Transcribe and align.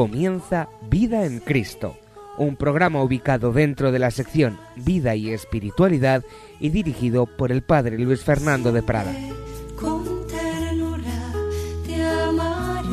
comienza 0.00 0.70
Vida 0.88 1.26
en 1.26 1.40
Cristo, 1.40 1.94
un 2.38 2.56
programa 2.56 3.02
ubicado 3.02 3.52
dentro 3.52 3.92
de 3.92 3.98
la 3.98 4.10
sección 4.10 4.58
Vida 4.74 5.14
y 5.14 5.28
Espiritualidad 5.28 6.24
y 6.58 6.70
dirigido 6.70 7.26
por 7.26 7.52
el 7.52 7.60
Padre 7.60 7.98
Luis 7.98 8.24
Fernando 8.24 8.72
de 8.72 8.82
Prada. 8.82 9.12
Con 9.78 10.26
ternura 10.26 11.34
te 11.84 12.02
amaré. 12.02 12.88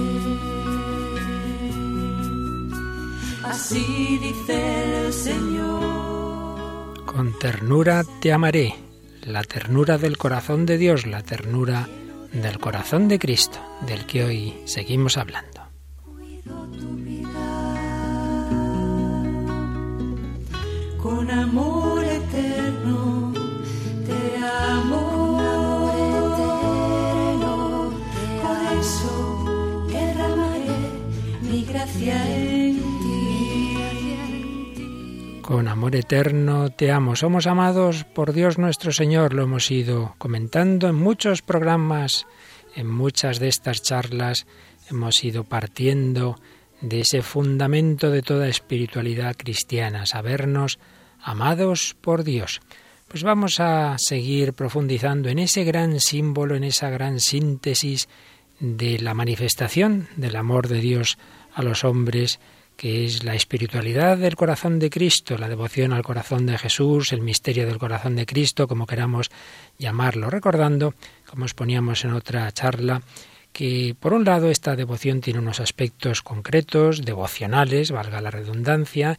Así 3.46 4.20
dice 4.22 5.06
el 5.06 5.14
Señor. 5.14 7.06
Con 7.06 7.40
ternura 7.40 8.04
te 8.20 8.34
amaré, 8.34 8.76
la 9.24 9.44
ternura 9.44 9.98
del 9.98 10.18
corazón 10.18 10.66
de 10.66 10.78
Dios, 10.78 11.08
la 11.08 11.24
ternura 11.24 11.88
del 12.34 12.60
corazón 12.60 13.08
de 13.08 13.18
Cristo, 13.18 13.60
del 13.88 14.06
que 14.06 14.26
hoy 14.26 14.54
seguimos 14.66 15.16
hablando. 15.16 15.67
Con 35.42 35.68
amor 35.70 35.96
eterno 35.96 36.70
te 36.70 36.92
amo. 36.92 37.16
Somos 37.16 37.48
amados 37.48 38.04
por 38.04 38.34
Dios 38.34 38.58
nuestro 38.58 38.92
Señor. 38.92 39.34
Lo 39.34 39.44
hemos 39.44 39.72
ido 39.72 40.16
comentando 40.18 40.90
en 40.90 40.96
muchos 40.96 41.42
programas, 41.42 42.28
en 42.76 42.90
muchas 42.90 43.40
de 43.40 43.48
estas 43.48 43.82
charlas. 43.82 44.46
Hemos 44.90 45.24
ido 45.24 45.46
partiendo 45.46 46.40
de 46.82 47.00
ese 47.00 47.22
fundamento 47.22 48.12
de 48.12 48.22
toda 48.22 48.50
espiritualidad 48.50 49.36
cristiana, 49.38 50.06
sabernos 50.06 50.80
amados 51.22 51.96
por 52.02 52.24
Dios. 52.24 52.62
Pues 53.08 53.24
vamos 53.24 53.60
a 53.60 53.98
seguir 53.98 54.54
profundizando 54.54 55.30
en 55.30 55.40
ese 55.40 55.64
gran 55.64 56.00
símbolo, 56.00 56.56
en 56.56 56.66
esa 56.66 56.90
gran 56.90 57.20
síntesis 57.20 58.10
de 58.60 59.00
la 59.00 59.14
manifestación 59.14 60.08
del 60.16 60.36
amor 60.36 60.68
de 60.68 60.82
Dios 60.82 61.18
a 61.54 61.64
los 61.64 61.84
hombres, 61.84 62.40
que 62.76 63.06
es 63.06 63.24
la 63.24 63.34
espiritualidad 63.34 64.18
del 64.18 64.36
corazón 64.36 64.78
de 64.78 64.90
Cristo, 64.90 65.38
la 65.38 65.50
devoción 65.50 65.94
al 65.94 66.04
corazón 66.04 66.46
de 66.46 66.58
Jesús, 66.58 67.12
el 67.12 67.22
misterio 67.22 67.66
del 67.66 67.80
corazón 67.80 68.16
de 68.16 68.26
Cristo, 68.26 68.68
como 68.68 68.86
queramos 68.86 69.32
llamarlo, 69.80 70.30
recordando, 70.30 70.94
como 71.28 71.46
exponíamos 71.46 72.06
en 72.06 72.14
otra 72.14 72.52
charla, 72.52 73.02
que 73.52 73.96
por 74.00 74.14
un 74.14 74.24
lado 74.24 74.52
esta 74.52 74.76
devoción 74.76 75.22
tiene 75.22 75.40
unos 75.40 75.60
aspectos 75.60 76.22
concretos, 76.22 77.04
devocionales, 77.04 77.92
valga 77.92 78.22
la 78.22 78.30
redundancia, 78.30 79.18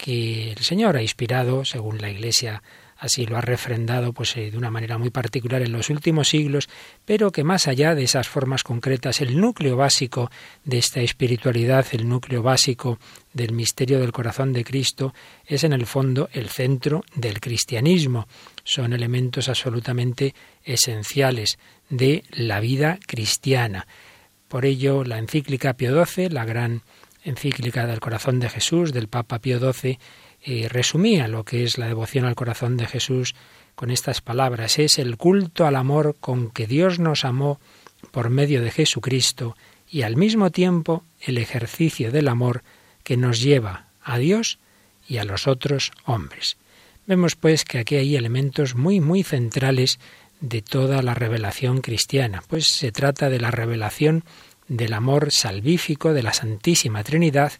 que 0.00 0.52
el 0.52 0.58
Señor 0.58 0.96
ha 0.96 1.02
inspirado, 1.02 1.64
según 1.64 1.98
la 2.00 2.10
Iglesia 2.10 2.62
así 3.00 3.24
lo 3.24 3.38
ha 3.38 3.40
refrendado 3.40 4.12
pues 4.12 4.36
eh, 4.36 4.50
de 4.50 4.58
una 4.58 4.70
manera 4.70 4.98
muy 4.98 5.10
particular 5.10 5.62
en 5.62 5.72
los 5.72 5.88
últimos 5.88 6.28
siglos, 6.28 6.68
pero 7.04 7.32
que 7.32 7.44
más 7.44 7.66
allá 7.66 7.94
de 7.94 8.04
esas 8.04 8.28
formas 8.28 8.62
concretas, 8.62 9.20
el 9.22 9.40
núcleo 9.40 9.76
básico 9.76 10.30
de 10.64 10.78
esta 10.78 11.00
espiritualidad, 11.00 11.86
el 11.92 12.08
núcleo 12.08 12.42
básico 12.42 12.98
del 13.32 13.52
misterio 13.52 14.00
del 14.00 14.12
corazón 14.12 14.52
de 14.52 14.64
Cristo, 14.64 15.14
es 15.46 15.64
en 15.64 15.72
el 15.72 15.86
fondo 15.86 16.28
el 16.32 16.50
centro 16.50 17.02
del 17.14 17.40
cristianismo. 17.40 18.28
Son 18.64 18.92
elementos 18.92 19.48
absolutamente 19.48 20.34
esenciales 20.62 21.58
de 21.88 22.24
la 22.30 22.60
vida 22.60 22.98
cristiana. 23.06 23.86
Por 24.48 24.66
ello, 24.66 25.04
la 25.04 25.18
encíclica 25.18 25.74
Pío 25.74 26.04
XII, 26.04 26.28
la 26.28 26.44
gran 26.44 26.82
encíclica 27.24 27.86
del 27.86 28.00
corazón 28.00 28.40
de 28.40 28.48
Jesús 28.48 28.92
del 28.92 29.08
Papa 29.08 29.38
Pío 29.38 29.58
XII, 29.58 29.98
eh, 30.42 30.68
resumía 30.68 31.28
lo 31.28 31.44
que 31.44 31.64
es 31.64 31.78
la 31.78 31.86
devoción 31.86 32.24
al 32.24 32.34
corazón 32.34 32.76
de 32.76 32.86
Jesús 32.86 33.34
con 33.74 33.90
estas 33.90 34.20
palabras. 34.20 34.78
Es 34.78 34.98
el 34.98 35.16
culto 35.16 35.66
al 35.66 35.76
amor 35.76 36.16
con 36.20 36.50
que 36.50 36.66
Dios 36.66 36.98
nos 36.98 37.24
amó 37.24 37.60
por 38.10 38.30
medio 38.30 38.62
de 38.62 38.70
Jesucristo 38.70 39.56
y 39.88 40.02
al 40.02 40.16
mismo 40.16 40.50
tiempo 40.50 41.04
el 41.20 41.38
ejercicio 41.38 42.10
del 42.10 42.28
amor 42.28 42.62
que 43.02 43.16
nos 43.16 43.40
lleva 43.40 43.86
a 44.02 44.18
Dios 44.18 44.58
y 45.06 45.18
a 45.18 45.24
los 45.24 45.46
otros 45.46 45.92
hombres. 46.04 46.56
Vemos 47.06 47.34
pues 47.36 47.64
que 47.64 47.78
aquí 47.78 47.96
hay 47.96 48.16
elementos 48.16 48.74
muy 48.74 49.00
muy 49.00 49.22
centrales 49.22 49.98
de 50.40 50.62
toda 50.62 51.02
la 51.02 51.14
revelación 51.14 51.80
cristiana, 51.80 52.42
pues 52.48 52.68
se 52.68 52.92
trata 52.92 53.28
de 53.28 53.40
la 53.40 53.50
revelación 53.50 54.24
del 54.70 54.92
amor 54.92 55.32
salvífico 55.32 56.12
de 56.12 56.22
la 56.22 56.32
Santísima 56.32 57.02
Trinidad 57.02 57.52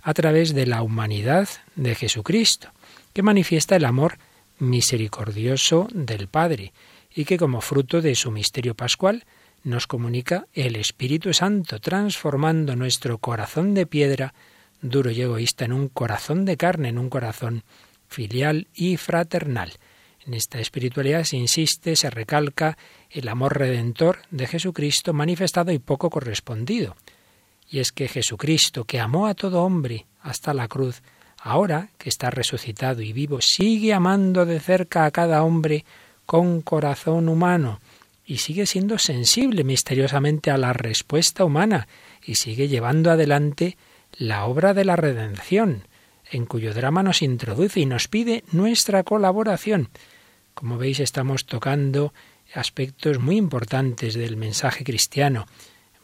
a 0.00 0.14
través 0.14 0.54
de 0.54 0.66
la 0.66 0.80
humanidad 0.80 1.46
de 1.76 1.94
Jesucristo, 1.94 2.70
que 3.12 3.22
manifiesta 3.22 3.76
el 3.76 3.84
amor 3.84 4.16
misericordioso 4.58 5.88
del 5.92 6.26
Padre 6.26 6.72
y 7.14 7.26
que 7.26 7.36
como 7.36 7.60
fruto 7.60 8.00
de 8.00 8.14
su 8.14 8.30
misterio 8.30 8.74
pascual 8.74 9.26
nos 9.62 9.86
comunica 9.86 10.46
el 10.54 10.76
Espíritu 10.76 11.34
Santo, 11.34 11.80
transformando 11.80 12.76
nuestro 12.76 13.18
corazón 13.18 13.74
de 13.74 13.84
piedra, 13.84 14.32
duro 14.80 15.10
y 15.10 15.20
egoísta, 15.20 15.66
en 15.66 15.72
un 15.74 15.88
corazón 15.88 16.46
de 16.46 16.56
carne, 16.56 16.88
en 16.88 16.98
un 16.98 17.10
corazón 17.10 17.62
filial 18.08 18.68
y 18.74 18.96
fraternal. 18.96 19.72
En 20.26 20.34
esta 20.34 20.58
espiritualidad 20.58 21.24
se 21.24 21.36
insiste, 21.36 21.96
se 21.96 22.08
recalca 22.08 22.78
el 23.10 23.28
amor 23.28 23.58
redentor 23.58 24.20
de 24.30 24.46
Jesucristo 24.46 25.12
manifestado 25.12 25.70
y 25.70 25.78
poco 25.78 26.08
correspondido. 26.08 26.96
Y 27.68 27.80
es 27.80 27.92
que 27.92 28.08
Jesucristo, 28.08 28.84
que 28.84 29.00
amó 29.00 29.26
a 29.26 29.34
todo 29.34 29.62
hombre 29.62 30.06
hasta 30.22 30.54
la 30.54 30.66
cruz, 30.68 31.02
ahora 31.38 31.90
que 31.98 32.08
está 32.08 32.30
resucitado 32.30 33.02
y 33.02 33.12
vivo, 33.12 33.40
sigue 33.42 33.92
amando 33.92 34.46
de 34.46 34.60
cerca 34.60 35.04
a 35.04 35.10
cada 35.10 35.42
hombre 35.42 35.84
con 36.24 36.62
corazón 36.62 37.28
humano 37.28 37.80
y 38.24 38.38
sigue 38.38 38.64
siendo 38.64 38.98
sensible 38.98 39.64
misteriosamente 39.64 40.50
a 40.50 40.56
la 40.56 40.72
respuesta 40.72 41.44
humana 41.44 41.86
y 42.24 42.36
sigue 42.36 42.68
llevando 42.68 43.10
adelante 43.10 43.76
la 44.16 44.46
obra 44.46 44.72
de 44.72 44.86
la 44.86 44.96
redención, 44.96 45.86
en 46.30 46.46
cuyo 46.46 46.72
drama 46.72 47.02
nos 47.02 47.20
introduce 47.20 47.80
y 47.80 47.86
nos 47.86 48.08
pide 48.08 48.44
nuestra 48.52 49.02
colaboración. 49.02 49.90
Como 50.54 50.78
veis, 50.78 51.00
estamos 51.00 51.46
tocando 51.46 52.14
aspectos 52.54 53.18
muy 53.18 53.36
importantes 53.36 54.14
del 54.14 54.36
mensaje 54.36 54.84
cristiano. 54.84 55.46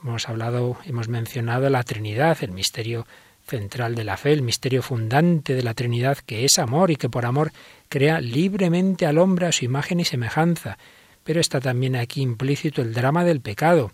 Hemos 0.03 0.29
hablado, 0.29 0.77
hemos 0.87 1.09
mencionado 1.09 1.71
la 1.71 1.85
Trinidad, 1.85 2.37
el 2.41 2.51
misterio 2.51 3.07
central 3.47 3.95
de 3.95 4.03
la 4.03 4.17
fe, 4.17 4.33
el 4.33 4.43
misterio 4.43 4.83
fundante 4.83 5.55
de 5.55 5.63
la 5.63 5.75
Trinidad, 5.75 6.19
que 6.19 6.45
es 6.45 6.59
amor 6.59 6.91
y 6.91 6.97
que 6.97 7.09
por 7.09 7.27
amor 7.27 7.53
crea 7.89 8.21
libremente 8.21 9.07
al 9.07 9.19
hombre 9.19 9.47
a 9.47 9.53
su 9.53 9.65
imagen 9.65 10.01
y 10.01 10.05
semejanza. 10.05 10.79
Pero 11.23 11.41
está 11.41 11.61
también 11.61 11.95
aquí 11.95 12.21
implícito 12.21 12.83
el 12.83 12.93
drama 12.93 13.25
del 13.25 13.41
pecado, 13.41 13.93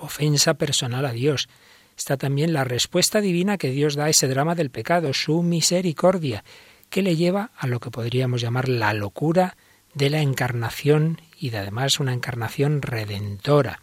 ofensa 0.00 0.54
personal 0.54 1.04
a 1.06 1.12
Dios. 1.12 1.48
Está 1.96 2.16
también 2.16 2.52
la 2.52 2.62
respuesta 2.62 3.20
divina 3.20 3.58
que 3.58 3.70
Dios 3.70 3.96
da 3.96 4.04
a 4.04 4.10
ese 4.10 4.28
drama 4.28 4.54
del 4.54 4.70
pecado, 4.70 5.12
su 5.12 5.42
misericordia, 5.42 6.44
que 6.90 7.02
le 7.02 7.16
lleva 7.16 7.50
a 7.56 7.66
lo 7.66 7.80
que 7.80 7.90
podríamos 7.90 8.40
llamar 8.40 8.68
la 8.68 8.92
locura 8.94 9.56
de 9.94 10.10
la 10.10 10.20
encarnación 10.20 11.20
y 11.38 11.50
de 11.50 11.58
además 11.58 12.00
una 12.00 12.12
encarnación 12.12 12.82
redentora 12.82 13.80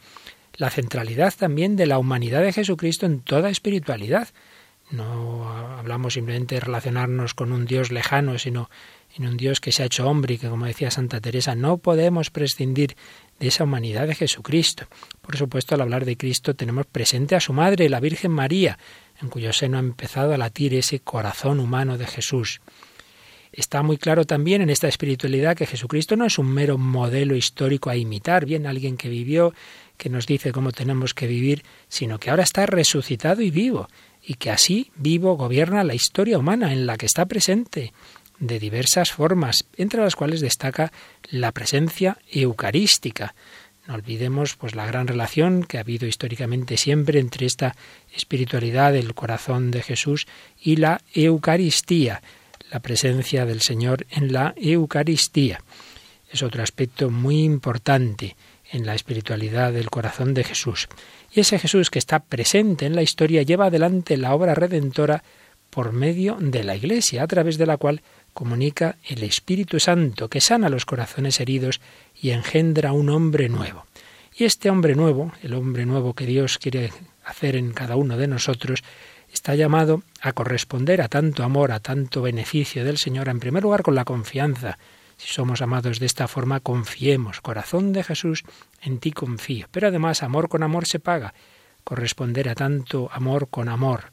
la 0.57 0.69
centralidad 0.69 1.33
también 1.37 1.75
de 1.75 1.87
la 1.87 1.97
humanidad 1.97 2.41
de 2.41 2.53
Jesucristo 2.53 3.05
en 3.05 3.21
toda 3.21 3.49
espiritualidad. 3.49 4.29
No 4.91 5.49
hablamos 5.49 6.13
simplemente 6.13 6.55
de 6.55 6.61
relacionarnos 6.61 7.33
con 7.33 7.51
un 7.51 7.65
Dios 7.65 7.91
lejano, 7.91 8.37
sino 8.37 8.69
en 9.15 9.27
un 9.27 9.37
Dios 9.37 9.59
que 9.59 9.71
se 9.71 9.83
ha 9.83 9.87
hecho 9.87 10.07
hombre 10.07 10.35
y 10.35 10.37
que, 10.37 10.49
como 10.49 10.65
decía 10.65 10.91
Santa 10.91 11.21
Teresa, 11.21 11.55
no 11.55 11.77
podemos 11.77 12.29
prescindir 12.29 12.95
de 13.39 13.47
esa 13.47 13.63
humanidad 13.63 14.07
de 14.07 14.15
Jesucristo. 14.15 14.85
Por 15.21 15.37
supuesto, 15.37 15.75
al 15.75 15.81
hablar 15.81 16.05
de 16.05 16.17
Cristo 16.17 16.55
tenemos 16.55 16.85
presente 16.85 17.35
a 17.35 17.39
su 17.39 17.53
madre, 17.53 17.89
la 17.89 17.99
Virgen 17.99 18.31
María, 18.31 18.77
en 19.21 19.29
cuyo 19.29 19.53
seno 19.53 19.77
ha 19.77 19.81
empezado 19.81 20.33
a 20.33 20.37
latir 20.37 20.73
ese 20.75 20.99
corazón 20.99 21.59
humano 21.59 21.97
de 21.97 22.05
Jesús. 22.05 22.61
Está 23.53 23.83
muy 23.83 23.97
claro 23.97 24.25
también 24.25 24.63
en 24.63 24.71
esta 24.71 24.87
espiritualidad 24.87 25.55
que 25.55 25.67
Jesucristo 25.67 26.15
no 26.15 26.25
es 26.25 26.39
un 26.39 26.51
mero 26.51 26.79
modelo 26.79 27.35
histórico 27.35 27.91
a 27.91 27.95
imitar, 27.95 28.47
bien 28.47 28.65
alguien 28.65 28.97
que 28.97 29.09
vivió 29.09 29.53
que 29.95 30.09
nos 30.09 30.25
dice 30.25 30.51
cómo 30.51 30.71
tenemos 30.71 31.13
que 31.13 31.27
vivir, 31.27 31.63
sino 31.87 32.17
que 32.17 32.31
ahora 32.31 32.41
está 32.41 32.65
resucitado 32.65 33.43
y 33.43 33.51
vivo, 33.51 33.87
y 34.23 34.33
que 34.35 34.49
así 34.49 34.91
vivo 34.95 35.37
gobierna 35.37 35.83
la 35.83 35.93
historia 35.93 36.39
humana 36.39 36.73
en 36.73 36.87
la 36.87 36.97
que 36.97 37.05
está 37.05 37.27
presente 37.27 37.93
de 38.39 38.57
diversas 38.57 39.11
formas, 39.11 39.65
entre 39.77 40.01
las 40.01 40.15
cuales 40.15 40.41
destaca 40.41 40.91
la 41.29 41.51
presencia 41.51 42.17
eucarística. 42.31 43.35
No 43.85 43.93
olvidemos 43.93 44.55
pues 44.55 44.73
la 44.73 44.87
gran 44.87 45.07
relación 45.07 45.63
que 45.63 45.77
ha 45.77 45.81
habido 45.81 46.07
históricamente 46.07 46.77
siempre 46.77 47.19
entre 47.19 47.45
esta 47.45 47.75
espiritualidad 48.15 48.93
del 48.93 49.13
corazón 49.13 49.69
de 49.69 49.83
Jesús 49.83 50.25
y 50.59 50.77
la 50.77 51.01
Eucaristía, 51.13 52.23
la 52.71 52.81
presencia 52.81 53.45
del 53.45 53.61
Señor 53.61 54.05
en 54.09 54.33
la 54.33 54.53
Eucaristía. 54.57 55.61
Es 56.31 56.41
otro 56.41 56.63
aspecto 56.63 57.09
muy 57.09 57.43
importante 57.43 58.35
en 58.71 58.85
la 58.85 58.95
espiritualidad 58.95 59.71
del 59.71 59.89
corazón 59.89 60.33
de 60.33 60.43
Jesús. 60.43 60.87
Y 61.31 61.41
ese 61.41 61.59
Jesús 61.59 61.89
que 61.89 61.99
está 61.99 62.19
presente 62.19 62.85
en 62.85 62.95
la 62.95 63.03
historia 63.03 63.43
lleva 63.43 63.67
adelante 63.67 64.17
la 64.17 64.33
obra 64.33 64.55
redentora 64.55 65.23
por 65.69 65.91
medio 65.91 66.37
de 66.39 66.63
la 66.63 66.75
Iglesia, 66.75 67.23
a 67.23 67.27
través 67.27 67.57
de 67.57 67.65
la 67.65 67.77
cual 67.77 68.01
comunica 68.33 68.97
el 69.07 69.23
Espíritu 69.23 69.79
Santo, 69.79 70.29
que 70.29 70.41
sana 70.41 70.69
los 70.69 70.85
corazones 70.85 71.39
heridos 71.39 71.81
y 72.19 72.31
engendra 72.31 72.93
un 72.93 73.09
hombre 73.09 73.49
nuevo. 73.49 73.85
Y 74.35 74.45
este 74.45 74.69
hombre 74.69 74.95
nuevo, 74.95 75.31
el 75.41 75.53
hombre 75.53 75.85
nuevo 75.85 76.13
que 76.13 76.25
Dios 76.25 76.57
quiere 76.57 76.91
hacer 77.23 77.55
en 77.55 77.73
cada 77.73 77.95
uno 77.95 78.17
de 78.17 78.27
nosotros, 78.27 78.83
está 79.33 79.55
llamado 79.55 80.03
a 80.21 80.33
corresponder 80.33 81.01
a 81.01 81.09
tanto 81.09 81.43
amor, 81.43 81.71
a 81.71 81.79
tanto 81.79 82.21
beneficio 82.21 82.85
del 82.85 82.97
Señor, 82.97 83.29
en 83.29 83.39
primer 83.39 83.63
lugar 83.63 83.81
con 83.81 83.95
la 83.95 84.05
confianza. 84.05 84.77
Si 85.17 85.27
somos 85.27 85.61
amados 85.61 85.99
de 85.99 86.05
esta 86.05 86.27
forma, 86.27 86.59
confiemos. 86.59 87.41
Corazón 87.41 87.93
de 87.93 88.03
Jesús, 88.03 88.43
en 88.81 88.99
ti 88.99 89.11
confío. 89.11 89.67
Pero 89.71 89.87
además, 89.87 90.23
amor 90.23 90.49
con 90.49 90.63
amor 90.63 90.85
se 90.85 90.99
paga. 90.99 91.33
Corresponder 91.83 92.47
a 92.49 92.55
tanto 92.55 93.09
amor 93.11 93.49
con 93.49 93.69
amor. 93.69 94.11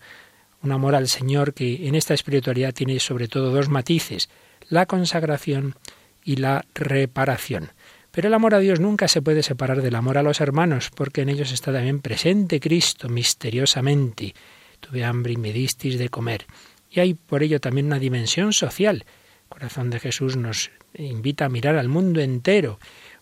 Un 0.62 0.72
amor 0.72 0.94
al 0.94 1.08
Señor 1.08 1.54
que 1.54 1.86
en 1.86 1.94
esta 1.94 2.14
espiritualidad 2.14 2.74
tiene 2.74 2.98
sobre 3.00 3.28
todo 3.28 3.50
dos 3.50 3.68
matices, 3.68 4.28
la 4.68 4.86
consagración 4.86 5.76
y 6.24 6.36
la 6.36 6.64
reparación. 6.74 7.72
Pero 8.10 8.28
el 8.28 8.34
amor 8.34 8.54
a 8.54 8.58
Dios 8.58 8.80
nunca 8.80 9.08
se 9.08 9.22
puede 9.22 9.42
separar 9.42 9.82
del 9.82 9.94
amor 9.94 10.18
a 10.18 10.22
los 10.22 10.40
hermanos, 10.40 10.90
porque 10.94 11.22
en 11.22 11.28
ellos 11.28 11.52
está 11.52 11.72
también 11.72 12.00
presente 12.00 12.60
Cristo 12.60 13.08
misteriosamente. 13.08 14.34
Tuve 14.80 15.04
hambre 15.04 15.34
y 15.34 15.36
me 15.36 15.52
disteis 15.52 15.98
de 15.98 16.08
comer. 16.08 16.46
Y 16.90 17.00
hay 17.00 17.14
por 17.14 17.42
ello 17.42 17.60
también 17.60 17.86
una 17.86 17.98
dimensión 17.98 18.52
social. 18.52 19.04
El 19.44 19.48
corazón 19.48 19.90
de 19.90 20.00
Jesús 20.00 20.36
nos 20.36 20.70
invita 20.94 21.44
a 21.44 21.48
mirar 21.48 21.76
al 21.76 21.88
mundo 21.88 22.20
entero, 22.20 22.78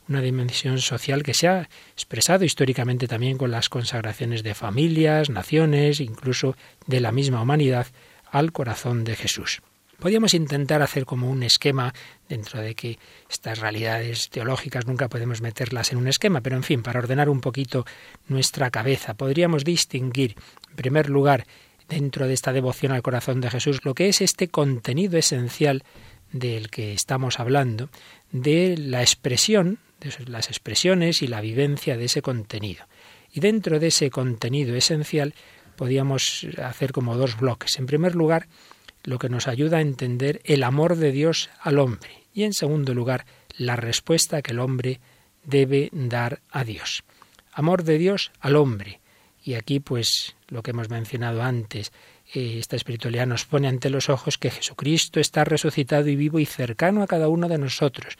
una 0.08 0.20
dimensión 0.22 0.78
social 0.80 1.22
que 1.22 1.34
se 1.34 1.48
ha 1.48 1.68
expresado 1.92 2.44
históricamente 2.44 3.06
también 3.06 3.36
con 3.36 3.50
las 3.50 3.68
consagraciones 3.68 4.42
de 4.42 4.54
familias, 4.54 5.28
naciones, 5.28 6.00
incluso 6.00 6.56
de 6.86 7.00
la 7.00 7.12
misma 7.12 7.42
humanidad 7.42 7.86
al 8.30 8.52
corazón 8.52 9.04
de 9.04 9.16
Jesús. 9.16 9.60
Podríamos 9.98 10.32
intentar 10.34 10.80
hacer 10.80 11.04
como 11.04 11.28
un 11.28 11.42
esquema 11.42 11.92
dentro 12.28 12.60
de 12.60 12.76
que 12.76 13.00
estas 13.28 13.58
realidades 13.58 14.30
teológicas 14.30 14.86
nunca 14.86 15.08
podemos 15.08 15.40
meterlas 15.40 15.90
en 15.90 15.98
un 15.98 16.06
esquema, 16.06 16.40
pero 16.40 16.54
en 16.54 16.62
fin, 16.62 16.82
para 16.84 17.00
ordenar 17.00 17.28
un 17.28 17.40
poquito 17.40 17.84
nuestra 18.28 18.70
cabeza, 18.70 19.14
podríamos 19.14 19.64
distinguir, 19.64 20.36
en 20.70 20.76
primer 20.76 21.10
lugar, 21.10 21.46
dentro 21.88 22.28
de 22.28 22.34
esta 22.34 22.52
devoción 22.52 22.92
al 22.92 23.02
corazón 23.02 23.40
de 23.40 23.50
Jesús, 23.50 23.84
lo 23.84 23.94
que 23.94 24.08
es 24.08 24.20
este 24.20 24.46
contenido 24.46 25.18
esencial 25.18 25.82
del 26.30 26.70
que 26.70 26.92
estamos 26.92 27.40
hablando, 27.40 27.88
de 28.30 28.76
la 28.78 29.00
expresión, 29.00 29.80
de 29.98 30.12
las 30.26 30.48
expresiones 30.48 31.22
y 31.22 31.26
la 31.26 31.40
vivencia 31.40 31.96
de 31.96 32.04
ese 32.04 32.22
contenido. 32.22 32.84
Y 33.32 33.40
dentro 33.40 33.80
de 33.80 33.88
ese 33.88 34.10
contenido 34.10 34.76
esencial 34.76 35.34
podríamos 35.74 36.46
hacer 36.62 36.92
como 36.92 37.16
dos 37.16 37.36
bloques. 37.36 37.78
En 37.78 37.86
primer 37.86 38.14
lugar, 38.14 38.46
lo 39.04 39.18
que 39.18 39.28
nos 39.28 39.48
ayuda 39.48 39.78
a 39.78 39.82
entender 39.82 40.40
el 40.44 40.62
amor 40.62 40.96
de 40.96 41.12
Dios 41.12 41.50
al 41.60 41.78
hombre 41.78 42.24
y 42.32 42.44
en 42.44 42.52
segundo 42.52 42.94
lugar 42.94 43.26
la 43.56 43.76
respuesta 43.76 44.42
que 44.42 44.52
el 44.52 44.60
hombre 44.60 45.00
debe 45.44 45.90
dar 45.92 46.40
a 46.50 46.64
Dios. 46.64 47.04
Amor 47.52 47.82
de 47.82 47.98
Dios 47.98 48.30
al 48.40 48.56
hombre. 48.56 49.00
Y 49.42 49.54
aquí 49.54 49.80
pues 49.80 50.36
lo 50.48 50.62
que 50.62 50.70
hemos 50.70 50.90
mencionado 50.90 51.42
antes, 51.42 51.92
eh, 52.34 52.56
esta 52.58 52.76
espiritualidad 52.76 53.26
nos 53.26 53.44
pone 53.44 53.66
ante 53.66 53.90
los 53.90 54.08
ojos 54.08 54.38
que 54.38 54.50
Jesucristo 54.50 55.20
está 55.20 55.44
resucitado 55.44 56.08
y 56.08 56.16
vivo 56.16 56.38
y 56.38 56.46
cercano 56.46 57.02
a 57.02 57.06
cada 57.06 57.28
uno 57.28 57.48
de 57.48 57.58
nosotros. 57.58 58.14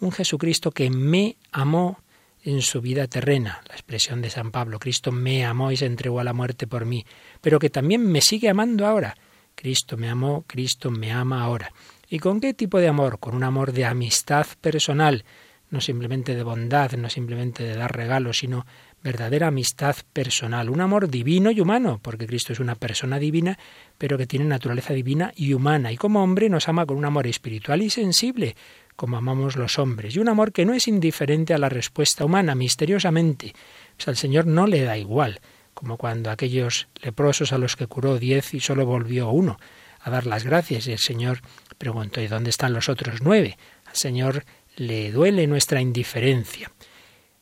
Un 0.00 0.12
Jesucristo 0.12 0.72
que 0.72 0.90
me 0.90 1.36
amó 1.52 2.00
en 2.42 2.60
su 2.60 2.82
vida 2.82 3.06
terrena, 3.06 3.62
la 3.68 3.74
expresión 3.74 4.20
de 4.20 4.28
San 4.28 4.50
Pablo, 4.50 4.78
Cristo 4.78 5.10
me 5.12 5.46
amó 5.46 5.72
y 5.72 5.76
se 5.78 5.86
entregó 5.86 6.20
a 6.20 6.24
la 6.24 6.34
muerte 6.34 6.66
por 6.66 6.84
mí, 6.84 7.06
pero 7.40 7.58
que 7.58 7.70
también 7.70 8.06
me 8.06 8.20
sigue 8.20 8.50
amando 8.50 8.86
ahora 8.86 9.16
Cristo 9.54 9.96
me 9.96 10.08
amó, 10.08 10.44
Cristo 10.46 10.90
me 10.90 11.12
ama 11.12 11.42
ahora. 11.42 11.72
¿Y 12.08 12.18
con 12.18 12.40
qué 12.40 12.54
tipo 12.54 12.78
de 12.78 12.88
amor? 12.88 13.18
Con 13.18 13.34
un 13.34 13.44
amor 13.44 13.72
de 13.72 13.84
amistad 13.84 14.46
personal, 14.60 15.24
no 15.70 15.80
simplemente 15.80 16.34
de 16.34 16.42
bondad, 16.42 16.92
no 16.92 17.10
simplemente 17.10 17.64
de 17.64 17.74
dar 17.76 17.96
regalos, 17.96 18.38
sino 18.38 18.66
verdadera 19.02 19.48
amistad 19.48 19.96
personal, 20.12 20.70
un 20.70 20.80
amor 20.80 21.10
divino 21.10 21.50
y 21.50 21.60
humano, 21.60 22.00
porque 22.00 22.26
Cristo 22.26 22.52
es 22.52 22.60
una 22.60 22.74
persona 22.74 23.18
divina, 23.18 23.58
pero 23.98 24.16
que 24.16 24.26
tiene 24.26 24.46
naturaleza 24.46 24.94
divina 24.94 25.32
y 25.36 25.52
humana, 25.52 25.92
y 25.92 25.96
como 25.96 26.22
hombre 26.22 26.48
nos 26.48 26.68
ama 26.68 26.86
con 26.86 26.96
un 26.96 27.04
amor 27.04 27.26
espiritual 27.26 27.82
y 27.82 27.90
sensible, 27.90 28.56
como 28.96 29.18
amamos 29.18 29.56
los 29.56 29.78
hombres, 29.78 30.16
y 30.16 30.20
un 30.20 30.28
amor 30.28 30.52
que 30.52 30.64
no 30.64 30.72
es 30.72 30.88
indiferente 30.88 31.52
a 31.52 31.58
la 31.58 31.68
respuesta 31.68 32.24
humana, 32.24 32.54
misteriosamente. 32.54 33.52
O 33.98 34.02
sea, 34.02 34.12
al 34.12 34.16
Señor 34.16 34.46
no 34.46 34.66
le 34.66 34.82
da 34.84 34.96
igual 34.96 35.40
como 35.74 35.98
cuando 35.98 36.30
aquellos 36.30 36.88
leprosos 37.02 37.52
a 37.52 37.58
los 37.58 37.76
que 37.76 37.86
curó 37.86 38.18
diez 38.18 38.54
y 38.54 38.60
solo 38.60 38.86
volvió 38.86 39.28
uno 39.30 39.58
a 40.00 40.10
dar 40.10 40.26
las 40.26 40.44
gracias 40.44 40.86
y 40.86 40.92
el 40.92 40.98
Señor 40.98 41.40
preguntó 41.78 42.20
¿y 42.20 42.28
dónde 42.28 42.50
están 42.50 42.72
los 42.72 42.88
otros 42.88 43.20
nueve? 43.22 43.58
Al 43.86 43.96
Señor 43.96 44.44
le 44.76 45.10
duele 45.12 45.46
nuestra 45.46 45.80
indiferencia. 45.80 46.70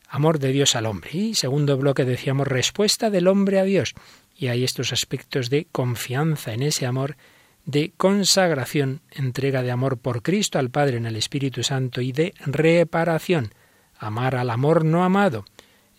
Amor 0.07 0.39
de 0.39 0.51
Dios 0.51 0.75
al 0.75 0.85
hombre. 0.85 1.09
Y 1.13 1.35
segundo 1.35 1.75
bloque 1.77 2.05
decíamos 2.05 2.47
respuesta 2.47 3.09
del 3.09 3.27
hombre 3.27 3.59
a 3.59 3.63
Dios. 3.63 3.93
Y 4.35 4.47
hay 4.47 4.63
estos 4.63 4.93
aspectos 4.93 5.49
de 5.49 5.67
confianza 5.71 6.53
en 6.53 6.61
ese 6.61 6.85
amor, 6.85 7.17
de 7.65 7.93
consagración, 7.97 9.01
entrega 9.11 9.63
de 9.63 9.71
amor 9.71 9.97
por 9.97 10.21
Cristo 10.21 10.59
al 10.59 10.69
Padre 10.69 10.97
en 10.97 11.05
el 11.05 11.15
Espíritu 11.15 11.63
Santo 11.63 12.01
y 12.01 12.11
de 12.11 12.33
reparación, 12.45 13.53
amar 13.97 14.35
al 14.35 14.49
amor 14.49 14.85
no 14.85 15.03
amado, 15.03 15.45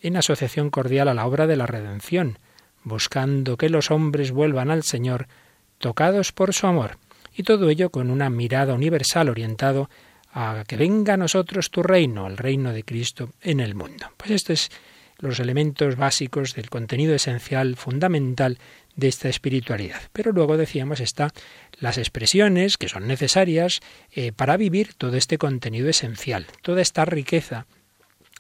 en 0.05 0.19
asociación 0.19 0.69
cordial 0.69 1.09
a 1.09 1.15
la 1.15 1.27
obra 1.27 1.47
de 1.47 1.56
la 1.56 1.67
redención, 1.67 2.39
buscando 2.83 3.56
que 3.56 3.71
los 3.71 3.91
hombres 3.91 4.33
vuelvan 4.33 4.71
al 4.71 4.83
Señor, 4.83 5.28
tocados 5.78 6.31
por 6.31 6.52
su 6.52 6.67
amor, 6.67 6.99
y 7.35 7.43
todo 7.43 7.71
ello 7.71 7.88
con 7.88 8.11
una 8.11 8.28
mirada 8.28 8.75
universal 8.75 9.31
orientado 9.31 9.88
a 10.31 10.64
que 10.69 10.76
venga 10.76 11.14
a 11.14 11.17
nosotros 11.17 11.71
tu 11.71 11.83
reino, 11.83 12.26
el 12.26 12.37
reino 12.37 12.75
de 12.75 12.85
Cristo 12.85 13.31
en 13.40 13.61
el 13.61 13.75
mundo. 13.75 14.07
Pues 14.19 14.33
estos 14.33 14.64
es 14.67 14.71
los 15.19 15.40
elementos 15.40 15.97
básicos 15.97 16.55
del 16.55 16.69
contenido 16.69 17.14
esencial, 17.14 17.76
fundamental 17.76 18.59
de 18.97 19.09
esta 19.09 19.31
espiritualidad. 19.31 20.02
Pero 20.12 20.33
luego 20.33 20.59
decíamos 20.59 21.00
está 21.00 21.33
las 21.78 21.97
expresiones 21.97 22.76
que 22.76 22.90
son 22.90 23.07
necesarias 23.07 23.81
eh, 24.12 24.33
para 24.33 24.59
vivir 24.59 24.93
todo 24.93 25.17
este 25.17 25.38
contenido 25.38 25.88
esencial, 25.88 26.47
toda 26.61 26.83
esta 26.83 27.07
riqueza 27.07 27.67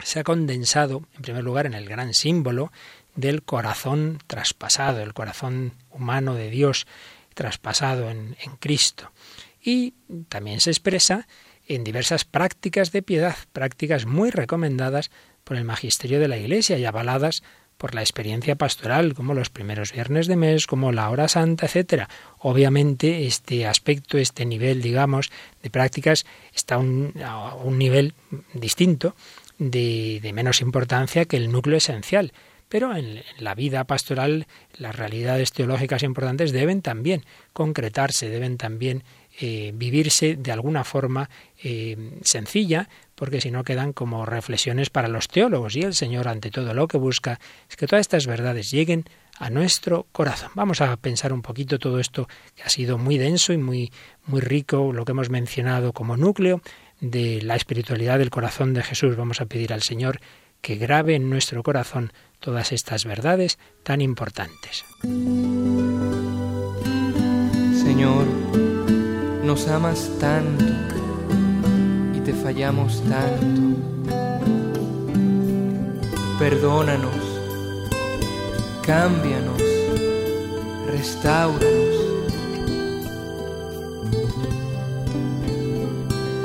se 0.02 0.20
ha 0.20 0.24
condensado, 0.24 1.02
en 1.16 1.22
primer 1.22 1.44
lugar, 1.44 1.66
en 1.66 1.74
el 1.74 1.88
gran 1.88 2.14
símbolo 2.14 2.72
del 3.14 3.42
corazón 3.42 4.18
traspasado, 4.26 5.02
el 5.02 5.14
corazón 5.14 5.74
humano 5.90 6.34
de 6.34 6.50
Dios 6.50 6.86
traspasado 7.34 8.10
en, 8.10 8.36
Cristo. 8.60 9.10
Y 9.62 9.94
también 10.28 10.60
se 10.60 10.70
expresa 10.70 11.26
en 11.66 11.84
diversas 11.84 12.24
prácticas 12.24 12.92
de 12.92 13.02
piedad, 13.02 13.36
prácticas 13.52 14.06
muy 14.06 14.30
recomendadas 14.30 15.10
por 15.42 15.56
el 15.56 15.64
magisterio 15.64 16.20
de 16.20 16.28
la 16.28 16.36
Iglesia 16.36 16.78
y 16.78 16.84
avaladas 16.84 17.42
por 17.76 17.94
la 17.94 18.02
experiencia 18.02 18.54
pastoral, 18.54 19.14
como 19.14 19.34
los 19.34 19.50
primeros 19.50 19.92
viernes 19.92 20.28
de 20.28 20.36
mes, 20.36 20.66
como 20.66 20.92
la 20.92 21.10
hora 21.10 21.26
santa, 21.26 21.66
etcétera. 21.66 22.08
Obviamente, 22.38 23.26
este 23.26 23.66
aspecto, 23.66 24.16
este 24.16 24.44
nivel, 24.44 24.80
digamos, 24.80 25.32
de 25.62 25.70
prácticas 25.70 26.24
está 26.54 26.76
a 26.76 26.78
un 26.78 27.78
nivel 27.78 28.14
distinto 28.52 29.16
de, 29.58 30.30
menos 30.34 30.60
importancia 30.60 31.24
que 31.24 31.36
el 31.36 31.50
núcleo 31.50 31.78
esencial. 31.78 32.32
Pero 32.68 32.96
en, 32.96 33.22
la 33.38 33.54
vida 33.54 33.84
pastoral 33.84 34.46
las 34.78 34.96
realidades 34.96 35.52
teológicas 35.52 36.02
importantes 36.02 36.50
deben 36.50 36.82
también 36.82 37.24
concretarse, 37.52 38.28
deben 38.28 38.56
también 38.56 39.04
eh, 39.40 39.72
vivirse 39.74 40.36
de 40.36 40.50
alguna 40.50 40.82
forma 40.82 41.28
eh, 41.62 41.96
sencilla, 42.22 42.88
porque 43.14 43.40
si 43.40 43.50
no 43.50 43.64
quedan 43.64 43.92
como 43.92 44.26
reflexiones 44.26 44.90
para 44.90 45.08
los 45.08 45.28
teólogos. 45.28 45.76
Y 45.76 45.82
el 45.82 45.94
Señor, 45.94 46.26
ante 46.26 46.50
todo, 46.50 46.72
lo 46.74 46.88
que 46.88 46.98
busca 46.98 47.38
es 47.68 47.76
que 47.76 47.86
todas 47.86 48.00
estas 48.00 48.26
verdades 48.26 48.70
lleguen 48.70 49.04
a 49.38 49.50
nuestro 49.50 50.06
corazón. 50.12 50.50
Vamos 50.54 50.80
a 50.80 50.96
pensar 50.96 51.32
un 51.32 51.42
poquito 51.42 51.78
todo 51.78 51.98
esto 51.98 52.28
que 52.54 52.62
ha 52.62 52.68
sido 52.68 52.98
muy 52.98 53.18
denso 53.18 53.52
y 53.52 53.58
muy, 53.58 53.92
muy 54.26 54.40
rico, 54.40 54.92
lo 54.92 55.04
que 55.04 55.12
hemos 55.12 55.30
mencionado 55.30 55.92
como 55.92 56.16
núcleo 56.16 56.60
de 57.00 57.42
la 57.42 57.56
espiritualidad 57.56 58.18
del 58.18 58.30
corazón 58.30 58.74
de 58.74 58.82
Jesús. 58.82 59.16
Vamos 59.16 59.40
a 59.40 59.46
pedir 59.46 59.72
al 59.72 59.82
Señor 59.82 60.20
que 60.60 60.76
grabe 60.76 61.14
en 61.14 61.28
nuestro 61.28 61.62
corazón 61.62 62.12
todas 62.40 62.72
estas 62.72 63.04
verdades 63.04 63.58
tan 63.82 64.00
importantes. 64.00 64.84
Señor, 67.82 68.26
nos 69.44 69.68
amas 69.68 70.10
tanto 70.18 70.64
y 72.14 72.20
te 72.20 72.32
fallamos 72.32 73.02
tanto. 73.08 73.60
Perdónanos, 76.38 77.14
cámbianos, 78.82 79.62
restauranos 80.90 82.13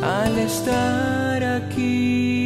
al 0.01 0.38
estar 0.38 1.44
aquí 1.44 2.38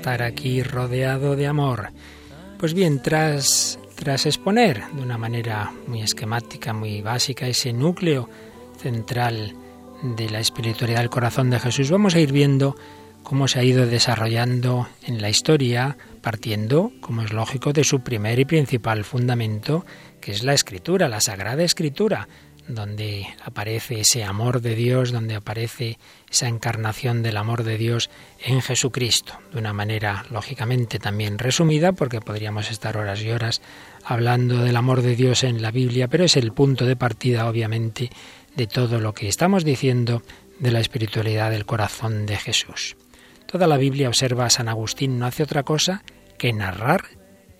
estar 0.00 0.22
aquí 0.22 0.62
rodeado 0.62 1.36
de 1.36 1.46
amor. 1.46 1.90
Pues 2.58 2.72
bien, 2.72 3.02
tras, 3.02 3.78
tras 3.96 4.24
exponer 4.24 4.82
de 4.94 5.02
una 5.02 5.18
manera 5.18 5.74
muy 5.86 6.00
esquemática, 6.00 6.72
muy 6.72 7.02
básica, 7.02 7.46
ese 7.46 7.74
núcleo 7.74 8.26
central 8.78 9.54
de 10.02 10.30
la 10.30 10.40
espiritualidad 10.40 11.00
del 11.00 11.10
corazón 11.10 11.50
de 11.50 11.60
Jesús, 11.60 11.90
vamos 11.90 12.14
a 12.14 12.20
ir 12.20 12.32
viendo 12.32 12.76
cómo 13.22 13.46
se 13.46 13.58
ha 13.58 13.62
ido 13.62 13.84
desarrollando 13.84 14.88
en 15.02 15.20
la 15.20 15.28
historia, 15.28 15.98
partiendo, 16.22 16.92
como 17.02 17.20
es 17.20 17.34
lógico, 17.34 17.74
de 17.74 17.84
su 17.84 18.00
primer 18.00 18.38
y 18.38 18.46
principal 18.46 19.04
fundamento, 19.04 19.84
que 20.22 20.32
es 20.32 20.42
la 20.44 20.54
escritura, 20.54 21.08
la 21.08 21.20
sagrada 21.20 21.62
escritura, 21.62 22.26
donde 22.74 23.26
aparece 23.44 24.00
ese 24.00 24.24
amor 24.24 24.60
de 24.60 24.74
Dios, 24.74 25.12
donde 25.12 25.34
aparece 25.34 25.98
esa 26.30 26.48
encarnación 26.48 27.22
del 27.22 27.36
amor 27.36 27.64
de 27.64 27.78
Dios 27.78 28.10
en 28.44 28.62
Jesucristo, 28.62 29.34
de 29.52 29.58
una 29.58 29.72
manera 29.72 30.24
lógicamente 30.30 30.98
también 30.98 31.38
resumida, 31.38 31.92
porque 31.92 32.20
podríamos 32.20 32.70
estar 32.70 32.96
horas 32.96 33.22
y 33.22 33.30
horas 33.30 33.60
hablando 34.04 34.62
del 34.62 34.76
amor 34.76 35.02
de 35.02 35.16
Dios 35.16 35.44
en 35.44 35.62
la 35.62 35.70
Biblia, 35.70 36.08
pero 36.08 36.24
es 36.24 36.36
el 36.36 36.52
punto 36.52 36.86
de 36.86 36.96
partida, 36.96 37.48
obviamente, 37.48 38.10
de 38.56 38.66
todo 38.66 39.00
lo 39.00 39.14
que 39.14 39.28
estamos 39.28 39.64
diciendo 39.64 40.22
de 40.58 40.70
la 40.70 40.80
espiritualidad 40.80 41.50
del 41.50 41.66
corazón 41.66 42.26
de 42.26 42.36
Jesús. 42.36 42.96
Toda 43.46 43.66
la 43.66 43.76
Biblia, 43.76 44.08
observa 44.08 44.46
a 44.46 44.50
San 44.50 44.68
Agustín, 44.68 45.18
no 45.18 45.26
hace 45.26 45.42
otra 45.42 45.62
cosa 45.64 46.02
que 46.38 46.52
narrar 46.52 47.02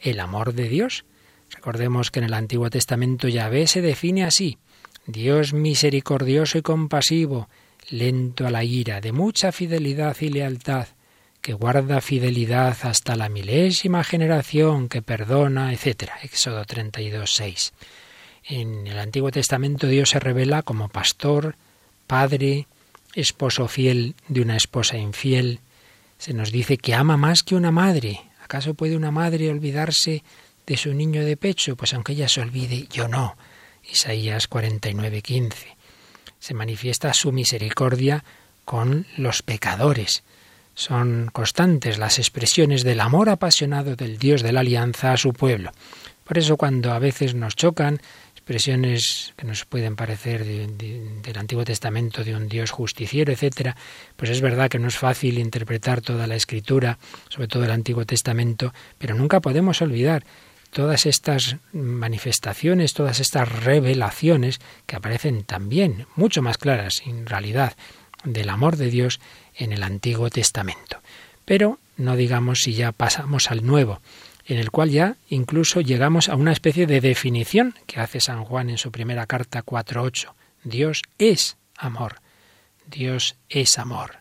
el 0.00 0.20
amor 0.20 0.54
de 0.54 0.68
Dios. 0.68 1.04
Recordemos 1.50 2.10
que 2.10 2.20
en 2.20 2.26
el 2.26 2.34
Antiguo 2.34 2.70
Testamento 2.70 3.28
Yahvé 3.28 3.66
se 3.66 3.82
define 3.82 4.24
así, 4.24 4.58
Dios 5.06 5.52
misericordioso 5.52 6.58
y 6.58 6.62
compasivo, 6.62 7.48
lento 7.88 8.46
a 8.46 8.50
la 8.50 8.64
ira, 8.64 9.00
de 9.00 9.12
mucha 9.12 9.52
fidelidad 9.52 10.16
y 10.20 10.28
lealtad, 10.28 10.88
que 11.40 11.54
guarda 11.54 12.00
fidelidad 12.00 12.76
hasta 12.82 13.16
la 13.16 13.28
milésima 13.28 14.04
generación, 14.04 14.88
que 14.88 15.02
perdona, 15.02 15.72
etc. 15.72 16.10
Éxodo 16.22 16.64
32, 16.64 17.34
6. 17.34 17.72
En 18.44 18.86
el 18.86 18.98
Antiguo 18.98 19.30
Testamento 19.30 19.86
Dios 19.86 20.10
se 20.10 20.20
revela 20.20 20.62
como 20.62 20.88
pastor, 20.88 21.56
padre, 22.06 22.66
esposo 23.14 23.68
fiel 23.68 24.14
de 24.28 24.42
una 24.42 24.56
esposa 24.56 24.96
infiel. 24.96 25.60
Se 26.18 26.34
nos 26.34 26.52
dice 26.52 26.76
que 26.76 26.94
ama 26.94 27.16
más 27.16 27.42
que 27.42 27.54
una 27.54 27.70
madre. 27.70 28.20
¿Acaso 28.42 28.74
puede 28.74 28.96
una 28.96 29.10
madre 29.10 29.50
olvidarse 29.50 30.22
de 30.66 30.76
su 30.76 30.92
niño 30.92 31.24
de 31.24 31.36
pecho? 31.36 31.76
Pues 31.76 31.94
aunque 31.94 32.12
ella 32.12 32.28
se 32.28 32.40
olvide, 32.40 32.86
yo 32.90 33.08
no. 33.08 33.36
Isaías 33.92 34.46
49, 34.48 35.22
15. 35.22 35.76
Se 36.38 36.54
manifiesta 36.54 37.12
su 37.12 37.32
misericordia 37.32 38.24
con 38.64 39.06
los 39.16 39.42
pecadores. 39.42 40.22
Son 40.74 41.28
constantes 41.32 41.98
las 41.98 42.18
expresiones 42.18 42.84
del 42.84 43.00
amor 43.00 43.28
apasionado 43.28 43.96
del 43.96 44.18
Dios 44.18 44.42
de 44.42 44.52
la 44.52 44.60
alianza 44.60 45.12
a 45.12 45.16
su 45.16 45.32
pueblo. 45.32 45.72
Por 46.24 46.38
eso 46.38 46.56
cuando 46.56 46.92
a 46.92 46.98
veces 47.00 47.34
nos 47.34 47.56
chocan 47.56 48.00
expresiones 48.32 49.34
que 49.36 49.44
nos 49.46 49.64
pueden 49.64 49.96
parecer 49.96 50.44
de- 50.44 50.66
de- 50.68 51.20
del 51.22 51.38
Antiguo 51.38 51.64
Testamento 51.64 52.24
de 52.24 52.34
un 52.34 52.48
Dios 52.48 52.70
justiciero, 52.70 53.32
etcétera, 53.32 53.76
pues 54.16 54.30
es 54.30 54.40
verdad 54.40 54.68
que 54.70 54.78
no 54.78 54.88
es 54.88 54.96
fácil 54.96 55.38
interpretar 55.38 56.00
toda 56.00 56.26
la 56.26 56.36
Escritura, 56.36 56.98
sobre 57.28 57.48
todo 57.48 57.64
el 57.64 57.70
Antiguo 57.72 58.06
Testamento, 58.06 58.72
pero 58.96 59.14
nunca 59.14 59.40
podemos 59.40 59.82
olvidar 59.82 60.24
todas 60.70 61.06
estas 61.06 61.56
manifestaciones, 61.72 62.94
todas 62.94 63.20
estas 63.20 63.48
revelaciones 63.64 64.60
que 64.86 64.96
aparecen 64.96 65.44
también 65.44 66.06
mucho 66.16 66.42
más 66.42 66.58
claras, 66.58 67.02
en 67.06 67.26
realidad, 67.26 67.74
del 68.24 68.50
amor 68.50 68.76
de 68.76 68.90
Dios 68.90 69.20
en 69.54 69.72
el 69.72 69.82
Antiguo 69.82 70.30
Testamento. 70.30 71.00
Pero 71.44 71.78
no 71.96 72.16
digamos 72.16 72.60
si 72.60 72.74
ya 72.74 72.92
pasamos 72.92 73.50
al 73.50 73.66
Nuevo, 73.66 74.00
en 74.46 74.58
el 74.58 74.70
cual 74.70 74.90
ya 74.90 75.16
incluso 75.28 75.80
llegamos 75.80 76.28
a 76.28 76.36
una 76.36 76.52
especie 76.52 76.86
de 76.86 77.00
definición 77.00 77.74
que 77.86 78.00
hace 78.00 78.20
San 78.20 78.44
Juan 78.44 78.70
en 78.70 78.78
su 78.78 78.90
primera 78.90 79.26
carta 79.26 79.64
4.8. 79.64 80.32
Dios 80.64 81.02
es 81.18 81.56
amor. 81.76 82.16
Dios 82.86 83.36
es 83.48 83.78
amor. 83.78 84.18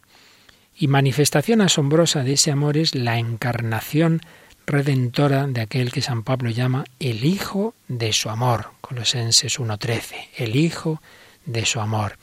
Y 0.75 0.87
manifestación 0.87 1.61
asombrosa 1.61 2.23
de 2.23 2.33
ese 2.33 2.51
amor 2.51 2.77
es 2.77 2.95
la 2.95 3.17
encarnación 3.17 4.21
redentora 4.69 5.47
de 5.47 5.61
aquel 5.61 5.91
que 5.91 6.01
San 6.01 6.23
Pablo 6.23 6.49
llama 6.51 6.85
el 6.99 7.25
Hijo 7.25 7.73
de 7.87 8.13
su 8.13 8.29
amor, 8.29 8.71
Colosenses 8.81 9.59
1.13, 9.59 10.27
el 10.37 10.55
Hijo 10.55 11.01
de 11.45 11.65
su 11.65 11.79
amor. 11.79 12.17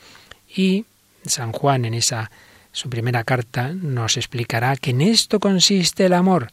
Y 0.55 0.85
San 1.25 1.51
Juan 1.51 1.85
en 1.85 1.93
esa 1.93 2.31
su 2.71 2.89
primera 2.89 3.23
carta 3.23 3.73
nos 3.73 4.17
explicará 4.17 4.75
que 4.77 4.91
en 4.91 5.01
esto 5.01 5.39
consiste 5.39 6.05
el 6.05 6.13
amor, 6.13 6.51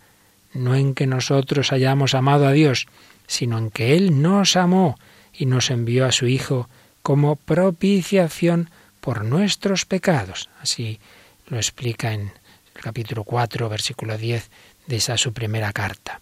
no 0.52 0.74
en 0.74 0.94
que 0.94 1.06
nosotros 1.06 1.70
hayamos 1.70 2.14
amado 2.14 2.46
a 2.46 2.52
Dios, 2.52 2.86
sino 3.26 3.58
en 3.58 3.70
que 3.70 3.96
Él 3.96 4.20
nos 4.20 4.56
amó 4.56 4.98
y 5.32 5.46
nos 5.46 5.70
envió 5.70 6.06
a 6.06 6.12
su 6.12 6.26
Hijo 6.26 6.68
como 7.02 7.36
propiciación 7.36 8.70
por 9.00 9.24
nuestros 9.24 9.84
pecados. 9.84 10.48
Así 10.60 10.98
lo 11.46 11.56
explica 11.56 12.12
en 12.12 12.32
el 12.74 12.82
capítulo 12.82 13.22
4, 13.22 13.68
versículo 13.68 14.18
10 14.18 14.50
de 14.86 14.96
esa 14.96 15.16
su 15.16 15.32
primera 15.32 15.72
carta. 15.72 16.20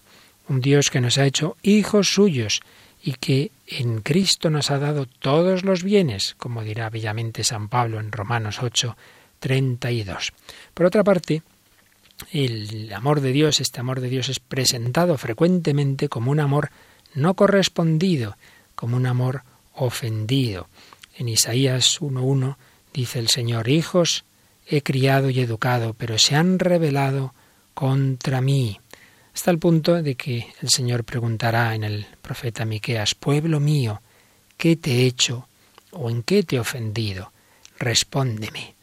Un 0.48 0.60
Dios 0.60 0.90
que 0.90 1.00
nos 1.00 1.18
ha 1.18 1.26
hecho 1.26 1.56
hijos 1.62 2.12
suyos 2.14 2.60
y 3.02 3.14
que 3.14 3.50
en 3.66 4.00
Cristo 4.00 4.50
nos 4.50 4.70
ha 4.70 4.78
dado 4.78 5.06
todos 5.06 5.64
los 5.64 5.82
bienes, 5.82 6.34
como 6.38 6.62
dirá 6.62 6.88
bellamente 6.90 7.44
San 7.44 7.68
Pablo 7.68 7.98
en 7.98 8.12
Romanos 8.12 8.62
8, 8.62 8.96
32. 9.40 10.32
Por 10.72 10.86
otra 10.86 11.02
parte, 11.02 11.42
el 12.30 12.92
amor 12.92 13.20
de 13.20 13.32
Dios, 13.32 13.60
este 13.60 13.80
amor 13.80 14.00
de 14.00 14.08
Dios 14.08 14.28
es 14.28 14.38
presentado 14.38 15.18
frecuentemente 15.18 16.08
como 16.08 16.30
un 16.30 16.40
amor 16.40 16.70
no 17.14 17.34
correspondido, 17.34 18.36
como 18.74 18.96
un 18.96 19.06
amor 19.06 19.42
ofendido. 19.74 20.68
En 21.16 21.28
Isaías 21.28 22.00
1.1 22.00 22.56
dice 22.92 23.18
el 23.18 23.28
Señor, 23.28 23.68
hijos 23.68 24.24
he 24.66 24.82
criado 24.82 25.28
y 25.30 25.40
educado, 25.40 25.94
pero 25.94 26.18
se 26.18 26.36
han 26.36 26.58
rebelado 26.58 27.34
contra 27.74 28.40
mí. 28.40 28.80
Hasta 29.34 29.50
el 29.50 29.58
punto 29.58 30.02
de 30.02 30.14
que 30.14 30.48
el 30.60 30.68
Señor 30.68 31.04
preguntará 31.04 31.74
en 31.74 31.84
el 31.84 32.06
profeta 32.20 32.64
Miqueas, 32.64 33.14
pueblo 33.14 33.60
mío, 33.60 34.02
¿qué 34.56 34.76
te 34.76 34.92
he 34.92 35.06
hecho 35.06 35.48
o 35.92 36.10
en 36.10 36.22
qué 36.22 36.42
te 36.42 36.56
he 36.56 36.60
ofendido? 36.60 37.32
Respóndeme. 37.78 38.74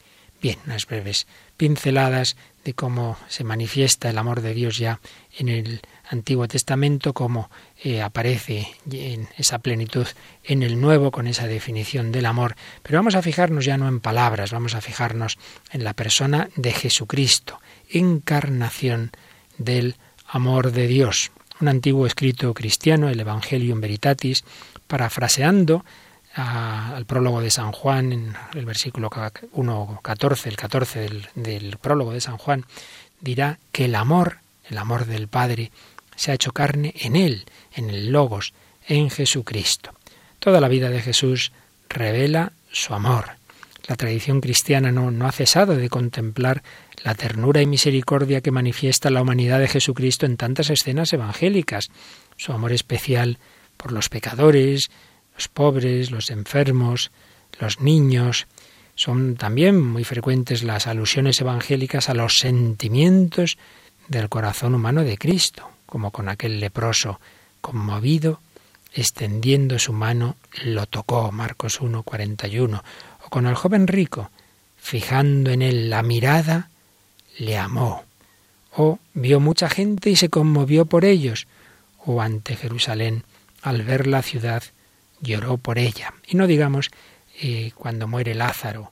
Bien, 0.42 0.58
unas 0.66 0.86
breves 0.86 1.28
pinceladas 1.58 2.38
de 2.64 2.74
cómo 2.74 3.18
se 3.28 3.44
manifiesta 3.44 4.10
el 4.10 4.18
amor 4.18 4.42
de 4.42 4.54
Dios 4.54 4.78
ya 4.78 5.02
en 5.38 5.50
el 5.50 5.82
Antiguo 6.10 6.48
Testamento, 6.48 7.14
cómo 7.14 7.50
eh, 7.84 8.02
aparece 8.02 8.68
en 8.90 9.28
esa 9.38 9.60
plenitud 9.60 10.08
en 10.44 10.64
el 10.64 10.80
Nuevo 10.80 11.12
con 11.12 11.28
esa 11.28 11.48
definición 11.48 12.12
del 12.12 12.26
amor. 12.26 12.56
Pero 12.82 12.98
vamos 12.98 13.16
a 13.16 13.22
fijarnos 13.22 13.66
ya 13.66 13.78
no 13.78 13.88
en 13.88 14.00
palabras, 14.00 14.52
vamos 14.52 14.76
a 14.76 14.82
fijarnos 14.82 15.38
en 15.72 15.84
la 15.84 15.94
persona 15.94 16.50
de 16.56 16.72
Jesucristo, 16.72 17.60
encarnación 17.90 19.12
del 19.58 19.96
amor 20.28 20.72
de 20.72 20.88
Dios. 20.88 21.32
Un 21.60 21.68
antiguo 21.68 22.06
escrito 22.06 22.54
cristiano, 22.54 23.10
el 23.10 23.20
Evangelium 23.20 23.82
Veritatis, 23.82 24.44
parafraseando 24.88 25.84
al 26.36 27.06
prólogo 27.06 27.42
de 27.42 27.52
San 27.52 27.72
Juan, 27.72 28.14
en 28.14 28.34
el 28.54 28.66
versículo 28.66 29.10
1.14, 29.10 30.46
el 30.48 30.56
14 30.56 31.10
del, 31.36 31.78
prólogo 31.78 32.14
de 32.14 32.22
San 32.22 32.38
Juan, 32.38 32.66
dirá 33.20 33.60
que 33.72 33.86
el 33.86 33.96
amor, 33.96 34.38
el 34.70 34.78
amor 34.78 35.06
del 35.06 35.28
Padre, 35.28 35.72
se 36.16 36.32
ha 36.32 36.36
hecho 36.36 36.52
carne 36.52 36.94
en 37.00 37.16
Él, 37.16 37.46
en 37.74 37.90
el 37.90 38.12
Logos, 38.12 38.54
en 38.88 39.10
Jesucristo. 39.10 39.92
Toda 40.40 40.62
la 40.62 40.68
vida 40.68 40.90
de 40.90 41.02
Jesús 41.02 41.52
revela 41.90 42.54
su 42.72 42.94
amor. 42.94 43.32
La 43.88 43.96
tradición 43.96 44.40
cristiana 44.40 44.92
no, 44.92 45.12
no, 45.12 45.28
ha 45.28 45.32
cesado 45.32 45.76
de 45.76 45.90
contemplar 45.90 46.62
la 47.04 47.16
ternura 47.16 47.62
y 47.62 47.66
misericordia 47.66 48.42
que 48.42 48.52
manifiesta 48.52 49.10
la 49.10 49.22
humanidad 49.22 49.60
de 49.60 49.68
Jesucristo 49.68 50.26
en 50.26 50.38
tantas 50.38 50.70
escenas 50.70 51.14
evangélicas, 51.14 51.90
su 52.38 52.52
amor 52.52 52.72
especial 52.72 53.38
por 53.78 53.92
los 53.92 54.10
pecadores, 54.10 54.90
los 55.36 55.48
pobres, 55.48 56.12
los 56.12 56.30
enfermos, 56.30 57.12
los 57.60 57.80
niños. 57.80 58.48
Son 58.96 59.36
también 59.36 59.82
muy 59.82 60.04
frecuentes 60.04 60.64
las 60.64 60.88
alusiones 60.88 61.40
evangélicas 61.40 62.10
a 62.10 62.14
los 62.14 62.36
sentimientos 62.36 63.58
del 64.08 64.28
corazón 64.28 64.76
humano 64.76 65.04
de 65.04 65.18
Cristo, 65.18 65.70
como 65.86 66.12
con 66.12 66.28
aquel 66.28 66.60
leproso 66.60 67.20
conmovido, 67.62 68.42
extendiendo 68.94 69.80
su 69.80 69.94
mano, 69.94 70.36
lo 70.64 70.86
tocó, 70.88 71.32
Marcos 71.32 71.80
1, 71.80 72.04
41, 72.04 72.84
o 73.26 73.30
con 73.30 73.46
el 73.46 73.56
joven 73.56 73.88
rico, 73.88 74.32
fijando 74.78 75.52
en 75.52 75.62
él 75.62 75.90
la 75.90 76.04
mirada, 76.04 76.70
le 77.40 77.58
amó, 77.58 78.04
o 78.76 79.00
vio 79.14 79.40
mucha 79.40 79.70
gente 79.70 80.10
y 80.10 80.16
se 80.16 80.30
conmovió 80.30 80.86
por 80.86 81.06
ellos, 81.06 81.48
o 82.06 82.22
ante 82.22 82.56
Jerusalén, 82.56 83.24
al 83.62 83.82
ver 83.84 84.06
la 84.08 84.22
ciudad, 84.22 84.64
lloró 85.22 85.58
por 85.58 85.80
ella. 85.80 86.14
Y 86.28 86.36
no 86.36 86.48
digamos 86.48 86.92
eh, 87.42 87.72
cuando 87.76 88.08
muere 88.08 88.36
Lázaro. 88.36 88.92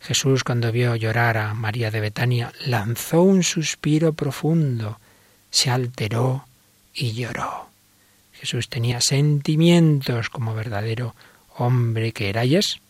Jesús, 0.00 0.44
cuando 0.44 0.72
vio 0.72 0.96
llorar 0.96 1.36
a 1.36 1.52
María 1.52 1.90
de 1.90 2.00
Betania, 2.00 2.52
lanzó 2.64 3.22
un 3.22 3.42
suspiro 3.42 4.14
profundo, 4.14 4.98
se 5.50 5.68
alteró 5.68 6.46
y 6.94 7.12
lloró. 7.12 7.68
Jesús 8.32 8.68
tenía 8.68 9.00
sentimientos 9.02 10.30
como 10.30 10.54
verdadero 10.54 11.14
hombre 11.56 12.12
que 12.12 12.30
era 12.30 12.44
y. 12.44 12.80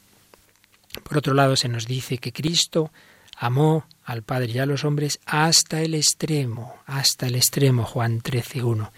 Por 1.02 1.18
otro 1.18 1.34
lado, 1.34 1.56
se 1.56 1.68
nos 1.68 1.86
dice 1.86 2.18
que 2.18 2.32
Cristo 2.32 2.92
amó 3.40 3.86
al 4.04 4.22
Padre 4.22 4.52
y 4.52 4.58
a 4.58 4.66
los 4.66 4.84
hombres 4.84 5.18
hasta 5.24 5.80
el 5.80 5.94
extremo, 5.94 6.76
hasta 6.86 7.26
el 7.26 7.36
extremo, 7.36 7.84
Juan 7.84 8.20
13.1. 8.20 8.90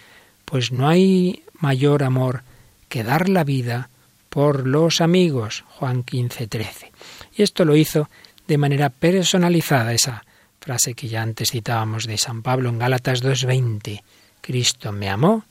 Pues 0.44 0.72
no 0.72 0.88
hay 0.88 1.44
mayor 1.60 2.02
amor 2.02 2.42
que 2.88 3.04
dar 3.04 3.28
la 3.28 3.44
vida 3.44 3.88
por 4.28 4.66
los 4.66 5.00
amigos, 5.00 5.64
Juan 5.68 6.04
15.13. 6.04 6.90
Y 7.36 7.42
esto 7.42 7.64
lo 7.64 7.76
hizo 7.76 8.10
de 8.48 8.58
manera 8.58 8.90
personalizada, 8.90 9.92
esa 9.92 10.24
frase 10.60 10.94
que 10.94 11.08
ya 11.08 11.22
antes 11.22 11.52
citábamos 11.52 12.06
de 12.06 12.18
San 12.18 12.42
Pablo 12.42 12.68
en 12.68 12.80
Gálatas 12.80 13.22
2.20. 13.22 14.02
Cristo 14.40 14.90
me 14.90 15.08
amó 15.08 15.44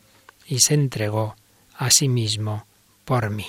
y 0.46 0.60
se 0.60 0.74
entregó 0.74 1.38
a 1.78 1.90
sí 1.92 2.10
mismo 2.10 2.66
por 3.06 3.30
mí. 3.30 3.48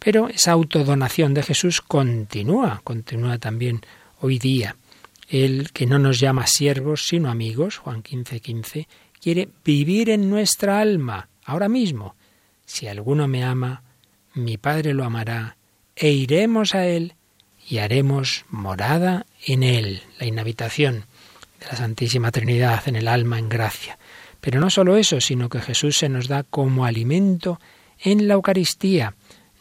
Pero 0.00 0.28
esa 0.28 0.50
autodonación 0.50 1.32
de 1.32 1.44
Jesús 1.44 1.80
continúa, 1.80 2.80
continúa 2.82 3.38
también 3.38 3.80
hoy 4.24 4.38
día. 4.38 4.76
Él, 5.28 5.68
que 5.74 5.84
no 5.84 5.98
nos 5.98 6.18
llama 6.18 6.46
siervos, 6.46 7.06
sino 7.06 7.30
amigos, 7.30 7.76
Juan 7.76 8.02
15, 8.02 8.40
15, 8.40 8.88
quiere 9.20 9.50
vivir 9.62 10.08
en 10.08 10.30
nuestra 10.30 10.80
alma, 10.80 11.28
ahora 11.44 11.68
mismo. 11.68 12.16
Si 12.64 12.88
alguno 12.88 13.28
me 13.28 13.44
ama, 13.44 13.82
mi 14.32 14.56
Padre 14.56 14.94
lo 14.94 15.04
amará, 15.04 15.58
e 15.94 16.10
iremos 16.10 16.74
a 16.74 16.86
Él 16.86 17.16
y 17.68 17.78
haremos 17.78 18.46
morada 18.48 19.26
en 19.44 19.62
Él, 19.62 20.02
la 20.18 20.26
inhabitación 20.26 21.04
de 21.60 21.66
la 21.66 21.76
Santísima 21.76 22.30
Trinidad 22.30 22.82
en 22.86 22.96
el 22.96 23.08
alma 23.08 23.38
en 23.38 23.50
gracia. 23.50 23.98
Pero 24.40 24.58
no 24.58 24.70
solo 24.70 24.96
eso, 24.96 25.20
sino 25.20 25.50
que 25.50 25.60
Jesús 25.60 25.98
se 25.98 26.08
nos 26.08 26.28
da 26.28 26.44
como 26.44 26.86
alimento 26.86 27.60
en 27.98 28.26
la 28.26 28.34
Eucaristía, 28.34 29.14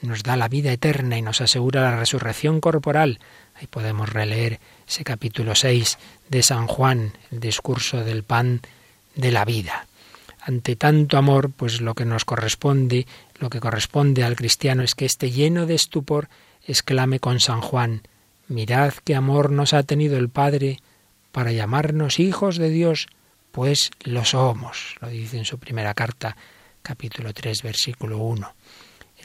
nos 0.04 0.24
da 0.24 0.36
la 0.36 0.50
vida 0.50 0.72
eterna 0.72 1.18
y 1.18 1.22
nos 1.22 1.42
asegura 1.42 1.82
la 1.82 1.98
resurrección 1.98 2.60
corporal. 2.60 3.20
Ahí 3.64 3.68
podemos 3.68 4.10
releer 4.10 4.60
ese 4.86 5.06
capítulo 5.06 5.56
6 5.56 5.98
de 6.28 6.44
San 6.44 6.68
Juan, 6.68 7.14
el 7.32 7.40
discurso 7.40 8.04
del 8.04 8.24
pan 8.24 8.60
de 9.16 9.32
la 9.32 9.46
vida. 9.46 9.88
Ante 10.42 10.76
tanto 10.76 11.18
amor, 11.18 11.50
pues 11.50 11.80
lo 11.80 11.96
que 11.96 12.04
nos 12.04 12.26
corresponde, 12.26 13.08
lo 13.40 13.50
que 13.50 13.62
corresponde 13.62 14.26
al 14.26 14.36
cristiano 14.36 14.84
es 14.84 14.96
que 14.96 15.06
esté 15.06 15.32
lleno 15.32 15.66
de 15.66 15.76
estupor 15.76 16.28
exclame 16.68 17.22
con 17.22 17.40
San 17.40 17.62
Juan, 17.62 18.02
Mirad 18.50 18.96
qué 19.06 19.16
amor 19.16 19.50
nos 19.50 19.72
ha 19.74 19.84
tenido 19.84 20.18
el 20.18 20.28
Padre 20.28 20.80
para 21.32 21.54
llamarnos 21.54 22.20
hijos 22.20 22.58
de 22.58 22.70
Dios 22.70 23.08
pues 23.54 23.92
lo 24.02 24.26
somos, 24.26 24.98
lo 25.00 25.08
dice 25.08 25.38
en 25.38 25.46
su 25.46 25.58
primera 25.58 25.94
carta, 25.94 26.36
capítulo 26.82 27.34
3, 27.34 27.64
versículo 27.64 28.18
1. 28.18 28.56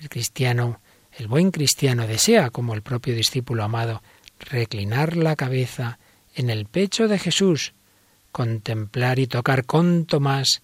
El 0.00 0.08
cristiano, 0.08 0.80
el 1.16 1.26
buen 1.26 1.50
cristiano 1.50 2.06
desea, 2.06 2.50
como 2.50 2.74
el 2.74 2.82
propio 2.82 3.16
discípulo 3.16 3.64
amado, 3.64 4.00
reclinar 4.38 5.16
la 5.16 5.36
cabeza 5.36 5.98
en 6.34 6.50
el 6.50 6.66
pecho 6.66 7.08
de 7.08 7.18
Jesús, 7.18 7.74
contemplar 8.32 9.18
y 9.18 9.26
tocar 9.26 9.64
con 9.64 10.06
Tomás 10.06 10.62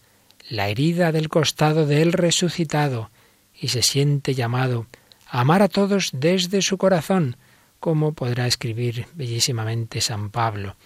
la 0.49 0.69
herida 0.69 1.13
del 1.13 1.29
costado 1.29 1.87
de 1.87 2.03
él 2.03 2.13
resucitado, 2.13 3.11
y 3.59 3.69
se 3.69 3.83
siente 3.83 4.35
llamado 4.35 4.87
a 5.27 5.41
amar 5.41 5.63
a 5.63 5.69
todos 5.69 6.11
desde 6.13 6.63
su 6.63 6.77
corazón, 6.77 7.37
como 7.81 8.13
podrá 8.13 8.47
escribir 8.47 9.07
bellísimamente 9.15 10.01
San 10.01 10.31
Pablo. 10.31 10.77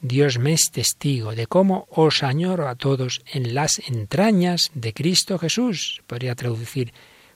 Dios 0.00 0.38
me 0.38 0.52
es 0.52 0.70
testigo 0.70 1.34
de 1.34 1.46
cómo 1.46 1.86
os 1.90 2.22
añoro 2.22 2.68
a 2.68 2.76
todos 2.76 3.22
en 3.32 3.54
las 3.54 3.80
entrañas 3.88 4.70
de 4.74 4.92
Cristo 4.92 5.38
Jesús. 5.38 6.02
Podría 6.06 6.36
traducir 6.36 6.92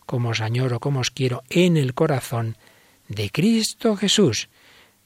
como 0.06 0.30
os 0.30 0.40
añoro, 0.40 0.78
como 0.78 1.00
os 1.00 1.10
quiero 1.10 1.42
en 1.50 1.76
el 1.76 1.94
corazón 1.94 2.56
de 3.08 3.30
Cristo 3.30 3.96
Jesús. 3.96 4.48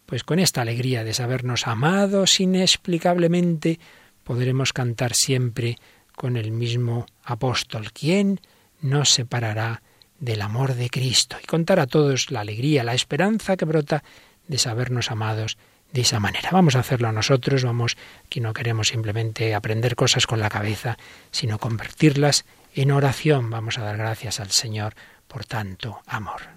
Pues 0.07 0.23
con 0.23 0.39
esta 0.39 0.63
alegría 0.63 1.03
de 1.03 1.13
sabernos 1.13 1.67
amados 1.67 2.39
inexplicablemente, 2.39 3.81
podremos 4.23 4.73
cantar 4.73 5.15
siempre 5.15 5.77
con 6.15 6.37
el 6.37 6.53
mismo 6.53 7.07
apóstol. 7.25 7.93
¿Quién 7.93 8.41
nos 8.81 9.11
separará 9.11 9.83
del 10.21 10.43
amor 10.43 10.75
de 10.75 10.91
Cristo? 10.91 11.37
Y 11.43 11.47
contar 11.47 11.81
a 11.81 11.89
todos 11.89 12.31
la 12.31 12.41
alegría, 12.41 12.85
la 12.85 12.95
esperanza 12.95 13.57
que 13.57 13.65
brota 13.65 14.05
de 14.47 14.59
sabernos 14.59 15.11
amados 15.11 15.59
de 15.93 16.03
esa 16.03 16.21
manera. 16.21 16.51
Vamos 16.53 16.77
a 16.77 16.81
hacerlo 16.81 17.11
nosotros, 17.11 17.65
vamos, 17.65 17.97
que 18.29 18.41
no 18.41 18.53
queremos 18.53 18.89
simplemente 18.89 19.55
aprender 19.55 19.97
cosas 19.97 20.27
con 20.27 20.41
la 20.41 20.49
cabeza, 20.49 20.97
sino 21.31 21.59
convertirlas 21.59 22.45
en 22.75 22.93
oración. 22.93 23.51
Vamos 23.51 23.79
a 23.79 23.83
dar 23.83 23.97
gracias 23.97 24.39
al 24.39 24.51
Señor 24.51 24.95
por 25.27 25.45
tanto 25.45 26.01
amor. 26.07 26.56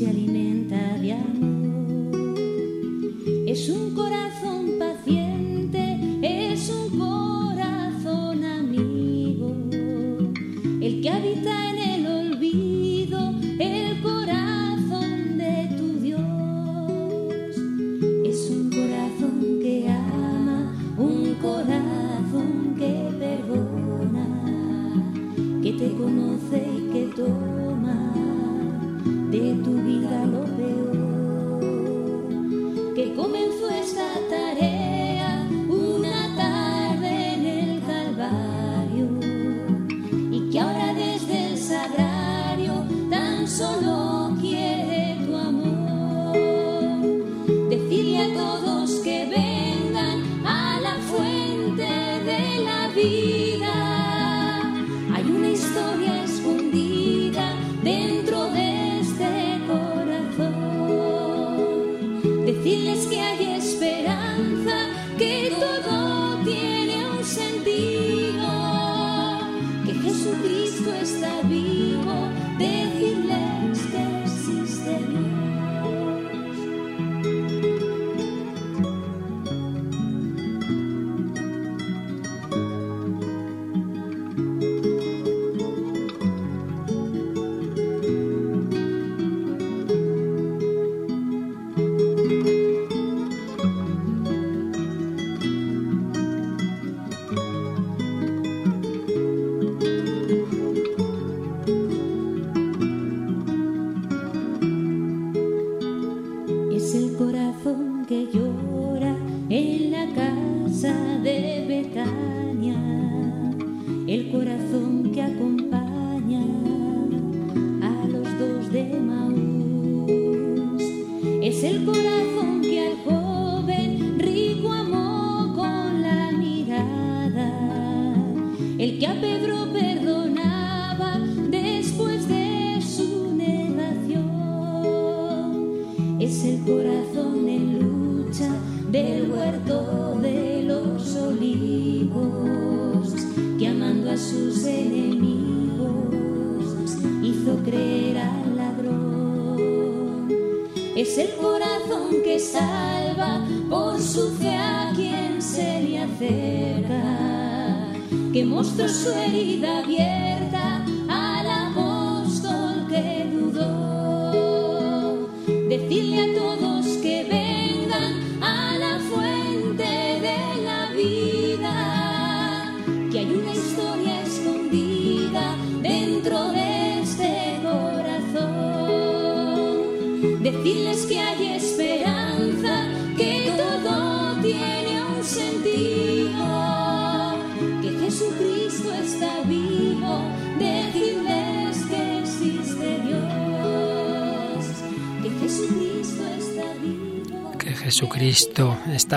Se 0.00 0.08
alimenta 0.08 0.96
de 0.98 1.12
amor. 1.12 1.39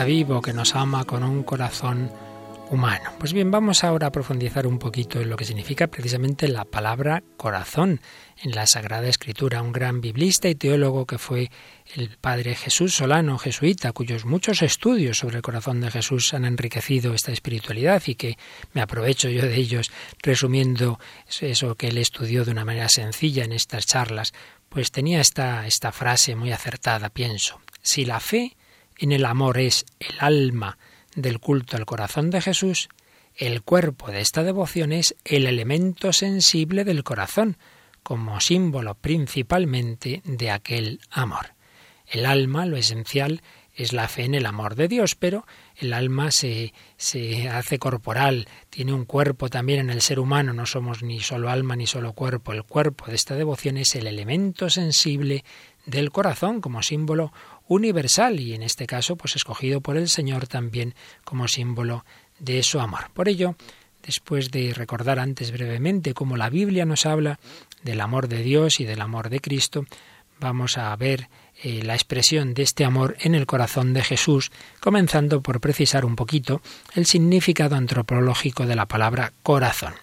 Vivo, 0.01 0.41
que 0.41 0.53
nos 0.53 0.75
ama 0.75 1.05
con 1.05 1.23
un 1.23 1.43
corazón 1.43 2.09
humano. 2.71 3.11
Pues 3.19 3.31
bien, 3.33 3.51
vamos 3.51 3.83
ahora 3.83 4.07
a 4.07 4.11
profundizar 4.11 4.65
un 4.65 4.79
poquito 4.79 5.21
en 5.21 5.29
lo 5.29 5.37
que 5.37 5.45
significa 5.45 5.85
precisamente 5.85 6.47
la 6.47 6.65
palabra 6.65 7.21
corazón 7.37 8.01
en 8.41 8.51
la 8.51 8.65
Sagrada 8.65 9.07
Escritura. 9.07 9.61
Un 9.61 9.71
gran 9.71 10.01
biblista 10.01 10.49
y 10.49 10.55
teólogo 10.55 11.05
que 11.05 11.19
fue 11.19 11.51
el 11.95 12.17
padre 12.17 12.55
Jesús 12.55 12.95
Solano, 12.95 13.37
jesuita, 13.37 13.91
cuyos 13.91 14.25
muchos 14.25 14.63
estudios 14.63 15.19
sobre 15.19 15.37
el 15.37 15.41
corazón 15.43 15.79
de 15.81 15.91
Jesús 15.91 16.33
han 16.33 16.45
enriquecido 16.45 17.13
esta 17.13 17.31
espiritualidad 17.31 18.01
y 18.07 18.15
que 18.15 18.37
me 18.73 18.81
aprovecho 18.81 19.29
yo 19.29 19.43
de 19.43 19.55
ellos 19.55 19.91
resumiendo 20.23 20.99
eso 21.39 21.75
que 21.75 21.89
él 21.89 21.99
estudió 21.99 22.43
de 22.45 22.51
una 22.51 22.65
manera 22.65 22.89
sencilla 22.89 23.43
en 23.43 23.51
estas 23.51 23.85
charlas. 23.85 24.33
Pues 24.69 24.89
tenía 24.89 25.21
esta, 25.21 25.67
esta 25.67 25.91
frase 25.91 26.35
muy 26.35 26.51
acertada, 26.51 27.09
pienso. 27.09 27.61
Si 27.83 28.05
la 28.05 28.19
fe 28.19 28.57
en 29.03 29.11
el 29.11 29.25
amor 29.25 29.57
es 29.57 29.85
el 29.99 30.15
alma 30.19 30.77
del 31.13 31.39
culto 31.39 31.75
al 31.75 31.85
corazón 31.85 32.29
de 32.29 32.39
Jesús, 32.39 32.87
el 33.35 33.61
cuerpo 33.61 34.11
de 34.11 34.21
esta 34.21 34.43
devoción 34.43 34.93
es 34.93 35.15
el 35.25 35.45
elemento 35.45 36.13
sensible 36.13 36.85
del 36.85 37.03
corazón, 37.03 37.57
como 38.01 38.39
símbolo 38.39 38.95
principalmente 38.95 40.21
de 40.23 40.51
aquel 40.51 41.01
amor. 41.11 41.53
El 42.07 42.25
alma, 42.25 42.65
lo 42.65 42.77
esencial, 42.77 43.41
es 43.75 43.91
la 43.91 44.07
fe 44.07 44.23
en 44.23 44.35
el 44.35 44.45
amor 44.45 44.75
de 44.75 44.87
Dios, 44.87 45.15
pero 45.15 45.45
el 45.75 45.93
alma 45.93 46.31
se, 46.31 46.73
se 46.95 47.49
hace 47.49 47.79
corporal, 47.79 48.47
tiene 48.69 48.93
un 48.93 49.03
cuerpo 49.03 49.49
también 49.49 49.79
en 49.79 49.89
el 49.89 50.01
ser 50.01 50.19
humano, 50.19 50.53
no 50.53 50.65
somos 50.65 51.01
ni 51.01 51.19
solo 51.19 51.49
alma 51.49 51.75
ni 51.75 51.87
solo 51.87 52.13
cuerpo. 52.13 52.53
El 52.53 52.63
cuerpo 52.63 53.07
de 53.07 53.15
esta 53.15 53.35
devoción 53.35 53.77
es 53.77 53.95
el 53.95 54.07
elemento 54.07 54.69
sensible 54.69 55.43
del 55.85 56.11
corazón 56.11 56.61
como 56.61 56.83
símbolo 56.83 57.33
universal 57.67 58.39
y 58.39 58.53
en 58.53 58.63
este 58.63 58.87
caso 58.87 59.15
pues 59.15 59.35
escogido 59.35 59.81
por 59.81 59.97
el 59.97 60.09
Señor 60.09 60.47
también 60.47 60.95
como 61.23 61.47
símbolo 61.47 62.05
de 62.39 62.63
su 62.63 62.79
amor. 62.79 63.11
Por 63.13 63.29
ello, 63.29 63.55
después 64.05 64.51
de 64.51 64.73
recordar 64.73 65.19
antes 65.19 65.51
brevemente 65.51 66.13
cómo 66.13 66.37
la 66.37 66.49
Biblia 66.49 66.85
nos 66.85 67.05
habla 67.05 67.39
del 67.83 68.01
amor 68.01 68.27
de 68.27 68.43
Dios 68.43 68.79
y 68.79 68.85
del 68.85 69.01
amor 69.01 69.29
de 69.29 69.39
Cristo, 69.39 69.85
vamos 70.39 70.77
a 70.77 70.95
ver 70.95 71.29
eh, 71.61 71.81
la 71.83 71.93
expresión 71.93 72.53
de 72.53 72.63
este 72.63 72.83
amor 72.83 73.15
en 73.21 73.35
el 73.35 73.45
corazón 73.45 73.93
de 73.93 74.03
Jesús, 74.03 74.51
comenzando 74.79 75.41
por 75.41 75.61
precisar 75.61 76.03
un 76.05 76.15
poquito 76.15 76.61
el 76.95 77.05
significado 77.05 77.75
antropológico 77.75 78.65
de 78.65 78.75
la 78.75 78.87
palabra 78.87 79.31
corazón. 79.43 79.93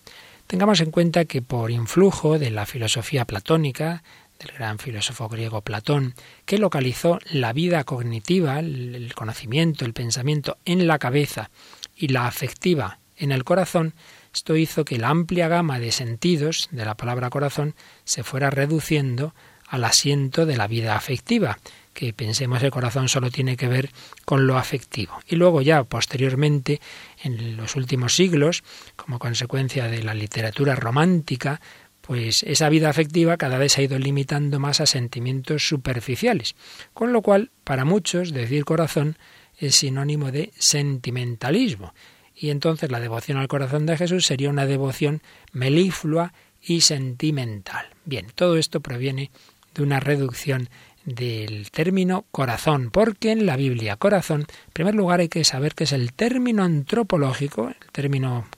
Tengamos 0.47 0.81
en 0.81 0.91
cuenta 0.91 1.27
que 1.27 1.43
por 1.43 1.71
influjo 1.71 2.39
de 2.39 2.51
la 2.51 2.67
filosofía 2.67 3.25
platónica, 3.25 4.03
del 4.41 4.57
gran 4.57 4.79
filósofo 4.79 5.29
griego 5.29 5.61
Platón, 5.61 6.15
que 6.47 6.59
localizó 6.59 7.19
la 7.31 7.53
vida 7.53 7.85
cognitiva, 7.85 8.59
el 8.59 9.13
conocimiento, 9.15 9.85
el 9.85 9.93
pensamiento 9.93 10.57
en 10.65 10.87
la 10.87 10.99
cabeza 10.99 11.51
y 11.95 12.09
la 12.09 12.27
afectiva 12.27 12.99
en 13.17 13.33
el 13.33 13.45
corazón, 13.45 13.95
esto 14.35 14.57
hizo 14.57 14.85
que 14.85 14.99
la 14.99 15.11
amplia 15.11 15.49
gama 15.49 15.79
de 15.79 15.93
sentidos 15.93 16.69
de 16.71 16.85
la 16.85 16.97
palabra 16.97 17.31
corazón 17.31 17.75
se 18.05 18.23
fuera 18.23 18.49
reduciendo 18.49 19.35
al 19.69 19.85
asiento 19.85 20.47
de 20.47 20.57
la 20.57 20.67
vida 20.67 20.97
afectiva, 20.97 21.59
que 21.95 22.13
pensemos 22.13 22.63
el 22.63 22.71
corazón 22.71 23.09
solo 23.09 23.31
tiene 23.31 23.57
que 23.57 23.69
ver 23.69 23.91
con 24.25 24.47
lo 24.47 24.57
afectivo. 24.57 25.21
Y 25.29 25.37
luego 25.37 25.61
ya 25.61 25.85
posteriormente, 25.85 26.81
en 27.23 27.57
los 27.57 27.77
últimos 27.77 28.15
siglos, 28.15 28.65
como 28.97 29.19
consecuencia 29.19 29.87
de 29.89 30.03
la 30.03 30.15
literatura 30.15 30.75
romántica, 30.75 31.61
pues 32.11 32.43
esa 32.43 32.69
vida 32.69 32.91
afectiva 32.91 33.37
cada 33.37 33.57
vez 33.57 33.71
se 33.71 33.83
ha 33.83 33.85
ido 33.85 33.97
limitando 33.97 34.59
más 34.59 34.81
a 34.81 34.87
sentimientos 34.87 35.69
superficiales, 35.69 36.57
con 36.93 37.13
lo 37.13 37.23
cual 37.23 37.53
para 37.63 37.85
muchos 37.85 38.33
decir 38.33 38.65
corazón 38.65 39.17
es 39.57 39.77
sinónimo 39.77 40.33
de 40.33 40.51
sentimentalismo, 40.59 41.95
y 42.35 42.51
entonces 42.51 42.91
la 42.91 42.99
devoción 42.99 43.39
al 43.39 43.47
corazón 43.47 43.87
de 43.87 43.97
Jesús 43.97 44.27
sería 44.27 44.51
una 44.51 44.67
devoción 44.67 45.23
meliflua 45.53 46.33
y 46.61 46.81
sentimental. 46.81 47.87
Bien, 48.05 48.27
todo 48.35 48.57
esto 48.57 48.81
proviene 48.81 49.31
de 49.77 49.85
una 49.85 50.01
reducción 50.01 50.69
del 51.05 51.71
término 51.71 52.25
corazón, 52.33 52.91
porque 52.91 53.31
en 53.31 53.47
la 53.47 53.55
Biblia 53.55 53.95
corazón, 53.95 54.41
en 54.41 54.73
primer 54.73 54.97
lugar 54.97 55.21
hay 55.21 55.29
que 55.29 55.45
saber 55.45 55.77
que 55.77 55.85
es 55.85 55.93
el 55.93 56.13
término 56.13 56.65
antropológico, 56.65 57.69
el 57.69 57.93
término 57.93 58.49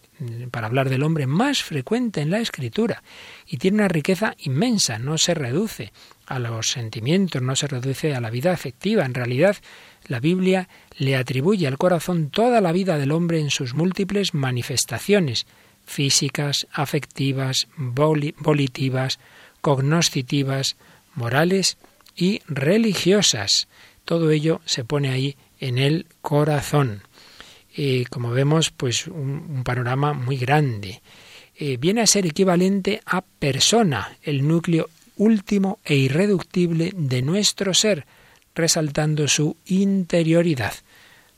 para 0.51 0.67
hablar 0.67 0.89
del 0.89 1.03
hombre 1.03 1.27
más 1.27 1.63
frecuente 1.63 2.21
en 2.21 2.31
la 2.31 2.39
escritura 2.39 3.03
y 3.47 3.57
tiene 3.57 3.77
una 3.77 3.89
riqueza 3.89 4.35
inmensa, 4.39 4.99
no 4.99 5.19
se 5.19 5.35
reduce 5.35 5.93
a 6.27 6.39
los 6.39 6.71
sentimientos, 6.71 7.43
no 7.43 7.57
se 7.57 7.67
reduce 7.67 8.15
a 8.15 8.21
la 8.21 8.31
vida 8.31 8.53
afectiva. 8.53 9.05
En 9.05 9.15
realidad, 9.15 9.57
la 10.07 10.21
Biblia 10.21 10.69
le 10.97 11.17
atribuye 11.17 11.67
al 11.67 11.79
corazón 11.79 12.31
toda 12.31 12.61
la 12.61 12.73
vida 12.73 12.99
del 12.99 13.13
hombre 13.13 13.41
en 13.41 13.51
sus 13.51 13.75
múltiples 13.75 14.35
manifestaciones 14.35 15.47
físicas, 15.85 16.67
afectivas, 16.73 17.69
volitivas, 17.77 19.19
cognoscitivas, 19.61 20.77
morales 21.15 21.77
y 22.17 22.41
religiosas. 22.47 23.69
Todo 24.05 24.31
ello 24.31 24.61
se 24.65 24.85
pone 24.85 25.11
ahí 25.11 25.37
en 25.61 25.79
el 25.79 26.07
corazón. 26.21 27.03
Y 27.75 28.05
como 28.07 28.31
vemos, 28.31 28.71
pues 28.71 29.07
un, 29.07 29.63
panorama 29.65 30.13
muy 30.13 30.37
grande. 30.37 31.03
Eh, 31.57 31.77
viene 31.79 32.03
a 32.03 32.07
ser 32.07 32.27
equivalente 32.27 33.01
a 33.07 33.23
persona, 33.23 34.17
el 34.23 34.47
núcleo 34.47 34.89
último 35.17 35.79
e 35.85 35.95
irreductible 35.95 36.93
de 36.95 37.23
nuestro 37.23 37.75
ser, 37.75 38.07
resaltando 38.55 39.29
su 39.29 39.57
interioridad. 39.67 40.75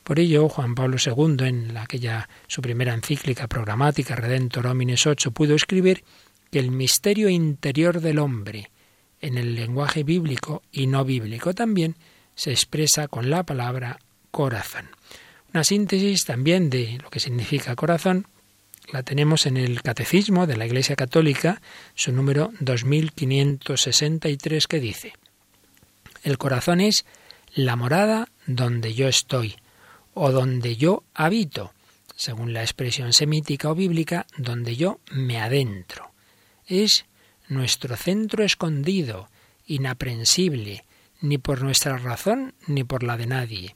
Por 0.03 0.19
ello, 0.19 0.49
Juan 0.49 0.75
Pablo 0.75 0.97
II, 1.03 1.47
en 1.47 1.77
aquella 1.77 2.29
su 2.47 2.61
primera 2.61 2.93
encíclica 2.93 3.47
programática 3.47 4.15
Redentor 4.15 4.67
Homines 4.67 5.07
8, 5.07 5.31
pudo 5.31 5.55
escribir 5.55 6.03
que 6.51 6.59
el 6.59 6.71
misterio 6.71 7.27
interior 7.29 8.01
del 8.01 8.19
hombre, 8.19 8.69
en 9.19 9.37
el 9.37 9.55
lenguaje 9.55 10.03
bíblico 10.03 10.61
y 10.71 10.87
no 10.87 11.03
bíblico 11.05 11.53
también, 11.53 11.95
se 12.35 12.51
expresa 12.51 13.07
con 13.07 13.29
la 13.29 13.43
palabra 13.43 13.99
corazón. 14.31 14.94
Una 15.55 15.63
síntesis 15.63 16.25
también 16.25 16.69
de 16.69 16.99
lo 17.01 17.09
que 17.09 17.21
significa 17.21 17.77
corazón 17.77 18.27
la 18.91 19.03
tenemos 19.03 19.45
en 19.45 19.55
el 19.55 19.81
Catecismo 19.81 20.47
de 20.47 20.57
la 20.57 20.65
Iglesia 20.65 20.97
Católica, 20.97 21.61
su 21.93 22.11
número 22.11 22.51
2563, 22.59 24.67
que 24.67 24.81
dice, 24.81 25.13
El 26.23 26.37
corazón 26.37 26.81
es 26.81 27.05
la 27.53 27.77
morada 27.77 28.27
donde 28.45 28.95
yo 28.95 29.07
estoy, 29.07 29.55
o 30.13 30.33
donde 30.33 30.75
yo 30.75 31.05
habito, 31.13 31.71
según 32.17 32.51
la 32.51 32.61
expresión 32.61 33.13
semítica 33.13 33.69
o 33.69 33.75
bíblica, 33.75 34.27
donde 34.37 34.75
yo 34.75 34.99
me 35.09 35.39
adentro. 35.39 36.11
Es 36.67 37.05
nuestro 37.47 37.95
centro 37.95 38.43
escondido, 38.43 39.29
inaprensible, 39.67 40.83
ni 41.21 41.37
por 41.37 41.61
nuestra 41.61 41.97
razón 41.97 42.55
ni 42.67 42.83
por 42.83 43.03
la 43.03 43.15
de 43.15 43.27
nadie. 43.27 43.75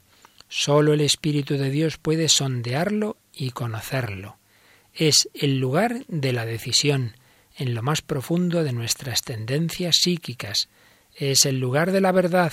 Solo 0.52 0.94
el 0.94 1.00
Espíritu 1.00 1.56
de 1.56 1.70
Dios 1.70 1.96
puede 1.96 2.28
sondearlo 2.28 3.16
y 3.32 3.50
conocerlo. 3.50 4.36
Es 4.92 5.28
el 5.32 5.60
lugar 5.60 6.04
de 6.08 6.32
la 6.32 6.44
decisión, 6.44 7.14
en 7.56 7.72
lo 7.72 7.82
más 7.82 8.02
profundo 8.02 8.64
de 8.64 8.72
nuestras 8.72 9.22
tendencias 9.22 9.98
psíquicas. 10.02 10.68
Es 11.14 11.46
el 11.46 11.60
lugar 11.60 11.92
de 11.92 12.00
la 12.00 12.10
verdad, 12.10 12.52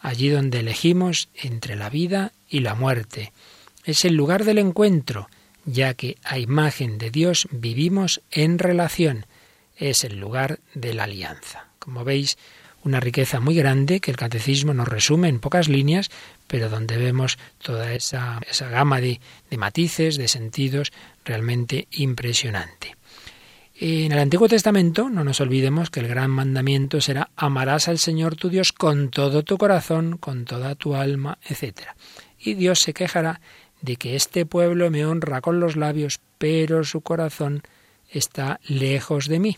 allí 0.00 0.28
donde 0.28 0.60
elegimos 0.60 1.30
entre 1.34 1.76
la 1.76 1.88
vida 1.88 2.32
y 2.46 2.60
la 2.60 2.74
muerte. 2.74 3.32
Es 3.86 4.04
el 4.04 4.16
lugar 4.16 4.44
del 4.44 4.58
encuentro, 4.58 5.30
ya 5.64 5.94
que 5.94 6.18
a 6.22 6.38
imagen 6.38 6.98
de 6.98 7.10
Dios 7.10 7.48
vivimos 7.50 8.20
en 8.30 8.58
relación. 8.58 9.24
Es 9.78 10.04
el 10.04 10.20
lugar 10.20 10.60
de 10.74 10.92
la 10.92 11.04
alianza. 11.04 11.68
Como 11.78 12.04
veis, 12.04 12.36
una 12.82 13.00
riqueza 13.00 13.40
muy 13.40 13.54
grande 13.54 14.00
que 14.00 14.10
el 14.10 14.16
catecismo 14.16 14.74
nos 14.74 14.88
resume 14.88 15.28
en 15.28 15.40
pocas 15.40 15.68
líneas, 15.68 16.10
pero 16.50 16.68
donde 16.68 16.96
vemos 16.96 17.38
toda 17.62 17.94
esa, 17.94 18.40
esa 18.50 18.68
gama 18.68 19.00
de, 19.00 19.20
de 19.48 19.56
matices, 19.56 20.16
de 20.16 20.26
sentidos 20.26 20.90
realmente 21.24 21.86
impresionante. 21.92 22.96
En 23.76 24.10
el 24.10 24.18
Antiguo 24.18 24.48
Testamento 24.48 25.08
no 25.08 25.22
nos 25.22 25.40
olvidemos 25.40 25.90
que 25.90 26.00
el 26.00 26.08
gran 26.08 26.28
mandamiento 26.32 27.00
será 27.00 27.30
amarás 27.36 27.86
al 27.86 27.98
Señor 27.98 28.34
tu 28.34 28.48
Dios 28.48 28.72
con 28.72 29.10
todo 29.10 29.44
tu 29.44 29.58
corazón, 29.58 30.18
con 30.18 30.44
toda 30.44 30.74
tu 30.74 30.96
alma, 30.96 31.38
etc. 31.48 31.82
Y 32.36 32.54
Dios 32.54 32.80
se 32.80 32.94
quejará 32.94 33.40
de 33.80 33.94
que 33.94 34.16
este 34.16 34.44
pueblo 34.44 34.90
me 34.90 35.06
honra 35.06 35.40
con 35.40 35.60
los 35.60 35.76
labios, 35.76 36.18
pero 36.36 36.82
su 36.82 37.00
corazón 37.00 37.62
está 38.10 38.58
lejos 38.66 39.28
de 39.28 39.38
mí 39.38 39.56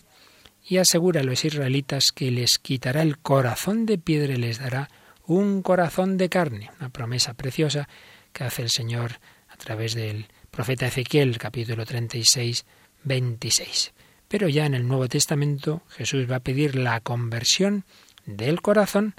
y 0.63 0.77
asegura 0.77 1.21
a 1.21 1.23
los 1.23 1.43
israelitas 1.43 2.11
que 2.13 2.29
les 2.29 2.59
quitará 2.59 3.01
el 3.01 3.17
corazón 3.17 3.87
de 3.87 3.97
piedra 3.97 4.35
y 4.35 4.37
les 4.37 4.59
dará 4.59 4.89
un 5.25 5.61
corazón 5.61 6.17
de 6.17 6.29
carne, 6.29 6.69
una 6.79 6.89
promesa 6.89 7.33
preciosa 7.33 7.87
que 8.31 8.43
hace 8.43 8.61
el 8.61 8.69
Señor 8.69 9.19
a 9.49 9.57
través 9.57 9.93
del 9.93 10.27
profeta 10.51 10.87
Ezequiel, 10.87 11.37
capítulo 11.37 11.85
36, 11.85 12.65
26. 13.03 13.93
Pero 14.27 14.49
ya 14.49 14.65
en 14.65 14.73
el 14.73 14.87
Nuevo 14.87 15.07
Testamento 15.07 15.83
Jesús 15.89 16.29
va 16.29 16.37
a 16.37 16.43
pedir 16.43 16.75
la 16.75 16.99
conversión 17.01 17.85
del 18.25 18.61
corazón, 18.61 19.15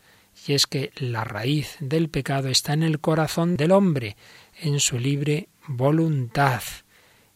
y 0.47 0.55
es 0.55 0.67
que 0.67 0.91
la 0.97 1.25
raíz 1.25 1.77
del 1.81 2.09
pecado 2.09 2.49
está 2.49 2.73
en 2.73 2.83
el 2.83 2.99
corazón 2.99 3.57
del 3.57 3.71
hombre, 3.71 4.17
en 4.61 4.81
su 4.81 4.99
libre 4.99 5.49
voluntad, 5.67 6.63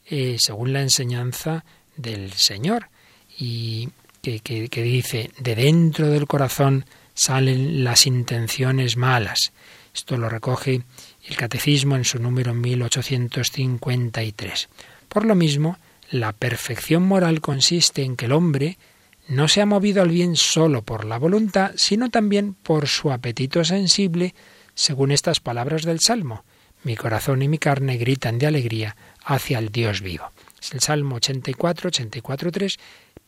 eh, 0.06 0.36
según 0.38 0.72
la 0.72 0.82
enseñanza 0.82 1.64
del 1.96 2.32
Señor 2.32 2.88
y 3.38 3.90
que, 4.22 4.68
dice, 4.82 5.30
de 5.38 5.54
dentro 5.54 6.08
del 6.08 6.26
corazón 6.26 6.84
salen 7.18 7.82
las 7.82 8.06
intenciones 8.06 8.96
malas. 8.96 9.52
Esto 9.92 10.16
lo 10.16 10.28
recoge 10.28 10.82
el 11.26 11.36
Catecismo 11.36 11.96
en 11.96 12.04
su 12.04 12.20
número 12.20 12.54
1853. 12.54 14.68
Por 15.08 15.24
lo 15.24 15.34
mismo, 15.34 15.78
la 16.12 16.32
perfección 16.32 17.02
moral 17.02 17.40
consiste 17.40 18.02
en 18.02 18.14
que 18.14 18.26
el 18.26 18.32
hombre 18.32 18.78
no 19.26 19.48
se 19.48 19.60
ha 19.60 19.66
movido 19.66 20.00
al 20.00 20.10
bien 20.10 20.36
solo 20.36 20.82
por 20.82 21.04
la 21.04 21.18
voluntad, 21.18 21.72
sino 21.74 22.08
también 22.08 22.54
por 22.54 22.86
su 22.86 23.10
apetito 23.10 23.64
sensible, 23.64 24.36
según 24.74 25.10
estas 25.10 25.40
palabras 25.40 25.82
del 25.82 25.98
Salmo. 25.98 26.44
Mi 26.84 26.94
corazón 26.94 27.42
y 27.42 27.48
mi 27.48 27.58
carne 27.58 27.96
gritan 27.96 28.38
de 28.38 28.46
alegría 28.46 28.94
hacia 29.24 29.58
el 29.58 29.70
Dios 29.70 30.02
vivo. 30.02 30.30
Es 30.60 30.72
el 30.72 30.80
Salmo 30.80 31.16
84, 31.16 31.88
84, 31.88 32.52
3 32.52 32.78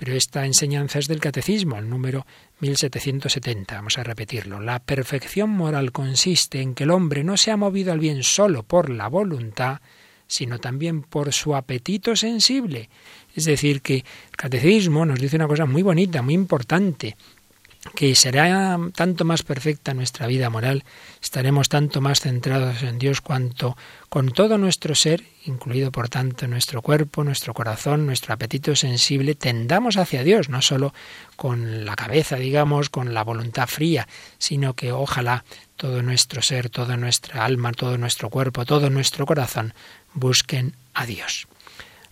pero 0.01 0.15
esta 0.15 0.47
enseñanza 0.47 0.99
es 0.99 1.09
del 1.09 1.21
Catecismo, 1.21 1.77
el 1.77 1.91
número 1.91 2.25
1770. 2.61 3.75
Vamos 3.75 3.99
a 3.99 4.03
repetirlo. 4.03 4.59
La 4.59 4.79
perfección 4.79 5.51
moral 5.51 5.93
consiste 5.93 6.63
en 6.63 6.75
que 6.75 6.85
el 6.85 6.91
hombre 6.91 7.23
no 7.23 7.37
se 7.37 7.51
ha 7.51 7.59
movido 7.59 7.93
al 7.93 7.99
bien 7.99 8.23
solo 8.23 8.63
por 8.63 8.89
la 8.89 9.09
voluntad, 9.09 9.83
sino 10.27 10.59
también 10.59 11.03
por 11.03 11.35
su 11.35 11.55
apetito 11.55 12.17
sensible. 12.17 12.89
Es 13.37 13.45
decir, 13.45 13.83
que 13.83 13.97
el 13.97 14.37
Catecismo 14.39 15.05
nos 15.05 15.21
dice 15.21 15.37
una 15.37 15.47
cosa 15.47 15.67
muy 15.67 15.83
bonita, 15.83 16.23
muy 16.23 16.33
importante, 16.33 17.15
que 17.95 18.15
será 18.15 18.79
tanto 18.95 19.25
más 19.25 19.43
perfecta 19.43 19.95
nuestra 19.95 20.27
vida 20.27 20.51
moral, 20.51 20.85
estaremos 21.23 21.69
tanto 21.69 22.01
más 22.01 22.21
centrados 22.21 22.83
en 22.83 22.99
Dios 22.99 23.21
cuanto 23.23 23.77
con 24.11 24.33
todo 24.33 24.59
nuestro 24.59 24.95
ser, 24.95 25.25
incluido 25.47 25.91
por 25.91 26.11
tanto 26.11 26.47
nuestro 26.47 26.83
cuerpo, 26.83 27.25
nuestro 27.25 27.55
corazón, 27.55 28.05
nuestro 28.05 28.35
apetito 28.35 28.77
sensible, 28.77 29.35
tendamos 29.35 29.97
hacia 29.97 30.23
Dios, 30.25 30.51
no 30.51 30.61
solo 30.61 30.93
con 31.37 31.87
la 31.87 31.97
cabeza, 31.97 32.37
digamos, 32.37 32.91
con 32.91 33.15
la 33.15 33.25
voluntad 33.25 33.67
fría, 33.67 34.07
sino 34.39 34.75
que 34.75 34.93
ojalá 34.93 35.45
todo 35.77 36.03
nuestro 36.03 36.43
ser, 36.43 36.69
toda 36.69 36.99
nuestra 36.99 37.47
alma, 37.47 37.73
todo 37.73 37.97
nuestro 37.97 38.29
cuerpo, 38.29 38.67
todo 38.67 38.91
nuestro 38.91 39.25
corazón 39.25 39.73
busquen 40.13 40.75
a 40.93 41.07
Dios. 41.07 41.47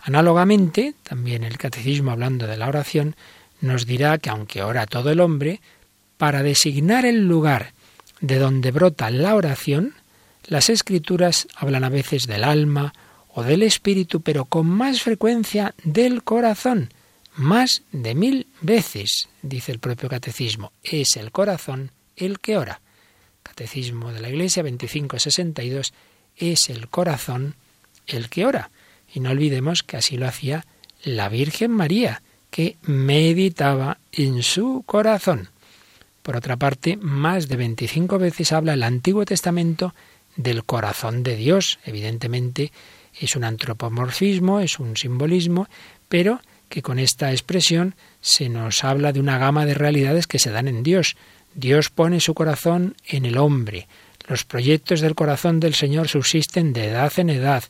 Análogamente, 0.01 0.95
también 1.03 1.43
el 1.43 1.57
catecismo 1.57 2.11
hablando 2.11 2.47
de 2.47 2.57
la 2.57 2.67
oración, 2.67 3.15
nos 3.61 3.85
dirá 3.85 4.17
que 4.17 4.29
aunque 4.29 4.63
ora 4.63 4.85
todo 4.85 5.11
el 5.11 5.19
hombre, 5.19 5.61
para 6.17 6.43
designar 6.43 7.05
el 7.05 7.27
lugar 7.27 7.73
de 8.21 8.37
donde 8.37 8.71
brota 8.71 9.09
la 9.09 9.35
oración, 9.35 9.93
las 10.45 10.69
escrituras 10.69 11.47
hablan 11.55 11.83
a 11.83 11.89
veces 11.89 12.27
del 12.27 12.43
alma 12.43 12.93
o 13.29 13.43
del 13.43 13.63
espíritu, 13.63 14.21
pero 14.21 14.45
con 14.45 14.67
más 14.67 15.01
frecuencia 15.01 15.73
del 15.83 16.23
corazón, 16.23 16.91
más 17.35 17.83
de 17.91 18.15
mil 18.15 18.47
veces, 18.61 19.29
dice 19.41 19.71
el 19.71 19.79
propio 19.79 20.09
catecismo, 20.09 20.73
es 20.83 21.15
el 21.15 21.31
corazón 21.31 21.91
el 22.15 22.39
que 22.39 22.57
ora. 22.57 22.81
Catecismo 23.43 24.11
de 24.11 24.19
la 24.19 24.29
Iglesia 24.29 24.63
2562 24.63 25.93
es 26.35 26.69
el 26.69 26.89
corazón 26.89 27.55
el 28.07 28.29
que 28.29 28.45
ora. 28.45 28.71
Y 29.13 29.21
no 29.21 29.29
olvidemos 29.29 29.83
que 29.83 29.97
así 29.97 30.17
lo 30.17 30.27
hacía 30.27 30.65
la 31.03 31.29
Virgen 31.29 31.71
María, 31.71 32.21
que 32.49 32.77
meditaba 32.83 33.97
en 34.11 34.43
su 34.43 34.83
corazón. 34.85 35.49
Por 36.21 36.35
otra 36.35 36.57
parte, 36.57 36.97
más 36.97 37.47
de 37.47 37.55
25 37.55 38.19
veces 38.19 38.51
habla 38.51 38.73
el 38.73 38.83
Antiguo 38.83 39.25
Testamento 39.25 39.93
del 40.35 40.63
corazón 40.63 41.23
de 41.23 41.35
Dios. 41.35 41.79
Evidentemente 41.85 42.71
es 43.19 43.35
un 43.35 43.43
antropomorfismo, 43.43 44.59
es 44.59 44.79
un 44.79 44.95
simbolismo, 44.95 45.67
pero 46.07 46.41
que 46.69 46.81
con 46.81 46.99
esta 46.99 47.31
expresión 47.31 47.95
se 48.21 48.47
nos 48.47 48.83
habla 48.83 49.11
de 49.11 49.19
una 49.19 49.37
gama 49.37 49.65
de 49.65 49.73
realidades 49.73 50.27
que 50.27 50.39
se 50.39 50.51
dan 50.51 50.67
en 50.67 50.83
Dios. 50.83 51.17
Dios 51.55 51.89
pone 51.89 52.19
su 52.19 52.33
corazón 52.33 52.95
en 53.07 53.25
el 53.25 53.37
hombre. 53.37 53.87
Los 54.27 54.45
proyectos 54.45 55.01
del 55.01 55.15
corazón 55.15 55.59
del 55.59 55.73
Señor 55.73 56.07
subsisten 56.07 56.73
de 56.73 56.87
edad 56.87 57.11
en 57.17 57.31
edad. 57.31 57.63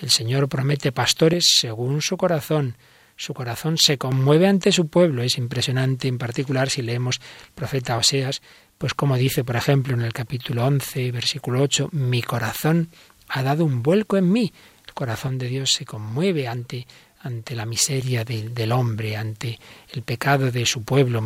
El 0.00 0.10
Señor 0.10 0.48
promete 0.48 0.92
pastores 0.92 1.56
según 1.58 2.02
su 2.02 2.16
corazón. 2.18 2.76
Su 3.16 3.34
corazón 3.34 3.78
se 3.78 3.98
conmueve 3.98 4.46
ante 4.46 4.72
su 4.72 4.88
pueblo. 4.88 5.22
Es 5.22 5.38
impresionante, 5.38 6.08
en 6.08 6.18
particular, 6.18 6.70
si 6.70 6.82
leemos 6.82 7.20
el 7.20 7.52
profeta 7.54 7.96
Oseas, 7.96 8.42
pues 8.78 8.94
como 8.94 9.16
dice, 9.16 9.44
por 9.44 9.56
ejemplo, 9.56 9.94
en 9.94 10.02
el 10.02 10.12
capítulo 10.12 10.66
11, 10.66 11.12
versículo 11.12 11.62
8, 11.62 11.90
mi 11.92 12.22
corazón 12.22 12.88
ha 13.28 13.42
dado 13.42 13.64
un 13.64 13.82
vuelco 13.82 14.16
en 14.16 14.30
mí. 14.32 14.52
El 14.86 14.94
corazón 14.94 15.38
de 15.38 15.48
Dios 15.48 15.72
se 15.72 15.84
conmueve 15.84 16.48
ante, 16.48 16.86
ante 17.20 17.54
la 17.54 17.64
miseria 17.64 18.24
del 18.24 18.72
hombre, 18.72 19.16
ante 19.16 19.58
el 19.92 20.02
pecado 20.02 20.50
de 20.50 20.66
su 20.66 20.82
pueblo. 20.82 21.22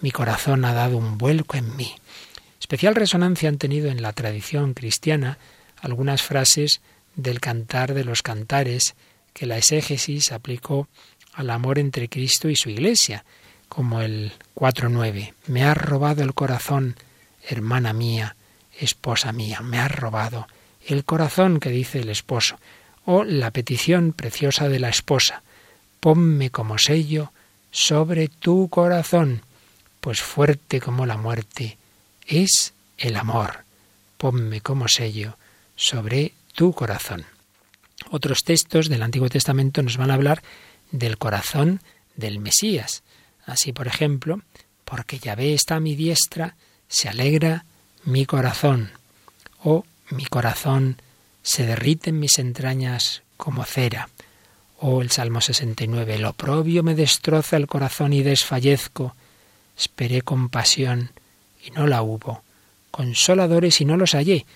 Mi 0.00 0.10
corazón 0.10 0.64
ha 0.64 0.74
dado 0.74 0.96
un 0.96 1.16
vuelco 1.16 1.56
en 1.56 1.76
mí. 1.76 1.94
Especial 2.60 2.94
resonancia 2.94 3.48
han 3.48 3.58
tenido 3.58 3.90
en 3.90 4.02
la 4.02 4.12
tradición 4.12 4.74
cristiana 4.74 5.38
algunas 5.80 6.22
frases 6.22 6.80
del 7.14 7.38
cantar 7.38 7.94
de 7.94 8.04
los 8.04 8.22
cantares 8.22 8.94
que 9.34 9.44
la 9.44 9.58
exégesis 9.58 10.32
aplicó 10.32 10.88
al 11.34 11.50
amor 11.50 11.78
entre 11.78 12.08
Cristo 12.08 12.48
y 12.48 12.56
su 12.56 12.70
Iglesia 12.70 13.24
como 13.68 14.00
el 14.00 14.32
4.9. 14.54 15.34
Me 15.48 15.64
has 15.64 15.76
robado 15.76 16.22
el 16.22 16.32
corazón, 16.32 16.96
hermana 17.46 17.92
mía, 17.92 18.36
esposa 18.78 19.32
mía, 19.32 19.60
me 19.60 19.78
has 19.78 19.90
robado 19.90 20.46
el 20.86 21.04
corazón 21.04 21.60
que 21.60 21.70
dice 21.70 22.00
el 22.00 22.08
esposo. 22.08 22.56
O 23.04 23.24
la 23.24 23.50
petición 23.50 24.12
preciosa 24.12 24.68
de 24.68 24.78
la 24.78 24.88
esposa. 24.88 25.42
Ponme 26.00 26.50
como 26.50 26.78
sello 26.78 27.32
sobre 27.70 28.28
tu 28.28 28.68
corazón, 28.68 29.42
pues 30.00 30.22
fuerte 30.22 30.80
como 30.80 31.04
la 31.04 31.16
muerte 31.16 31.76
es 32.26 32.72
el 32.96 33.16
amor. 33.16 33.64
Ponme 34.16 34.60
como 34.60 34.88
sello 34.88 35.36
sobre 35.76 36.32
tu 36.54 36.72
corazón. 36.72 37.26
Otros 38.10 38.44
textos 38.44 38.88
del 38.88 39.02
Antiguo 39.02 39.28
Testamento 39.28 39.82
nos 39.82 39.96
van 39.96 40.10
a 40.10 40.14
hablar 40.14 40.42
del 40.90 41.18
corazón 41.18 41.80
del 42.16 42.38
Mesías. 42.38 43.02
Así, 43.46 43.72
por 43.72 43.86
ejemplo, 43.86 44.42
porque 44.84 45.18
Yahvé 45.18 45.54
está 45.54 45.76
a 45.76 45.80
mi 45.80 45.96
diestra, 45.96 46.56
se 46.88 47.08
alegra 47.08 47.64
mi 48.04 48.26
corazón, 48.26 48.90
o 49.62 49.84
mi 50.10 50.24
corazón 50.26 51.00
se 51.42 51.66
derrite 51.66 52.10
en 52.10 52.20
mis 52.20 52.38
entrañas 52.38 53.22
como 53.36 53.64
cera. 53.64 54.08
O 54.78 55.02
el 55.02 55.10
Salmo 55.10 55.40
69, 55.40 56.16
el 56.16 56.24
oprobio 56.24 56.82
me 56.82 56.94
destroza 56.94 57.56
el 57.56 57.66
corazón 57.66 58.12
y 58.12 58.22
desfallezco. 58.22 59.14
Esperé 59.78 60.22
compasión 60.22 61.10
y 61.64 61.70
no 61.70 61.86
la 61.86 62.02
hubo, 62.02 62.42
consoladores 62.90 63.80
y 63.80 63.84
no 63.84 63.96
los 63.96 64.12
hallé. 64.12 64.46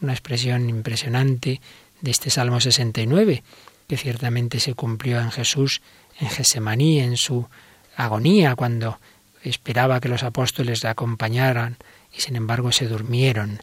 Una 0.00 0.12
expresión 0.12 0.68
impresionante 0.68 1.60
de 2.02 2.10
este 2.10 2.28
Salmo 2.28 2.60
69, 2.60 3.42
que 3.88 3.96
ciertamente 3.96 4.60
se 4.60 4.74
cumplió 4.74 5.20
en 5.20 5.30
Jesús, 5.30 5.80
en 6.20 6.28
Gesemaní, 6.28 7.00
en 7.00 7.16
su 7.16 7.48
agonía 7.96 8.54
cuando 8.54 8.98
esperaba 9.42 10.00
que 10.00 10.08
los 10.08 10.22
apóstoles 10.22 10.82
le 10.82 10.90
acompañaran 10.90 11.76
y 12.16 12.20
sin 12.20 12.36
embargo 12.36 12.72
se 12.72 12.86
durmieron. 12.86 13.60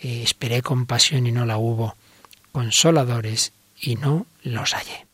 Eh, 0.00 0.22
esperé 0.22 0.62
compasión 0.62 1.26
y 1.26 1.32
no 1.32 1.44
la 1.44 1.58
hubo, 1.58 1.96
consoladores 2.52 3.52
y 3.80 3.96
no 3.96 4.26
los 4.42 4.72
hallé. 4.74 5.06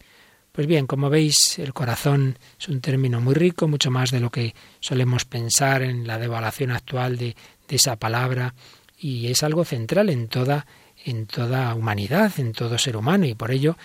Pues 0.53 0.67
bien, 0.67 0.87
como 0.87 1.09
veis, 1.09 1.59
el 1.59 1.73
corazón 1.73 2.39
es 2.59 2.69
un 2.69 2.81
término 2.81 3.21
muy 3.21 3.35
rico, 3.35 3.69
mucho 3.69 3.91
más 3.91 4.11
de 4.11 4.21
lo 4.21 4.31
que 4.31 4.55
solemos 4.81 5.25
pensar 5.25 5.83
en 5.83 6.07
la 6.07 6.19
devaluación 6.19 6.73
actual 6.73 7.17
de, 7.17 7.37
de 7.69 7.77
esa 7.77 7.97
palabra, 7.97 8.55
y 8.99 9.29
es 9.29 9.45
algo 9.45 9.65
central 9.65 10.11
en 10.11 10.27
toda, 10.27 10.67
en 11.09 11.27
toda 11.27 11.75
humanidad, 11.75 12.33
en 12.39 12.53
todo 12.53 12.79
ser 12.79 12.97
humano, 12.97 13.27
y 13.27 13.35
por 13.35 13.51
ello 13.51 13.77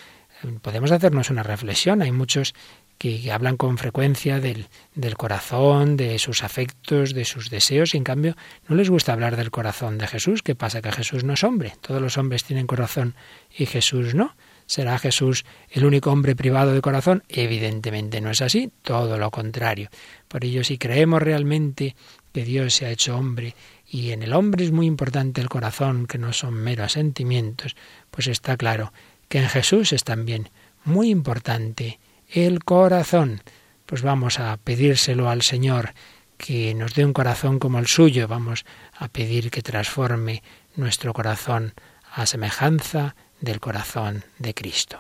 eh, 0.44 0.48
podemos 0.62 0.92
hacernos 0.92 1.30
una 1.30 1.44
reflexión. 1.44 2.02
Hay 2.02 2.12
muchos 2.12 2.54
que 2.98 3.32
hablan 3.32 3.58
con 3.58 3.78
frecuencia 3.78 4.40
del, 4.40 4.68
del, 4.96 5.18
corazón, 5.18 5.98
de 5.98 6.20
sus 6.20 6.44
afectos, 6.44 7.14
de 7.14 7.26
sus 7.26 7.50
deseos, 7.50 7.94
y 7.94 7.98
en 7.98 8.04
cambio 8.04 8.36
no 8.68 8.76
les 8.76 8.90
gusta 8.90 9.14
hablar 9.14 9.36
del 9.36 9.52
corazón 9.52 9.98
de 9.98 10.08
Jesús. 10.08 10.42
¿Qué 10.42 10.56
pasa? 10.56 10.82
Que 10.82 10.92
Jesús 10.92 11.24
no 11.24 11.34
es 11.34 11.44
hombre. 11.44 11.74
Todos 11.82 12.02
los 12.02 12.18
hombres 12.18 12.44
tienen 12.44 12.68
corazón 12.68 13.16
y 13.58 13.66
Jesús 13.66 14.16
no. 14.16 14.36
¿Será 14.66 14.98
Jesús 14.98 15.46
el 15.70 15.86
único 15.86 16.12
hombre 16.12 16.36
privado 16.36 16.74
de 16.74 16.82
corazón? 16.82 17.24
Evidentemente 17.28 18.22
no 18.22 18.32
es 18.32 18.42
así, 18.42 18.72
todo 18.82 19.18
lo 19.18 19.30
contrario. 19.30 19.90
Por 20.28 20.46
ello, 20.46 20.64
si 20.64 20.78
creemos 20.78 21.22
realmente 21.22 21.96
que 22.32 22.44
Dios 22.46 22.74
se 22.74 22.86
ha 22.86 22.92
hecho 22.92 23.18
hombre 23.18 23.56
y 23.94 24.12
en 24.12 24.24
el 24.24 24.34
hombre 24.34 24.66
es 24.66 24.72
muy 24.72 24.88
importante 24.88 25.40
el 25.40 25.50
corazón, 25.50 26.08
que 26.08 26.18
no 26.18 26.34
son 26.34 26.56
meros 26.56 26.94
sentimientos, 26.94 27.76
pues 28.10 28.26
está 28.26 28.58
claro 28.58 28.92
que 29.30 29.38
en 29.38 29.48
Jesús 29.48 29.94
es 29.94 30.04
también 30.04 30.50
muy 30.84 31.12
importante 31.12 32.00
el 32.28 32.64
corazón. 32.64 33.44
Pues 33.86 34.02
vamos 34.02 34.40
a 34.40 34.58
pedírselo 34.58 35.30
al 35.30 35.44
Señor 35.44 35.94
que 36.40 36.74
nos 36.74 36.96
dé 36.96 37.06
un 37.06 37.14
corazón 37.14 37.60
como 37.60 37.78
el 37.78 37.86
suyo. 37.86 38.28
Vamos 38.28 38.66
a 38.98 39.10
pedir 39.10 39.52
que 39.52 39.62
transforme 39.62 40.42
nuestro 40.76 41.14
corazón 41.14 41.76
a 42.16 42.26
semejanza 42.26 43.16
del 43.42 43.60
corazón 43.60 44.24
de 44.40 44.56
Cristo. 44.56 44.98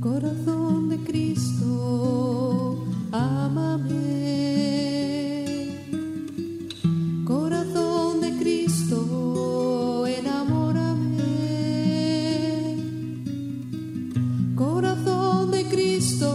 Corazón 0.00 0.88
de 0.88 0.96
Cristo, 1.04 2.59
amame. 3.12 4.10
Corazón 7.24 8.20
de 8.20 8.36
Cristo, 8.38 10.06
enamórame. 10.06 11.16
Corazón 14.56 15.50
de 15.50 15.64
Cristo, 15.66 16.28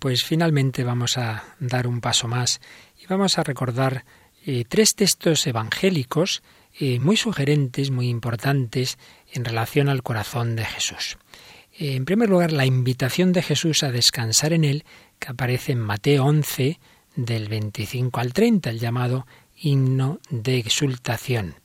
Pues 0.00 0.24
finalmente 0.24 0.84
vamos 0.84 1.18
a 1.18 1.44
dar 1.58 1.86
un 1.86 2.00
paso 2.00 2.28
más 2.28 2.60
y 3.00 3.06
vamos 3.06 3.38
a 3.38 3.42
recordar 3.42 4.04
eh, 4.46 4.64
tres 4.68 4.94
textos 4.94 5.46
evangélicos 5.46 6.42
eh, 6.78 7.00
muy 7.00 7.16
sugerentes, 7.16 7.90
muy 7.90 8.08
importantes 8.08 8.98
en 9.32 9.44
relación 9.44 9.88
al 9.88 10.02
corazón 10.02 10.54
de 10.54 10.64
Jesús. 10.64 11.18
Eh, 11.78 11.96
en 11.96 12.04
primer 12.04 12.28
lugar, 12.28 12.52
la 12.52 12.66
invitación 12.66 13.32
de 13.32 13.42
Jesús 13.42 13.82
a 13.82 13.90
descansar 13.90 14.52
en 14.52 14.64
él, 14.64 14.84
que 15.18 15.28
aparece 15.28 15.72
en 15.72 15.80
Mateo 15.80 16.24
11, 16.24 16.78
del 17.16 17.48
25 17.48 18.20
al 18.20 18.32
30, 18.32 18.70
el 18.70 18.78
llamado 18.78 19.26
himno 19.56 20.20
de 20.30 20.58
exultación. 20.58 21.56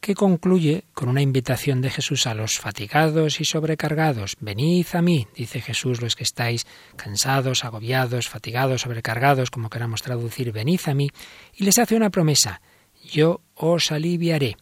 Que 0.00 0.14
concluye 0.14 0.84
con 0.94 1.08
una 1.08 1.22
invitación 1.22 1.80
de 1.80 1.90
Jesús 1.90 2.26
a 2.26 2.34
los 2.34 2.58
fatigados 2.58 3.40
y 3.40 3.44
sobrecargados. 3.44 4.36
Venid 4.40 4.86
a 4.92 5.02
mí, 5.02 5.26
dice 5.34 5.60
Jesús, 5.60 6.00
los 6.00 6.16
que 6.16 6.24
estáis 6.24 6.66
cansados, 6.96 7.64
agobiados, 7.64 8.28
fatigados, 8.28 8.82
sobrecargados, 8.82 9.50
como 9.50 9.70
queramos 9.70 10.02
traducir, 10.02 10.52
venid 10.52 10.80
a 10.86 10.94
mí, 10.94 11.10
y 11.54 11.64
les 11.64 11.78
hace 11.78 11.96
una 11.96 12.10
promesa, 12.10 12.60
yo 13.04 13.40
os 13.54 13.92
aliviaré. 13.92 14.56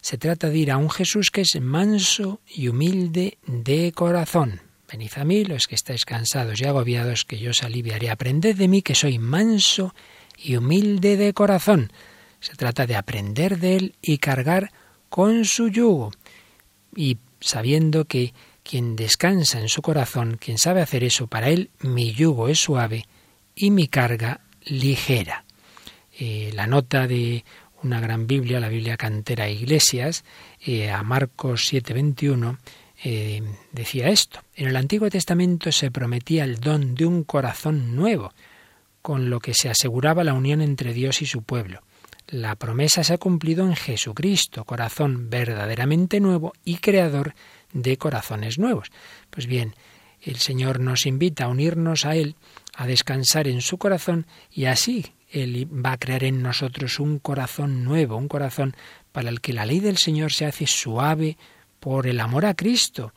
Se 0.00 0.18
trata 0.18 0.50
de 0.50 0.58
ir 0.58 0.70
a 0.70 0.76
un 0.76 0.90
Jesús 0.90 1.30
que 1.30 1.40
es 1.40 1.58
manso 1.60 2.40
y 2.46 2.68
humilde 2.68 3.38
de 3.46 3.92
corazón. 3.92 4.60
Venid 4.90 5.12
a 5.16 5.24
mí, 5.24 5.44
los 5.44 5.66
que 5.66 5.74
estáis 5.74 6.04
cansados 6.04 6.60
y 6.60 6.66
agobiados, 6.66 7.24
que 7.24 7.38
yo 7.38 7.50
os 7.50 7.62
aliviaré. 7.62 8.10
Aprended 8.10 8.56
de 8.56 8.68
mí, 8.68 8.82
que 8.82 8.94
soy 8.94 9.18
manso 9.18 9.94
y 10.36 10.56
humilde 10.56 11.16
de 11.16 11.32
corazón. 11.32 11.90
Se 12.44 12.56
trata 12.56 12.86
de 12.86 12.94
aprender 12.94 13.58
de 13.58 13.76
él 13.76 13.94
y 14.02 14.18
cargar 14.18 14.70
con 15.08 15.46
su 15.46 15.68
yugo. 15.68 16.12
Y 16.94 17.16
sabiendo 17.40 18.04
que 18.04 18.34
quien 18.62 18.96
descansa 18.96 19.60
en 19.60 19.70
su 19.70 19.80
corazón, 19.80 20.36
quien 20.38 20.58
sabe 20.58 20.82
hacer 20.82 21.04
eso, 21.04 21.26
para 21.26 21.48
él 21.48 21.70
mi 21.80 22.12
yugo 22.12 22.48
es 22.48 22.58
suave 22.58 23.06
y 23.54 23.70
mi 23.70 23.88
carga 23.88 24.42
ligera. 24.62 25.46
Eh, 26.18 26.50
la 26.52 26.66
nota 26.66 27.06
de 27.06 27.46
una 27.82 27.98
gran 27.98 28.26
Biblia, 28.26 28.60
la 28.60 28.68
Biblia 28.68 28.98
Cantera 28.98 29.48
Iglesias, 29.48 30.22
eh, 30.60 30.90
a 30.90 31.02
Marcos 31.02 31.66
7:21, 31.72 32.58
eh, 33.04 33.42
decía 33.72 34.10
esto. 34.10 34.40
En 34.54 34.68
el 34.68 34.76
Antiguo 34.76 35.08
Testamento 35.08 35.72
se 35.72 35.90
prometía 35.90 36.44
el 36.44 36.60
don 36.60 36.94
de 36.94 37.06
un 37.06 37.24
corazón 37.24 37.96
nuevo, 37.96 38.34
con 39.00 39.30
lo 39.30 39.40
que 39.40 39.54
se 39.54 39.70
aseguraba 39.70 40.24
la 40.24 40.34
unión 40.34 40.60
entre 40.60 40.92
Dios 40.92 41.22
y 41.22 41.26
su 41.26 41.42
pueblo. 41.42 41.80
La 42.26 42.56
promesa 42.56 43.04
se 43.04 43.14
ha 43.14 43.18
cumplido 43.18 43.66
en 43.66 43.76
Jesucristo, 43.76 44.64
corazón 44.64 45.28
verdaderamente 45.28 46.20
nuevo 46.20 46.52
y 46.64 46.76
creador 46.76 47.34
de 47.72 47.96
corazones 47.96 48.58
nuevos. 48.58 48.90
Pues 49.30 49.46
bien, 49.46 49.74
el 50.22 50.36
Señor 50.36 50.80
nos 50.80 51.06
invita 51.06 51.44
a 51.44 51.48
unirnos 51.48 52.06
a 52.06 52.16
Él, 52.16 52.36
a 52.74 52.86
descansar 52.86 53.46
en 53.46 53.60
su 53.60 53.76
corazón 53.76 54.26
y 54.50 54.64
así 54.64 55.12
él 55.34 55.68
va 55.68 55.92
a 55.92 55.98
crear 55.98 56.22
en 56.22 56.42
nosotros 56.42 57.00
un 57.00 57.18
corazón 57.18 57.82
nuevo, 57.82 58.16
un 58.16 58.28
corazón 58.28 58.76
para 59.10 59.28
el 59.30 59.40
que 59.40 59.52
la 59.52 59.66
ley 59.66 59.80
del 59.80 59.98
Señor 59.98 60.32
se 60.32 60.46
hace 60.46 60.66
suave 60.68 61.36
por 61.80 62.06
el 62.06 62.20
amor 62.20 62.46
a 62.46 62.54
Cristo, 62.54 63.12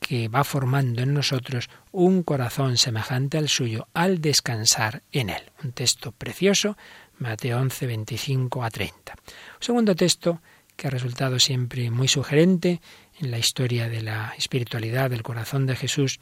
que 0.00 0.28
va 0.28 0.42
formando 0.42 1.02
en 1.02 1.12
nosotros 1.12 1.68
un 1.92 2.22
corazón 2.22 2.78
semejante 2.78 3.36
al 3.36 3.48
suyo 3.48 3.88
al 3.92 4.22
descansar 4.22 5.02
en 5.12 5.28
él. 5.28 5.42
Un 5.62 5.72
texto 5.72 6.12
precioso, 6.12 6.78
Mateo 7.24 7.58
11, 7.58 7.86
25 7.86 8.62
a 8.62 8.68
30. 8.68 9.14
Un 9.14 9.62
segundo 9.62 9.96
texto 9.96 10.42
que 10.76 10.88
ha 10.88 10.90
resultado 10.90 11.38
siempre 11.38 11.90
muy 11.90 12.06
sugerente 12.06 12.82
en 13.18 13.30
la 13.30 13.38
historia 13.38 13.88
de 13.88 14.02
la 14.02 14.34
espiritualidad 14.36 15.08
del 15.08 15.22
corazón 15.22 15.64
de 15.64 15.74
Jesús 15.74 16.20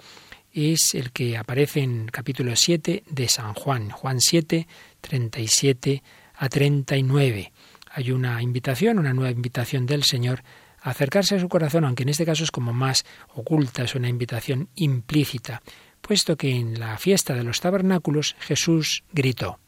es 0.53 0.95
el 0.95 1.11
que 1.11 1.37
aparece 1.37 1.81
en 1.81 2.07
capítulo 2.07 2.55
7 2.55 3.03
de 3.11 3.29
San 3.29 3.53
Juan, 3.55 3.91
Juan 3.91 4.21
7, 4.21 4.69
37 5.01 6.05
a 6.37 6.49
39. 6.49 7.53
Hay 7.91 8.13
una 8.13 8.41
invitación, 8.41 9.01
una 9.01 9.13
nueva 9.13 9.33
invitación 9.33 9.87
del 9.87 10.05
Señor 10.05 10.45
a 10.83 10.91
acercarse 10.91 11.35
a 11.35 11.41
su 11.41 11.49
corazón, 11.49 11.85
aunque 11.85 12.05
en 12.05 12.11
este 12.11 12.25
caso 12.25 12.45
es 12.45 12.53
como 12.53 12.73
más 12.73 13.05
oculta, 13.35 13.83
es 13.83 13.97
una 13.97 14.09
invitación 14.09 14.69
implícita, 14.77 15.63
puesto 16.01 16.37
que 16.37 16.55
en 16.55 16.79
la 16.79 16.97
fiesta 16.97 17.35
de 17.35 17.43
los 17.43 17.61
tabernáculos 17.61 18.37
Jesús 18.39 19.03
gritó, 19.13 19.59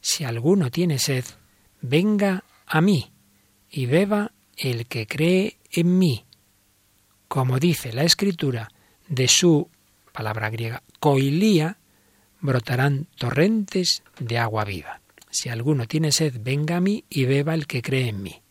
Si 0.00 0.24
alguno 0.24 0.70
tiene 0.70 0.98
sed, 0.98 1.24
venga 1.80 2.44
a 2.66 2.80
mí 2.80 3.12
y 3.70 3.86
beba 3.86 4.32
el 4.56 4.86
que 4.86 5.06
cree 5.06 5.58
en 5.70 5.98
mí. 5.98 6.24
Como 7.28 7.58
dice 7.58 7.92
la 7.92 8.04
Escritura, 8.04 8.68
de 9.08 9.28
su 9.28 9.70
palabra 10.12 10.50
griega, 10.50 10.82
koilía, 11.00 11.78
brotarán 12.40 13.06
torrentes 13.16 14.02
de 14.18 14.38
agua 14.38 14.64
viva. 14.64 15.00
Si 15.30 15.48
alguno 15.48 15.86
tiene 15.86 16.12
sed, 16.12 16.34
venga 16.40 16.76
a 16.76 16.80
mí 16.80 17.04
y 17.08 17.24
beba 17.24 17.54
el 17.54 17.66
que 17.66 17.82
cree 17.82 18.08
en 18.08 18.22
mí. 18.22 18.42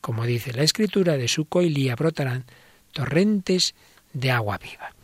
Como 0.00 0.24
dice 0.24 0.52
la 0.52 0.62
escritura, 0.62 1.16
de 1.16 1.28
su 1.28 1.46
coilía 1.46 1.96
brotarán 1.96 2.44
torrentes 2.92 3.74
de 4.12 4.30
agua 4.30 4.58
viva. 4.58 4.94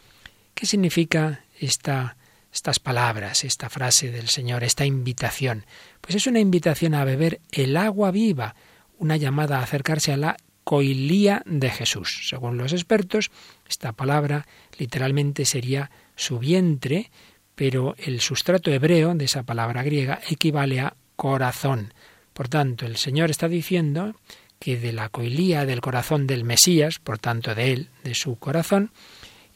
¿Qué 0.54 0.66
significa 0.66 1.44
esta, 1.58 2.16
estas 2.52 2.78
palabras, 2.78 3.44
esta 3.44 3.70
frase 3.70 4.10
del 4.10 4.28
Señor, 4.28 4.64
esta 4.64 4.84
invitación? 4.84 5.64
Pues 6.00 6.16
es 6.16 6.26
una 6.26 6.40
invitación 6.40 6.94
a 6.94 7.04
beber 7.04 7.40
el 7.50 7.76
agua 7.76 8.10
viva, 8.10 8.54
una 8.98 9.16
llamada 9.16 9.58
a 9.58 9.62
acercarse 9.62 10.12
a 10.12 10.16
la 10.16 10.36
coilía 10.64 11.42
de 11.46 11.70
Jesús. 11.70 12.28
Según 12.28 12.58
los 12.58 12.72
expertos, 12.72 13.30
esta 13.68 13.92
palabra 13.92 14.46
literalmente 14.78 15.44
sería 15.44 15.90
su 16.14 16.38
vientre, 16.38 17.10
pero 17.54 17.94
el 17.98 18.20
sustrato 18.20 18.70
hebreo 18.70 19.14
de 19.14 19.24
esa 19.24 19.42
palabra 19.42 19.82
griega 19.82 20.20
equivale 20.28 20.80
a 20.80 20.94
corazón. 21.16 21.92
Por 22.32 22.48
tanto, 22.48 22.86
el 22.86 22.96
Señor 22.96 23.30
está 23.30 23.48
diciendo 23.48 24.14
que 24.58 24.78
de 24.78 24.92
la 24.92 25.08
coilía 25.08 25.66
del 25.66 25.80
corazón 25.80 26.26
del 26.26 26.44
Mesías, 26.44 26.98
por 26.98 27.18
tanto 27.18 27.54
de 27.54 27.72
él, 27.72 27.88
de 28.04 28.14
su 28.14 28.38
corazón, 28.38 28.92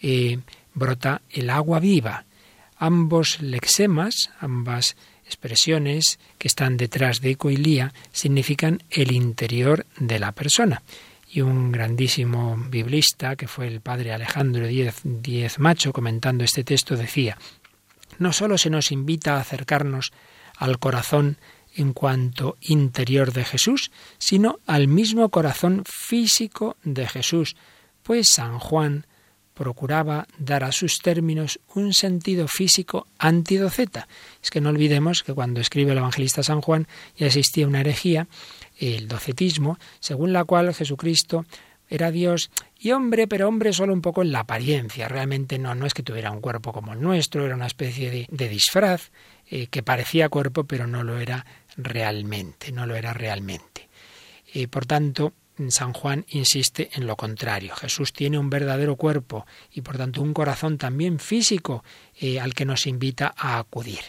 eh, 0.02 0.40
brota 0.74 1.22
el 1.30 1.48
agua 1.50 1.78
viva. 1.78 2.24
Ambos 2.78 3.40
lexemas, 3.40 4.30
ambas 4.40 4.96
expresiones 5.24 6.18
que 6.38 6.48
están 6.48 6.76
detrás 6.76 7.20
de 7.20 7.36
coilía, 7.36 7.92
significan 8.12 8.82
el 8.90 9.12
interior 9.12 9.86
de 9.98 10.18
la 10.18 10.32
persona. 10.32 10.82
Y 11.28 11.40
un 11.40 11.72
grandísimo 11.72 12.56
biblista, 12.56 13.36
que 13.36 13.48
fue 13.48 13.66
el 13.66 13.80
padre 13.80 14.12
Alejandro 14.12 14.66
Diez, 14.66 15.58
Macho, 15.58 15.92
comentando 15.92 16.44
este 16.44 16.64
texto, 16.64 16.96
decía, 16.96 17.36
no 18.18 18.32
sólo 18.32 18.56
se 18.56 18.70
nos 18.70 18.92
invita 18.92 19.36
a 19.36 19.40
acercarnos 19.40 20.12
al 20.56 20.78
corazón 20.78 21.38
en 21.74 21.92
cuanto 21.92 22.56
interior 22.60 23.32
de 23.32 23.44
Jesús, 23.44 23.90
sino 24.18 24.58
al 24.66 24.88
mismo 24.88 25.28
corazón 25.28 25.82
físico 25.84 26.76
de 26.84 27.06
Jesús, 27.06 27.56
pues 28.02 28.28
San 28.32 28.58
Juan 28.58 29.06
procuraba 29.56 30.28
dar 30.38 30.64
a 30.64 30.70
sus 30.70 30.98
términos 30.98 31.58
un 31.74 31.94
sentido 31.94 32.46
físico 32.46 33.06
antidoceta. 33.18 34.06
Es 34.42 34.50
que 34.50 34.60
no 34.60 34.68
olvidemos 34.68 35.22
que 35.22 35.32
cuando 35.32 35.60
escribe 35.60 35.92
el 35.92 35.98
evangelista 35.98 36.42
San 36.42 36.60
Juan 36.60 36.86
ya 37.16 37.26
existía 37.26 37.66
una 37.66 37.80
herejía 37.80 38.28
el 38.78 39.08
docetismo, 39.08 39.78
según 39.98 40.34
la 40.34 40.44
cual 40.44 40.74
Jesucristo 40.74 41.46
era 41.88 42.10
Dios 42.10 42.50
y 42.78 42.90
hombre, 42.90 43.26
pero 43.26 43.48
hombre 43.48 43.72
solo 43.72 43.94
un 43.94 44.02
poco 44.02 44.20
en 44.20 44.30
la 44.30 44.40
apariencia. 44.40 45.08
Realmente 45.08 45.58
no, 45.58 45.74
no 45.74 45.86
es 45.86 45.94
que 45.94 46.02
tuviera 46.02 46.30
un 46.30 46.42
cuerpo 46.42 46.74
como 46.74 46.92
el 46.92 47.00
nuestro, 47.00 47.46
era 47.46 47.54
una 47.54 47.66
especie 47.66 48.10
de, 48.28 48.48
disfraz 48.48 49.10
eh, 49.48 49.68
que 49.68 49.82
parecía 49.82 50.28
cuerpo, 50.28 50.64
pero 50.64 50.86
no 50.86 51.02
lo 51.02 51.18
era 51.18 51.46
realmente, 51.78 52.72
no 52.72 52.84
lo 52.84 52.94
era 52.94 53.14
realmente. 53.14 53.88
Y 54.52 54.66
por 54.66 54.84
tanto, 54.84 55.32
San 55.68 55.92
Juan 55.92 56.24
insiste 56.28 56.90
en 56.94 57.06
lo 57.06 57.16
contrario. 57.16 57.74
Jesús 57.74 58.12
tiene 58.12 58.38
un 58.38 58.50
verdadero 58.50 58.96
cuerpo 58.96 59.46
y 59.72 59.80
por 59.80 59.96
tanto 59.96 60.22
un 60.22 60.34
corazón 60.34 60.78
también 60.78 61.18
físico 61.18 61.84
eh, 62.20 62.40
al 62.40 62.54
que 62.54 62.64
nos 62.64 62.86
invita 62.86 63.34
a 63.36 63.58
acudir. 63.58 64.00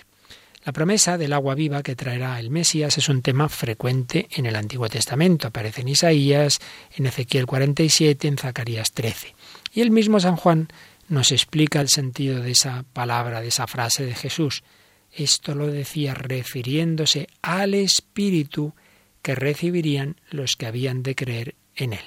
La 0.67 0.73
promesa 0.73 1.17
del 1.17 1.31
agua 1.31 1.55
viva 1.55 1.81
que 1.81 1.95
traerá 1.95 2.37
el 2.41 2.49
Mesías 2.49 2.97
es 2.97 3.07
un 3.07 3.21
tema 3.21 3.47
frecuente 3.47 4.27
en 4.31 4.45
el 4.45 4.57
Antiguo 4.57 4.89
Testamento. 4.89 5.47
Aparece 5.47 5.79
en 5.79 5.87
Isaías, 5.87 6.59
en 6.93 7.05
Ezequiel 7.05 7.45
47, 7.45 8.27
en 8.27 8.37
Zacarías 8.37 8.91
13. 8.91 9.33
Y 9.73 9.79
el 9.79 9.91
mismo 9.91 10.19
San 10.19 10.35
Juan 10.35 10.67
nos 11.07 11.31
explica 11.31 11.79
el 11.79 11.87
sentido 11.87 12.41
de 12.41 12.51
esa 12.51 12.83
palabra, 12.91 13.39
de 13.39 13.47
esa 13.47 13.65
frase 13.65 14.05
de 14.05 14.13
Jesús. 14.13 14.63
Esto 15.13 15.55
lo 15.55 15.67
decía 15.67 16.13
refiriéndose 16.13 17.29
al 17.41 17.73
Espíritu 17.73 18.73
que 19.27 19.35
recibirían 19.35 20.15
los 20.29 20.55
que 20.55 20.67
habían 20.67 21.03
de 21.03 21.13
creer 21.13 21.55
en 21.75 21.91
él. 21.91 22.05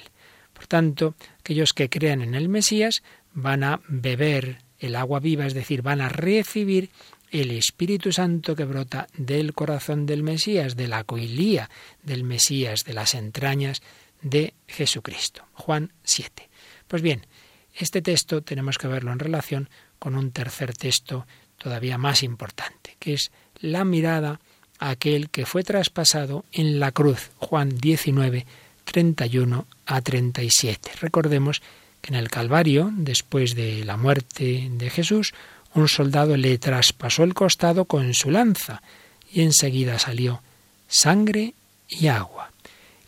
Por 0.53 0.65
tanto, 0.65 1.13
aquellos 1.39 1.71
que 1.71 1.87
crean 1.87 2.23
en 2.23 2.33
el 2.33 2.49
Mesías 2.49 3.03
van 3.31 3.63
a 3.63 3.79
beber 3.87 4.63
el 4.79 4.95
agua 4.95 5.19
viva, 5.19 5.45
es 5.45 5.53
decir, 5.53 5.83
van 5.83 6.01
a 6.01 6.09
recibir 6.09 6.89
el 7.29 7.51
Espíritu 7.51 8.11
Santo 8.11 8.55
que 8.55 8.65
brota 8.65 9.05
del 9.15 9.53
corazón 9.53 10.07
del 10.07 10.23
Mesías, 10.23 10.75
de 10.75 10.87
la 10.87 11.03
coilía 11.03 11.69
del 12.01 12.23
Mesías, 12.23 12.85
de 12.85 12.93
las 12.93 13.13
entrañas 13.13 13.83
de 14.23 14.55
Jesucristo. 14.65 15.45
Juan 15.53 15.93
7. 16.03 16.49
Pues 16.87 17.03
bien, 17.03 17.27
este 17.75 18.01
texto 18.01 18.41
tenemos 18.41 18.79
que 18.79 18.87
verlo 18.87 19.11
en 19.11 19.19
relación 19.19 19.69
con 19.99 20.15
un 20.15 20.31
tercer 20.31 20.73
texto 20.73 21.27
todavía 21.59 21.99
más 21.99 22.23
importante, 22.23 22.95
que 22.97 23.13
es 23.13 23.31
la 23.59 23.85
mirada 23.85 24.41
aquel 24.81 25.29
que 25.29 25.45
fue 25.45 25.63
traspasado 25.63 26.43
en 26.51 26.79
la 26.79 26.91
cruz. 26.91 27.29
Juan 27.37 27.77
19, 27.77 28.45
31 28.83 29.65
a 29.85 30.01
37. 30.01 30.91
Recordemos 30.99 31.61
que 32.01 32.09
en 32.09 32.15
el 32.15 32.29
Calvario, 32.29 32.91
después 32.93 33.55
de 33.55 33.85
la 33.85 33.95
muerte 33.95 34.67
de 34.69 34.89
Jesús, 34.89 35.33
un 35.73 35.87
soldado 35.87 36.35
le 36.35 36.57
traspasó 36.57 37.23
el 37.23 37.33
costado 37.33 37.85
con 37.85 38.13
su 38.13 38.31
lanza 38.31 38.81
y 39.31 39.41
enseguida 39.41 39.99
salió 39.99 40.41
sangre 40.87 41.53
y 41.87 42.07
agua. 42.07 42.50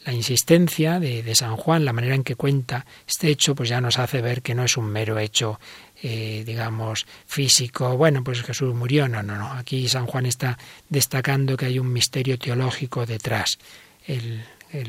La 0.06 0.14
insistencia 0.14 1.00
de, 1.00 1.34
San 1.34 1.56
Juan, 1.56 1.86
la 1.86 1.94
manera 1.94 2.16
en 2.16 2.24
que 2.24 2.36
cuenta 2.36 2.86
este 3.08 3.30
hecho, 3.30 3.56
pues 3.56 3.70
ya 3.70 3.80
nos 3.80 4.00
hace 4.00 4.22
ver 4.22 4.42
que 4.42 4.54
no 4.54 4.66
es 4.66 4.76
un 4.76 4.88
mero 4.88 5.18
hecho 5.18 5.60
eh, 6.06 6.44
digamos, 6.46 7.06
físico, 7.26 7.96
bueno, 7.96 8.26
pues 8.26 8.42
Jesús 8.42 8.76
murió, 8.76 9.08
no, 9.08 9.24
no, 9.24 9.38
no. 9.38 9.54
Aquí 9.54 9.88
San 9.88 10.06
Juan 10.06 10.26
está 10.26 10.58
destacando 10.90 11.56
que 11.56 11.68
hay 11.68 11.80
un 11.80 11.94
misterio 11.94 12.38
teológico 12.38 13.06
detrás. 13.06 13.58
El, 14.06 14.44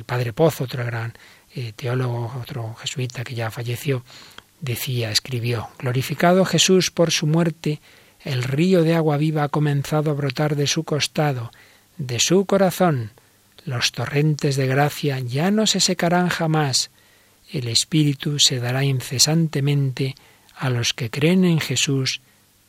padre 0.07 0.33
Pozo, 0.33 0.65
otro 0.65 0.85
gran 0.85 1.15
eh, 1.55 1.73
teólogo, 1.77 2.33
otro 2.43 2.75
jesuita 2.75 3.23
que 3.23 3.37
ya 3.37 3.53
falleció, 3.53 4.03
decía, 4.61 5.13
escribió, 5.13 5.69
glorificado 5.79 6.45
Jesús 6.45 6.91
por 6.91 7.13
su 7.13 7.29
muerte, 7.29 7.81
el 8.25 8.43
río 8.43 8.83
de 8.83 8.97
agua 8.97 9.17
viva 9.17 9.45
ha 9.45 9.49
comenzado 9.49 10.11
a 10.11 10.15
brotar 10.15 10.57
de 10.57 10.67
su 10.67 10.83
costado, 10.83 11.53
de 11.97 12.19
su 12.19 12.45
corazón. 12.47 13.13
Los 13.65 13.93
torrentes 13.93 14.57
de 14.57 14.67
gracia 14.67 15.21
ya 15.21 15.51
no 15.51 15.67
se 15.67 15.81
secarán 15.81 16.29
jamás. 16.29 16.91
El 17.51 17.69
Espíritu 17.69 18.39
se 18.39 18.61
dará 18.61 18.85
incesantemente 18.85 20.15
a 20.57 20.71
los 20.71 20.93
que 20.93 21.11
creen 21.11 21.45
en 21.45 21.61
Jesús, 21.61 22.21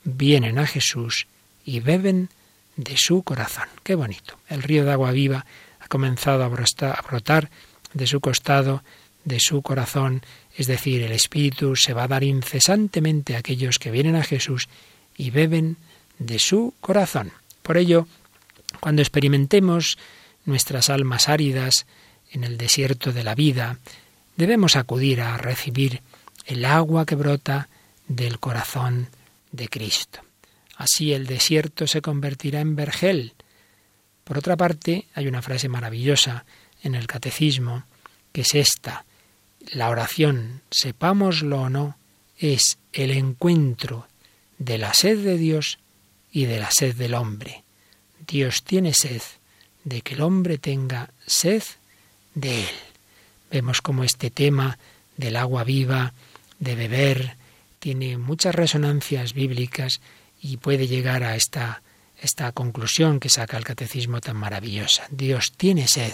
vienen 0.03 0.57
a 0.57 0.67
Jesús 0.67 1.27
y 1.65 1.79
beben 1.79 2.29
de 2.75 2.97
su 2.97 3.23
corazón. 3.23 3.67
Qué 3.83 3.95
bonito. 3.95 4.37
El 4.47 4.63
río 4.63 4.85
de 4.85 4.91
agua 4.91 5.11
viva 5.11 5.45
ha 5.79 5.87
comenzado 5.87 6.43
a 6.43 6.47
brotar 6.47 7.49
de 7.93 8.07
su 8.07 8.19
costado, 8.19 8.83
de 9.23 9.39
su 9.39 9.61
corazón, 9.61 10.21
es 10.55 10.67
decir, 10.67 11.01
el 11.01 11.11
Espíritu 11.11 11.75
se 11.75 11.93
va 11.93 12.03
a 12.03 12.07
dar 12.07 12.23
incesantemente 12.23 13.35
a 13.35 13.39
aquellos 13.39 13.79
que 13.79 13.91
vienen 13.91 14.15
a 14.15 14.23
Jesús 14.23 14.69
y 15.17 15.31
beben 15.31 15.77
de 16.19 16.39
su 16.39 16.73
corazón. 16.79 17.31
Por 17.61 17.77
ello, 17.77 18.07
cuando 18.79 19.01
experimentemos 19.01 19.97
nuestras 20.45 20.89
almas 20.89 21.29
áridas 21.29 21.85
en 22.31 22.43
el 22.43 22.57
desierto 22.57 23.11
de 23.11 23.23
la 23.23 23.35
vida, 23.35 23.79
debemos 24.35 24.75
acudir 24.75 25.21
a 25.21 25.37
recibir 25.37 26.01
el 26.45 26.65
agua 26.65 27.05
que 27.05 27.15
brota 27.15 27.69
del 28.07 28.39
corazón 28.39 29.09
de 29.51 29.67
Cristo. 29.67 30.19
Así 30.75 31.13
el 31.13 31.25
desierto 31.25 31.87
se 31.87 32.01
convertirá 32.01 32.59
en 32.59 32.75
vergel. 32.75 33.33
Por 34.23 34.37
otra 34.37 34.57
parte, 34.57 35.07
hay 35.13 35.27
una 35.27 35.41
frase 35.41 35.69
maravillosa 35.69 36.45
en 36.83 36.95
el 36.95 37.07
catecismo, 37.07 37.83
que 38.31 38.41
es 38.41 38.53
esta. 38.55 39.05
La 39.71 39.89
oración, 39.89 40.61
sepámoslo 40.69 41.61
o 41.61 41.69
no, 41.69 41.97
es 42.37 42.77
el 42.91 43.11
encuentro 43.11 44.07
de 44.57 44.77
la 44.77 44.93
sed 44.93 45.23
de 45.23 45.37
Dios 45.37 45.79
y 46.31 46.45
de 46.45 46.59
la 46.59 46.69
sed 46.71 46.95
del 46.95 47.13
hombre. 47.13 47.63
Dios 48.27 48.63
tiene 48.63 48.93
sed 48.93 49.21
de 49.85 50.01
que 50.01 50.15
el 50.15 50.21
hombre 50.21 50.57
tenga 50.57 51.11
sed 51.25 51.63
de 52.33 52.61
él. 52.61 52.75
Vemos 53.49 53.81
como 53.81 54.03
este 54.03 54.29
tema 54.29 54.77
del 55.15 55.37
agua 55.37 55.63
viva, 55.63 56.13
de 56.59 56.75
beber, 56.75 57.37
tiene 57.79 58.17
muchas 58.17 58.53
resonancias 58.53 59.33
bíblicas 59.33 60.01
y 60.41 60.57
puede 60.57 60.87
llegar 60.87 61.23
a 61.23 61.35
esta, 61.35 61.83
esta 62.19 62.51
conclusión 62.51 63.19
que 63.19 63.29
saca 63.29 63.57
el 63.57 63.63
catecismo 63.63 64.19
tan 64.19 64.35
maravillosa. 64.35 65.07
Dios 65.11 65.53
tiene 65.55 65.87
sed 65.87 66.13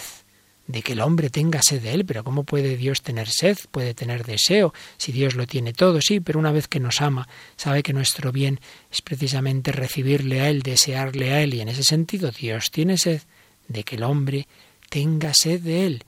de 0.66 0.82
que 0.82 0.92
el 0.92 1.00
hombre 1.00 1.30
tenga 1.30 1.60
sed 1.62 1.82
de 1.82 1.92
él, 1.92 2.04
pero 2.04 2.24
¿cómo 2.24 2.44
puede 2.44 2.76
Dios 2.76 3.02
tener 3.02 3.28
sed? 3.28 3.58
Puede 3.70 3.94
tener 3.94 4.24
deseo, 4.24 4.72
si 4.96 5.12
Dios 5.12 5.34
lo 5.34 5.46
tiene 5.46 5.72
todo, 5.72 6.00
sí, 6.00 6.20
pero 6.20 6.38
una 6.38 6.52
vez 6.52 6.68
que 6.68 6.78
nos 6.78 7.00
ama, 7.00 7.26
sabe 7.56 7.82
que 7.82 7.92
nuestro 7.92 8.32
bien 8.32 8.60
es 8.90 9.02
precisamente 9.02 9.72
recibirle 9.72 10.40
a 10.42 10.50
él, 10.50 10.62
desearle 10.62 11.32
a 11.32 11.42
él, 11.42 11.54
y 11.54 11.62
en 11.62 11.68
ese 11.68 11.82
sentido 11.82 12.30
Dios 12.30 12.70
tiene 12.70 12.96
sed 12.96 13.22
de 13.68 13.84
que 13.84 13.96
el 13.96 14.02
hombre 14.02 14.46
tenga 14.88 15.32
sed 15.34 15.60
de 15.60 15.86
él, 15.86 16.04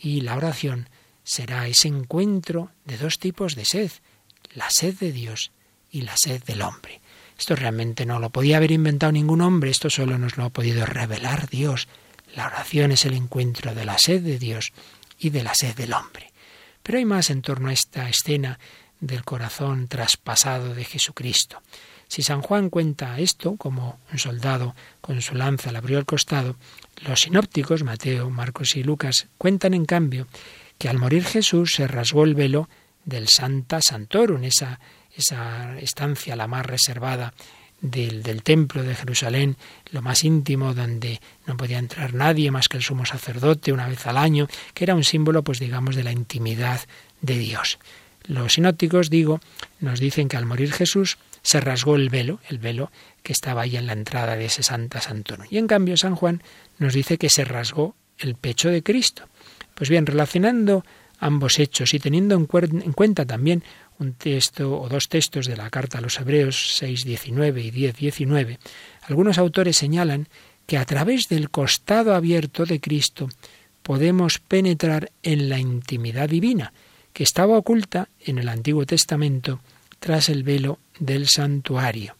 y 0.00 0.20
la 0.20 0.36
oración 0.36 0.88
será 1.24 1.66
ese 1.66 1.88
encuentro 1.88 2.70
de 2.84 2.96
dos 2.96 3.18
tipos 3.18 3.54
de 3.54 3.64
sed, 3.64 3.90
la 4.54 4.68
sed 4.70 4.94
de 4.94 5.12
Dios 5.12 5.50
y 5.90 6.02
la 6.02 6.16
sed 6.16 6.42
del 6.44 6.62
hombre. 6.62 7.00
Esto 7.38 7.54
realmente 7.54 8.06
no 8.06 8.18
lo 8.18 8.30
podía 8.30 8.56
haber 8.56 8.72
inventado 8.72 9.12
ningún 9.12 9.40
hombre, 9.40 9.70
esto 9.70 9.90
solo 9.90 10.18
nos 10.18 10.36
lo 10.36 10.44
ha 10.44 10.50
podido 10.50 10.86
revelar 10.86 11.48
Dios. 11.48 11.88
La 12.34 12.46
oración 12.46 12.92
es 12.92 13.04
el 13.04 13.14
encuentro 13.14 13.74
de 13.74 13.84
la 13.84 13.98
sed 13.98 14.22
de 14.22 14.38
Dios 14.38 14.72
y 15.18 15.30
de 15.30 15.42
la 15.42 15.54
sed 15.54 15.74
del 15.76 15.92
hombre. 15.92 16.32
Pero 16.82 16.98
hay 16.98 17.04
más 17.04 17.30
en 17.30 17.42
torno 17.42 17.68
a 17.68 17.72
esta 17.72 18.08
escena 18.08 18.58
del 19.00 19.24
corazón 19.24 19.86
traspasado 19.86 20.74
de 20.74 20.84
Jesucristo. 20.84 21.62
Si 22.08 22.22
San 22.22 22.40
Juan 22.40 22.70
cuenta 22.70 23.18
esto, 23.20 23.56
como 23.56 24.00
un 24.10 24.18
soldado 24.18 24.74
con 25.00 25.20
su 25.20 25.34
lanza 25.34 25.70
le 25.70 25.78
abrió 25.78 25.98
el 25.98 26.06
costado, 26.06 26.56
los 27.06 27.20
sinópticos, 27.20 27.84
Mateo, 27.84 28.30
Marcos 28.30 28.76
y 28.76 28.82
Lucas, 28.82 29.28
cuentan 29.36 29.74
en 29.74 29.84
cambio 29.84 30.26
que 30.78 30.88
al 30.88 30.98
morir 30.98 31.24
Jesús 31.24 31.74
se 31.74 31.86
rasgó 31.86 32.24
el 32.24 32.34
velo 32.34 32.68
del 33.04 33.28
Santa 33.28 33.80
Santorum, 33.82 34.44
esa, 34.44 34.80
esa 35.14 35.78
estancia 35.78 36.34
la 36.34 36.46
más 36.46 36.64
reservada 36.64 37.34
del, 37.80 38.22
del, 38.22 38.42
templo 38.42 38.82
de 38.82 38.94
Jerusalén, 38.94 39.56
lo 39.92 40.02
más 40.02 40.24
íntimo, 40.24 40.74
donde 40.74 41.20
no 41.46 41.56
podía 41.56 41.78
entrar 41.78 42.14
nadie 42.14 42.50
más 42.50 42.68
que 42.68 42.78
el 42.78 42.82
sumo 42.82 43.04
sacerdote 43.04 43.72
una 43.72 43.86
vez 43.86 44.06
al 44.06 44.16
año, 44.16 44.48
que 44.74 44.84
era 44.84 44.94
un 44.94 45.04
símbolo, 45.04 45.42
pues 45.42 45.58
digamos, 45.58 45.94
de 45.94 46.04
la 46.04 46.12
intimidad 46.12 46.80
de 47.20 47.38
Dios. 47.38 47.78
Los 48.24 48.54
sinópticos, 48.54 49.10
digo, 49.10 49.40
nos 49.80 50.00
dicen 50.00 50.28
que 50.28 50.36
al 50.36 50.46
morir 50.46 50.72
Jesús 50.72 51.18
se 51.48 51.60
rasgó 51.62 51.96
el 51.96 52.10
velo, 52.10 52.40
el 52.50 52.58
velo 52.58 52.92
que 53.22 53.32
estaba 53.32 53.62
ahí 53.62 53.78
en 53.78 53.86
la 53.86 53.94
entrada 53.94 54.36
de 54.36 54.44
ese 54.44 54.62
Santa 54.62 55.00
Santorum. 55.00 55.46
Y 55.48 55.56
en 55.56 55.66
cambio 55.66 55.96
San 55.96 56.14
Juan 56.14 56.42
nos 56.76 56.92
dice 56.92 57.16
que 57.16 57.30
se 57.30 57.42
rasgó 57.46 57.96
el 58.18 58.34
pecho 58.34 58.68
de 58.68 58.82
Cristo. 58.82 59.22
Pues 59.74 59.88
bien, 59.88 60.04
relacionando 60.04 60.84
ambos 61.18 61.58
hechos 61.58 61.94
y 61.94 62.00
teniendo 62.00 62.34
en, 62.34 62.44
cuenta 62.44 63.24
también 63.24 63.64
un 63.98 64.12
texto 64.12 64.78
o 64.78 64.90
dos 64.90 65.08
textos 65.08 65.46
de 65.46 65.56
la 65.56 65.70
carta 65.70 65.96
a 65.96 66.00
los 66.02 66.20
Hebreos 66.20 66.82
6.19 66.82 67.64
y 67.64 67.70
10.19, 67.70 68.58
algunos 69.04 69.38
autores 69.38 69.78
señalan 69.78 70.28
que 70.66 70.76
a 70.76 70.84
través 70.84 71.30
del 71.30 71.48
costado 71.48 72.14
abierto 72.14 72.66
de 72.66 72.78
Cristo 72.78 73.30
podemos 73.82 74.38
penetrar 74.38 75.12
en 75.22 75.48
la 75.48 75.58
intimidad 75.58 76.28
divina, 76.28 76.74
que 77.14 77.22
estaba 77.22 77.56
oculta 77.56 78.10
en 78.20 78.36
el 78.36 78.50
Antiguo 78.50 78.84
Testamento 78.84 79.60
tras 79.98 80.28
el 80.28 80.42
velo 80.42 80.78
del 80.98 81.28
santuario. 81.28 82.16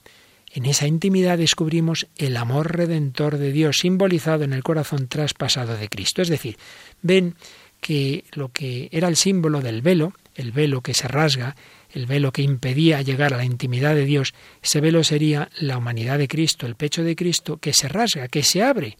En 0.53 0.67
esa 0.67 0.87
intimidad 0.87 1.39
descubrimos 1.39 2.07
el 2.17 2.37
amor 2.37 2.75
redentor 2.77 3.39
de 3.39 3.53
Dios 3.53 3.79
simbolizado 3.79 4.45
en 4.45 4.53
el 4.53 4.63
corazón 4.63 5.09
traspasado 5.09 5.77
de 5.77 5.89
Cristo. 5.89 6.23
Es 6.23 6.29
decir, 6.29 6.57
ven 7.03 7.35
que 7.81 8.25
lo 8.33 8.51
que 8.51 8.89
era 8.91 9.09
el 9.09 9.17
símbolo 9.17 9.61
del 9.61 9.83
velo, 9.83 10.15
el 10.35 10.53
velo 10.53 10.81
que 10.81 10.95
se 10.95 11.07
rasga, 11.07 11.55
el 11.93 12.07
velo 12.07 12.33
que 12.33 12.43
impedía 12.43 13.03
llegar 13.03 13.35
a 13.35 13.37
la 13.37 13.45
intimidad 13.45 13.95
de 13.95 14.05
Dios, 14.05 14.35
ese 14.63 14.81
velo 14.81 15.05
sería 15.05 15.51
la 15.59 15.79
humanidad 15.79 16.19
de 16.19 16.29
Cristo, 16.29 16.67
el 16.67 16.77
pecho 16.77 17.03
de 17.03 17.17
Cristo, 17.17 17.59
que 17.59 17.73
se 17.73 17.89
rasga, 17.89 18.29
que 18.29 18.43
se 18.43 18.63
abre 18.63 18.97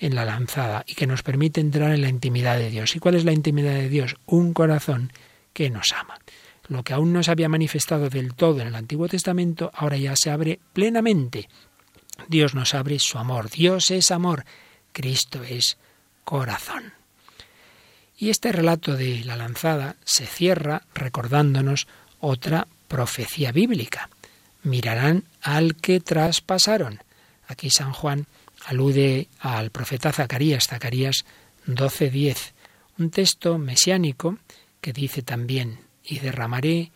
en 0.00 0.14
la 0.14 0.24
lanzada 0.24 0.84
y 0.86 0.94
que 0.94 1.06
nos 1.06 1.22
permite 1.22 1.60
entrar 1.60 1.92
en 1.92 2.02
la 2.02 2.08
intimidad 2.08 2.58
de 2.58 2.70
Dios. 2.70 2.94
¿Y 2.94 2.98
cuál 2.98 3.14
es 3.14 3.24
la 3.24 3.32
intimidad 3.32 3.74
de 3.74 3.88
Dios? 3.88 4.16
Un 4.26 4.52
corazón 4.52 5.12
que 5.52 5.70
nos 5.70 5.92
ama. 5.92 6.18
Lo 6.68 6.82
que 6.82 6.92
aún 6.92 7.12
no 7.12 7.22
se 7.22 7.30
había 7.30 7.48
manifestado 7.48 8.10
del 8.10 8.34
todo 8.34 8.60
en 8.60 8.68
el 8.68 8.74
Antiguo 8.74 9.08
Testamento, 9.08 9.70
ahora 9.74 9.96
ya 9.96 10.14
se 10.16 10.30
abre 10.30 10.60
plenamente. 10.72 11.48
Dios 12.28 12.54
nos 12.54 12.74
abre 12.74 12.98
su 12.98 13.18
amor. 13.18 13.48
Dios 13.50 13.90
es 13.90 14.10
amor. 14.10 14.44
Cristo 14.92 15.42
es 15.42 15.78
corazón. 16.24 16.92
Y 18.18 18.30
este 18.30 18.52
relato 18.52 18.96
de 18.96 19.24
la 19.24 19.36
lanzada 19.36 19.96
se 20.04 20.26
cierra 20.26 20.82
recordándonos 20.94 21.86
otra 22.20 22.66
profecía 22.88 23.52
bíblica. 23.52 24.10
Mirarán 24.62 25.24
al 25.40 25.76
que 25.76 26.00
traspasaron. 26.00 27.00
Aquí 27.46 27.70
San 27.70 27.92
Juan 27.92 28.26
alude 28.66 29.28
al 29.38 29.70
profeta 29.70 30.12
Zacarías, 30.12 30.66
Zacarías 30.66 31.24
12:10, 31.66 32.52
un 32.98 33.10
texto 33.10 33.56
mesiánico 33.56 34.38
que 34.80 34.92
dice 34.92 35.22
también, 35.22 35.87
y 36.08 36.20
derramaré 36.20 36.90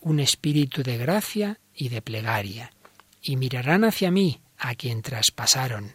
un 0.00 0.20
espíritu 0.20 0.82
de 0.82 0.98
gracia 0.98 1.58
y 1.74 1.88
de 1.88 2.02
plegaria, 2.02 2.72
y 3.22 3.36
mirarán 3.36 3.84
hacia 3.84 4.10
mí 4.10 4.40
a 4.58 4.74
quien 4.74 5.00
traspasaron, 5.00 5.94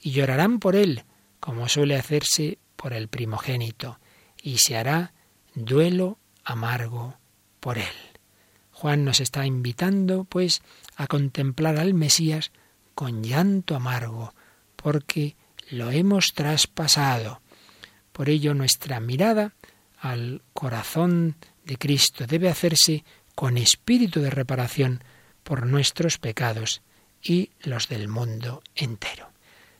y 0.00 0.12
llorarán 0.12 0.60
por 0.60 0.76
él, 0.76 1.04
como 1.40 1.68
suele 1.68 1.96
hacerse 1.96 2.58
por 2.76 2.92
el 2.92 3.08
primogénito, 3.08 3.98
y 4.40 4.58
se 4.58 4.76
hará 4.76 5.14
duelo 5.54 6.18
amargo 6.44 7.18
por 7.58 7.78
él. 7.78 7.94
Juan 8.70 9.04
nos 9.04 9.20
está 9.20 9.46
invitando, 9.46 10.24
pues, 10.24 10.62
a 10.96 11.06
contemplar 11.06 11.78
al 11.78 11.94
Mesías 11.94 12.52
con 12.94 13.24
llanto 13.24 13.74
amargo, 13.74 14.34
porque 14.76 15.36
lo 15.70 15.90
hemos 15.90 16.34
traspasado. 16.34 17.40
Por 18.12 18.28
ello 18.28 18.54
nuestra 18.54 19.00
mirada 19.00 19.54
al 19.98 20.42
corazón 20.52 21.36
de 21.64 21.76
Cristo 21.76 22.26
debe 22.26 22.48
hacerse 22.48 23.04
con 23.34 23.58
espíritu 23.58 24.20
de 24.20 24.30
reparación 24.30 25.02
por 25.42 25.66
nuestros 25.66 26.18
pecados 26.18 26.82
y 27.22 27.50
los 27.60 27.88
del 27.88 28.08
mundo 28.08 28.62
entero. 28.74 29.30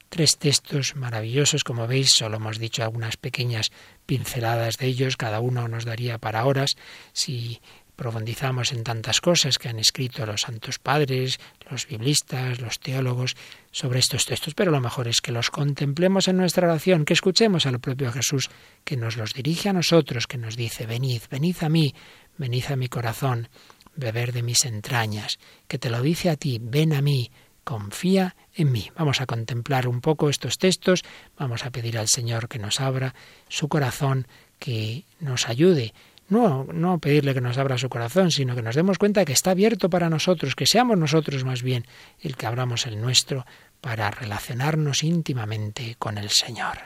Tres 0.08 0.38
textos 0.38 0.94
maravillosos, 0.94 1.64
como 1.64 1.86
veis, 1.86 2.10
solo 2.10 2.36
hemos 2.36 2.58
dicho 2.58 2.84
algunas 2.84 3.16
pequeñas 3.16 3.72
pinceladas 4.06 4.76
de 4.76 4.86
ellos, 4.86 5.16
cada 5.16 5.40
uno 5.40 5.66
nos 5.66 5.84
daría 5.84 6.18
para 6.18 6.44
horas 6.44 6.76
si 7.12 7.60
profundizamos 7.96 8.72
en 8.72 8.82
tantas 8.82 9.20
cosas 9.20 9.58
que 9.58 9.68
han 9.68 9.78
escrito 9.78 10.26
los 10.26 10.42
santos 10.42 10.78
padres, 10.78 11.38
los 11.70 11.86
biblistas, 11.86 12.60
los 12.60 12.80
teólogos 12.80 13.36
sobre 13.70 14.00
estos 14.00 14.26
textos, 14.26 14.54
pero 14.54 14.70
lo 14.70 14.80
mejor 14.80 15.08
es 15.08 15.20
que 15.20 15.32
los 15.32 15.50
contemplemos 15.50 16.28
en 16.28 16.36
nuestra 16.36 16.66
oración, 16.66 17.04
que 17.04 17.12
escuchemos 17.12 17.66
al 17.66 17.80
propio 17.80 18.12
Jesús 18.12 18.50
que 18.84 18.96
nos 18.96 19.16
los 19.16 19.34
dirige 19.34 19.68
a 19.68 19.72
nosotros, 19.72 20.26
que 20.26 20.38
nos 20.38 20.56
dice, 20.56 20.86
venid, 20.86 21.22
venid 21.30 21.56
a 21.62 21.68
mí, 21.68 21.94
venid 22.36 22.64
a 22.70 22.76
mi 22.76 22.88
corazón, 22.88 23.48
beber 23.96 24.32
de 24.32 24.42
mis 24.42 24.64
entrañas, 24.64 25.38
que 25.68 25.78
te 25.78 25.90
lo 25.90 26.02
dice 26.02 26.30
a 26.30 26.36
ti, 26.36 26.58
ven 26.60 26.92
a 26.92 27.02
mí, 27.02 27.30
confía 27.62 28.36
en 28.54 28.72
mí. 28.72 28.90
Vamos 28.96 29.20
a 29.20 29.26
contemplar 29.26 29.88
un 29.88 30.00
poco 30.00 30.28
estos 30.28 30.58
textos, 30.58 31.02
vamos 31.38 31.64
a 31.64 31.70
pedir 31.70 31.98
al 31.98 32.08
Señor 32.08 32.48
que 32.48 32.58
nos 32.58 32.80
abra 32.80 33.14
su 33.48 33.68
corazón, 33.68 34.26
que 34.58 35.04
nos 35.20 35.48
ayude 35.48 35.94
no, 36.28 36.66
no 36.72 36.98
pedirle 36.98 37.34
que 37.34 37.40
nos 37.40 37.58
abra 37.58 37.78
su 37.78 37.88
corazón, 37.88 38.30
sino 38.30 38.54
que 38.54 38.62
nos 38.62 38.74
demos 38.74 38.98
cuenta 38.98 39.24
que 39.24 39.32
está 39.32 39.50
abierto 39.50 39.90
para 39.90 40.10
nosotros, 40.10 40.54
que 40.54 40.66
seamos 40.66 40.98
nosotros 40.98 41.44
más 41.44 41.62
bien 41.62 41.84
el 42.20 42.36
que 42.36 42.46
abramos 42.46 42.86
el 42.86 43.00
nuestro 43.00 43.44
para 43.80 44.10
relacionarnos 44.10 45.04
íntimamente 45.04 45.96
con 45.98 46.16
el 46.16 46.30
Señor. 46.30 46.78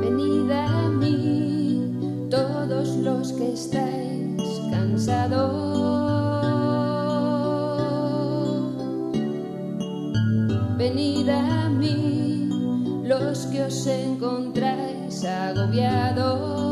Venid 0.00 0.50
a 0.50 0.88
mí 0.88 2.28
todos 2.30 2.88
los 2.96 3.32
que 3.34 3.52
estáis 3.52 4.42
cansados. 4.70 5.91
Venid 10.82 11.28
a 11.28 11.68
mí 11.68 12.48
los 13.04 13.46
que 13.46 13.62
os 13.62 13.86
encontráis 13.86 15.24
agobiados. 15.24 16.71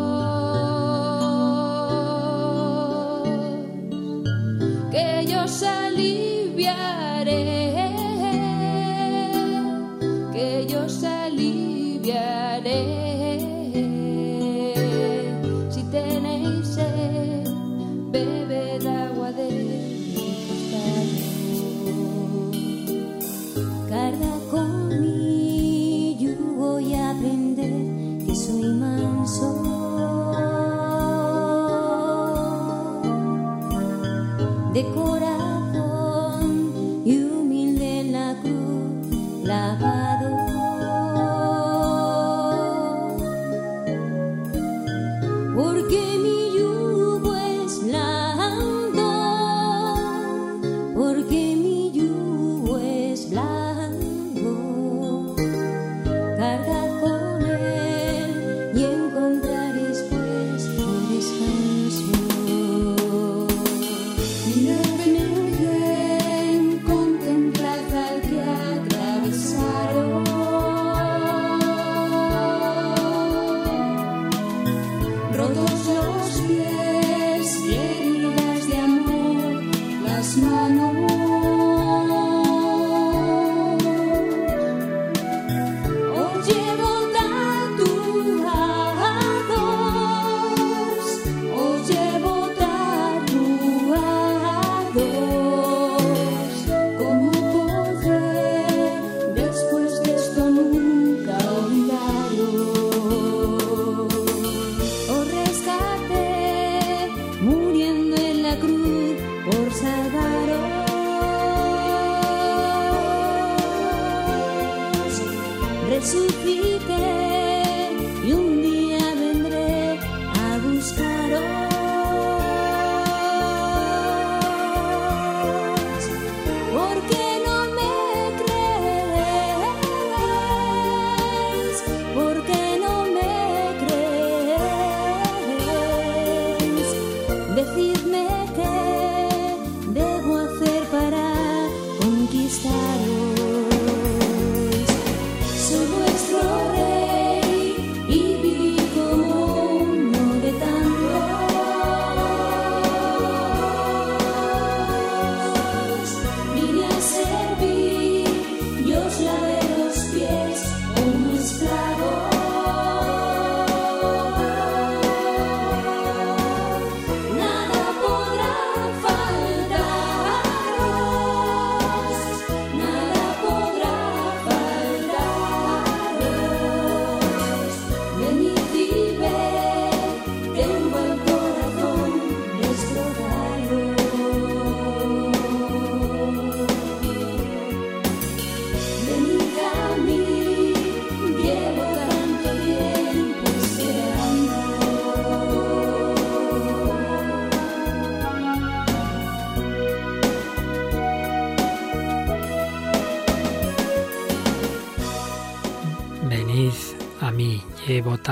Porque 45.91 46.20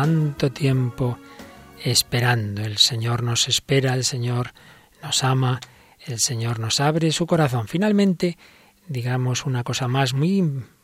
tanto 0.01 0.53
tiempo 0.53 1.19
esperando. 1.83 2.63
El 2.63 2.79
Señor 2.79 3.25
nos 3.25 3.49
espera, 3.49 3.95
el 3.95 4.05
Señor 4.05 4.53
nos 5.03 5.25
ama, 5.25 5.59
el 6.07 6.21
Señor 6.21 6.61
nos 6.61 6.79
abre 6.79 7.11
su 7.11 7.27
corazón. 7.27 7.67
Finalmente, 7.67 8.39
digamos 8.87 9.45
una 9.45 9.65
cosa 9.65 9.89
más 9.89 10.15
muy 10.15 10.39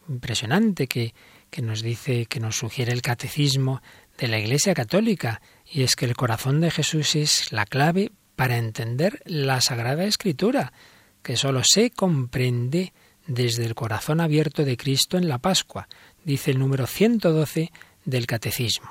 impresionante 0.09 0.89
que, 0.89 1.15
que 1.49 1.63
nos 1.63 1.81
dice, 1.81 2.27
que 2.27 2.41
nos 2.41 2.57
sugiere 2.57 2.93
el 2.93 3.03
catecismo 3.03 3.83
de 4.19 4.27
la 4.27 4.41
Iglesia 4.41 4.75
Católica, 4.75 5.41
y 5.65 5.85
es 5.85 5.95
que 5.95 6.07
el 6.07 6.17
corazón 6.17 6.61
de 6.61 6.73
Jesús 6.73 7.15
es 7.15 7.53
la 7.53 7.67
clave 7.67 8.11
para 8.35 8.57
entender 8.57 9.23
la 9.27 9.61
Sagrada 9.61 10.03
Escritura, 10.07 10.73
que 11.23 11.37
sólo 11.37 11.63
se 11.63 11.91
comprende 11.91 12.93
desde 13.29 13.65
el 13.65 13.77
corazón 13.77 14.21
abierto 14.21 14.65
de 14.65 14.77
Cristo 14.77 15.19
en 15.19 15.29
la 15.29 15.39
Pascua, 15.39 15.87
dice 16.25 16.51
el 16.51 16.59
número 16.59 16.89
112 16.89 17.71
del 18.05 18.27
Catecismo. 18.27 18.91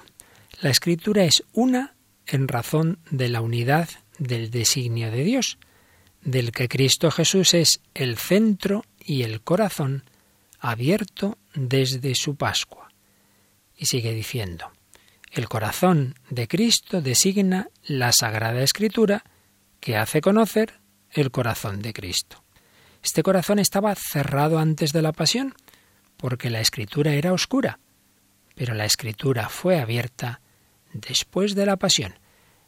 La 0.64 0.70
Escritura 0.70 1.26
es 1.26 1.44
una 1.52 1.94
en 2.26 2.48
razón 2.48 3.00
de 3.12 3.28
la 3.28 3.42
unidad 3.42 3.90
del 4.18 4.50
designio 4.50 5.12
de 5.12 5.26
Dios, 5.26 5.58
del 6.22 6.54
que 6.54 6.70
Cristo 6.70 7.12
Jesús 7.12 7.54
es 7.54 7.82
el 7.94 8.18
centro 8.18 8.86
y 8.98 9.24
el 9.24 9.42
corazón 9.42 10.06
abierto 10.62 11.38
desde 11.54 12.16
su 12.16 12.38
Pascua. 12.38 12.88
Y 13.76 13.88
sigue 13.88 14.14
diciendo, 14.14 14.72
el 15.34 15.50
corazón 15.50 16.16
de 16.30 16.48
Cristo 16.48 17.02
designa 17.02 17.68
la 17.86 18.14
Sagrada 18.14 18.64
Escritura 18.64 19.26
que 19.82 19.98
hace 19.98 20.22
conocer 20.22 20.80
el 21.12 21.30
corazón 21.32 21.82
de 21.82 21.92
Cristo. 21.92 22.42
Este 23.04 23.22
corazón 23.22 23.60
estaba 23.60 23.94
cerrado 23.96 24.60
antes 24.60 24.94
de 24.94 25.02
la 25.02 25.12
pasión, 25.12 25.56
porque 26.16 26.50
la 26.50 26.62
escritura 26.62 27.12
era 27.16 27.34
oscura, 27.34 27.80
pero 28.56 28.74
la 28.74 28.86
escritura 28.86 29.50
fue 29.50 29.82
abierta 29.82 30.40
después 30.94 31.56
de 31.56 31.66
la 31.66 31.78
pasión. 31.78 32.16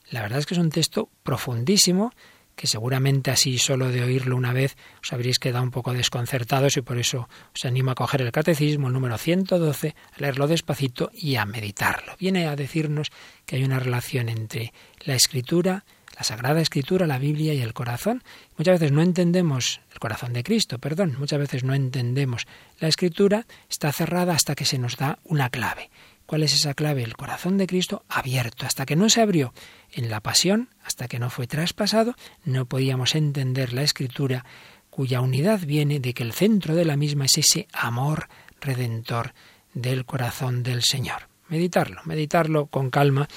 La 0.09 0.21
verdad 0.21 0.39
es 0.39 0.45
que 0.45 0.53
es 0.53 0.59
un 0.59 0.69
texto 0.69 1.09
profundísimo, 1.23 2.13
que 2.55 2.67
seguramente 2.67 3.32
así 3.32 3.57
solo 3.57 3.89
de 3.89 4.03
oírlo 4.03 4.36
una 4.38 4.53
vez 4.53 4.78
os 5.01 5.11
habréis 5.11 5.39
quedado 5.39 5.63
un 5.63 5.71
poco 5.71 5.93
desconcertados 5.93 6.78
y 6.78 6.82
por 6.82 6.97
eso 6.97 7.28
os 7.53 7.65
animo 7.65 7.91
a 7.91 7.95
coger 7.95 8.21
el 8.21 8.32
catecismo, 8.32 8.88
el 8.88 8.93
número 8.93 9.17
112, 9.17 9.95
a 10.13 10.19
leerlo 10.21 10.47
despacito 10.47 11.11
y 11.13 11.36
a 11.36 11.45
meditarlo. 11.45 12.15
Viene 12.19 12.47
a 12.47 12.55
decirnos 12.55 13.11
que 13.45 13.57
hay 13.57 13.63
una 13.63 13.80
relación 13.80 14.30
entre 14.30 14.73
la 15.01 15.15
escritura 15.15 15.84
la 16.15 16.23
Sagrada 16.23 16.61
Escritura, 16.61 17.07
la 17.07 17.19
Biblia 17.19 17.53
y 17.53 17.61
el 17.61 17.73
corazón. 17.73 18.23
Muchas 18.57 18.80
veces 18.80 18.91
no 18.91 19.01
entendemos 19.01 19.82
el 19.91 19.99
corazón 19.99 20.34
de 20.34 20.43
Cristo, 20.43 20.80
perdón, 20.80 21.15
muchas 21.19 21.39
veces 21.39 21.63
no 21.63 21.73
entendemos 21.73 22.47
la 22.80 22.88
Escritura, 22.88 23.45
está 23.69 23.91
cerrada 23.91 24.34
hasta 24.34 24.55
que 24.55 24.65
se 24.65 24.78
nos 24.78 24.97
da 24.97 25.19
una 25.26 25.49
clave. 25.49 25.89
¿Cuál 26.26 26.43
es 26.43 26.53
esa 26.53 26.73
clave? 26.73 27.03
El 27.03 27.15
corazón 27.15 27.57
de 27.57 27.67
Cristo 27.67 28.03
abierto. 28.09 28.65
Hasta 28.65 28.86
que 28.86 28.95
no 28.95 29.09
se 29.09 29.21
abrió 29.21 29.53
en 29.91 30.09
la 30.09 30.21
pasión, 30.21 30.69
hasta 30.84 31.07
que 31.07 31.19
no 31.19 31.30
fue 31.30 31.47
traspasado, 31.47 32.15
no 32.43 32.65
podíamos 32.65 33.15
entender 33.15 33.73
la 33.73 33.84
Escritura 33.84 34.45
cuya 34.89 35.21
unidad 35.21 35.59
viene 35.65 35.99
de 35.99 36.13
que 36.13 36.23
el 36.23 36.34
centro 36.34 36.73
de 36.76 36.86
la 36.86 36.95
misma 36.95 37.26
es 37.26 37.38
ese 37.38 37.67
amor 37.73 38.28
redentor 38.61 39.34
del 39.73 40.05
corazón 40.05 40.63
del 40.63 40.84
Señor 40.84 41.28
meditarlo, 41.47 42.01
meditarlo 42.05 42.67
con 42.67 42.89
calma, 42.89 43.28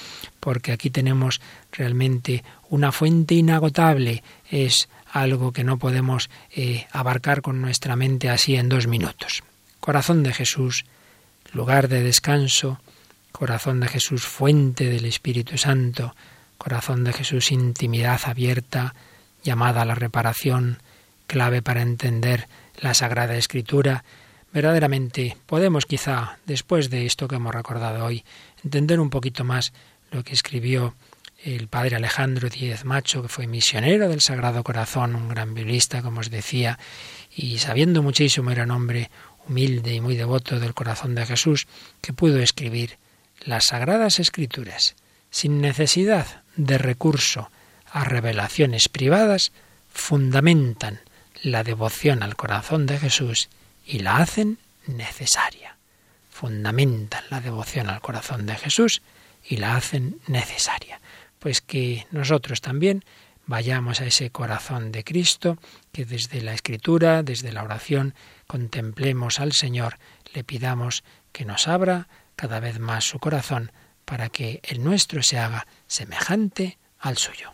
porque 0.41 0.72
aquí 0.72 0.91
tenemos 0.91 1.41
realmente 1.72 2.45
una 2.70 2.93
fuente 2.93 3.34
inagotable, 3.34 4.22
es 4.51 4.89
algo 5.11 5.53
que 5.53 5.64
no 5.64 5.78
podemos 5.78 6.30
eh, 6.55 6.86
abarcar 6.93 7.43
con 7.43 7.61
nuestra 7.61 7.97
mente 7.97 8.28
así 8.28 8.57
en 8.57 8.68
dos 8.68 8.86
minutos. 8.86 9.43
Corazón 9.80 10.22
de 10.22 10.32
Jesús, 10.32 10.84
lugar 11.53 11.88
de 11.88 12.03
descanso, 12.03 12.80
corazón 13.32 13.80
de 13.80 13.88
Jesús, 13.88 14.24
fuente 14.24 14.88
del 14.88 15.05
Espíritu 15.05 15.59
Santo, 15.59 16.14
corazón 16.59 17.05
de 17.05 17.12
Jesús, 17.12 17.53
intimidad 17.53 18.20
abierta, 18.24 18.94
llamada 19.42 19.82
a 19.82 19.84
la 19.84 19.94
reparación, 19.94 20.78
clave 21.26 21.62
para 21.62 21.82
entender 21.82 22.49
la 22.80 22.94
Sagrada 22.94 23.36
Escritura, 23.36 24.05
verdaderamente 24.53 25.36
podemos 25.46 25.86
quizá, 25.86 26.38
después 26.46 26.90
de 26.90 27.07
esto 27.07 27.28
que 27.28 27.36
hemos 27.36 27.55
recordado 27.55 28.05
hoy, 28.05 28.24
entender 28.64 28.99
un 28.99 29.11
poquito 29.11 29.44
más 29.44 29.72
lo 30.11 30.24
que 30.24 30.32
escribió 30.32 30.94
el 31.44 31.68
padre 31.68 31.96
Alejandro 31.96 32.49
Díez 32.49 32.84
Macho, 32.84 33.22
que 33.22 33.28
fue 33.28 33.46
misionero 33.46 34.09
del 34.09 34.20
Sagrado 34.20 34.64
Corazón, 34.64 35.14
un 35.14 35.28
gran 35.28 35.55
biblista, 35.55 36.03
como 36.03 36.20
os 36.20 36.30
decía, 36.30 36.78
y 37.34 37.59
sabiendo 37.59 38.03
muchísimo 38.03 38.51
era 38.51 38.64
un 38.64 38.72
hombre 38.72 39.11
humilde 39.49 39.94
y 39.94 40.01
muy 40.01 40.16
devoto 40.16 40.61
del 40.61 40.74
corazón 40.74 41.14
de 41.14 41.26
Jesús, 41.26 41.66
que 42.01 42.12
pudo 42.12 42.38
escribir 42.40 42.99
las 43.40 43.66
Sagradas 43.66 44.18
Escrituras, 44.18 44.96
sin 45.30 45.61
necesidad 45.61 46.42
de 46.57 46.78
recurso 46.78 47.51
a 47.90 48.05
revelaciones 48.05 48.88
privadas, 48.88 49.53
fundamentan 49.88 51.01
la 51.42 51.64
devoción 51.64 52.22
al 52.22 52.36
corazón 52.36 52.86
de 52.86 52.99
Jesús 52.99 53.49
y 53.86 54.01
la 54.01 54.18
hacen 54.18 54.59
necesaria. 54.86 55.76
Fundamentan 56.30 57.24
la 57.30 57.40
devoción 57.40 57.88
al 57.88 58.01
corazón 58.01 58.46
de 58.46 58.57
Jesús 58.57 59.03
y 59.44 59.57
la 59.57 59.76
hacen 59.76 60.20
necesaria. 60.26 61.01
Pues 61.38 61.61
que 61.61 62.07
nosotros 62.11 62.61
también 62.61 63.05
vayamos 63.46 64.01
a 64.01 64.07
ese 64.07 64.30
corazón 64.30 64.92
de 64.92 65.05
Cristo, 65.05 65.59
que 65.90 66.05
desde 66.05 66.42
la 66.42 66.53
escritura, 66.53 67.22
desde 67.22 67.51
la 67.51 67.62
oración, 67.62 68.14
contemplemos 68.49 69.38
al 69.38 69.53
Señor, 69.53 69.99
le 70.34 70.42
pidamos 70.42 71.05
que 71.30 71.44
nos 71.44 71.68
abra 71.68 72.09
cada 72.34 72.59
vez 72.59 72.80
más 72.80 73.05
su 73.05 73.20
corazón 73.20 73.70
para 74.05 74.30
que 74.30 74.61
el 74.64 74.82
nuestro 74.82 75.22
se 75.22 75.38
haga 75.38 75.68
semejante 75.86 76.78
al 76.99 77.18
suyo. 77.18 77.53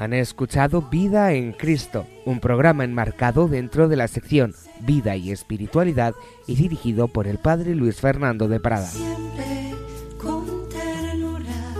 Han 0.00 0.14
escuchado 0.14 0.80
Vida 0.80 1.34
en 1.34 1.52
Cristo, 1.52 2.06
un 2.24 2.40
programa 2.40 2.84
enmarcado 2.84 3.48
dentro 3.48 3.86
de 3.86 3.96
la 3.96 4.08
sección 4.08 4.54
Vida 4.80 5.14
y 5.14 5.30
Espiritualidad 5.30 6.14
y 6.46 6.54
dirigido 6.54 7.06
por 7.06 7.26
el 7.26 7.36
Padre 7.36 7.74
Luis 7.74 8.00
Fernando 8.00 8.48
de 8.48 8.60
Prada. 8.60 8.86
Siempre 8.86 9.74
con 10.16 10.66
ternura 10.70 11.74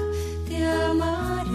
te 0.47 0.67
amaré. 0.67 1.51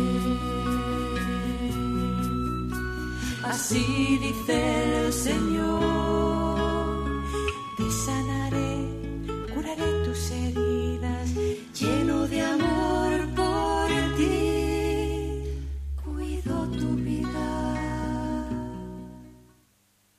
Así 3.44 4.18
dice 4.20 5.06
el 5.06 5.14
Señor. 5.14 5.95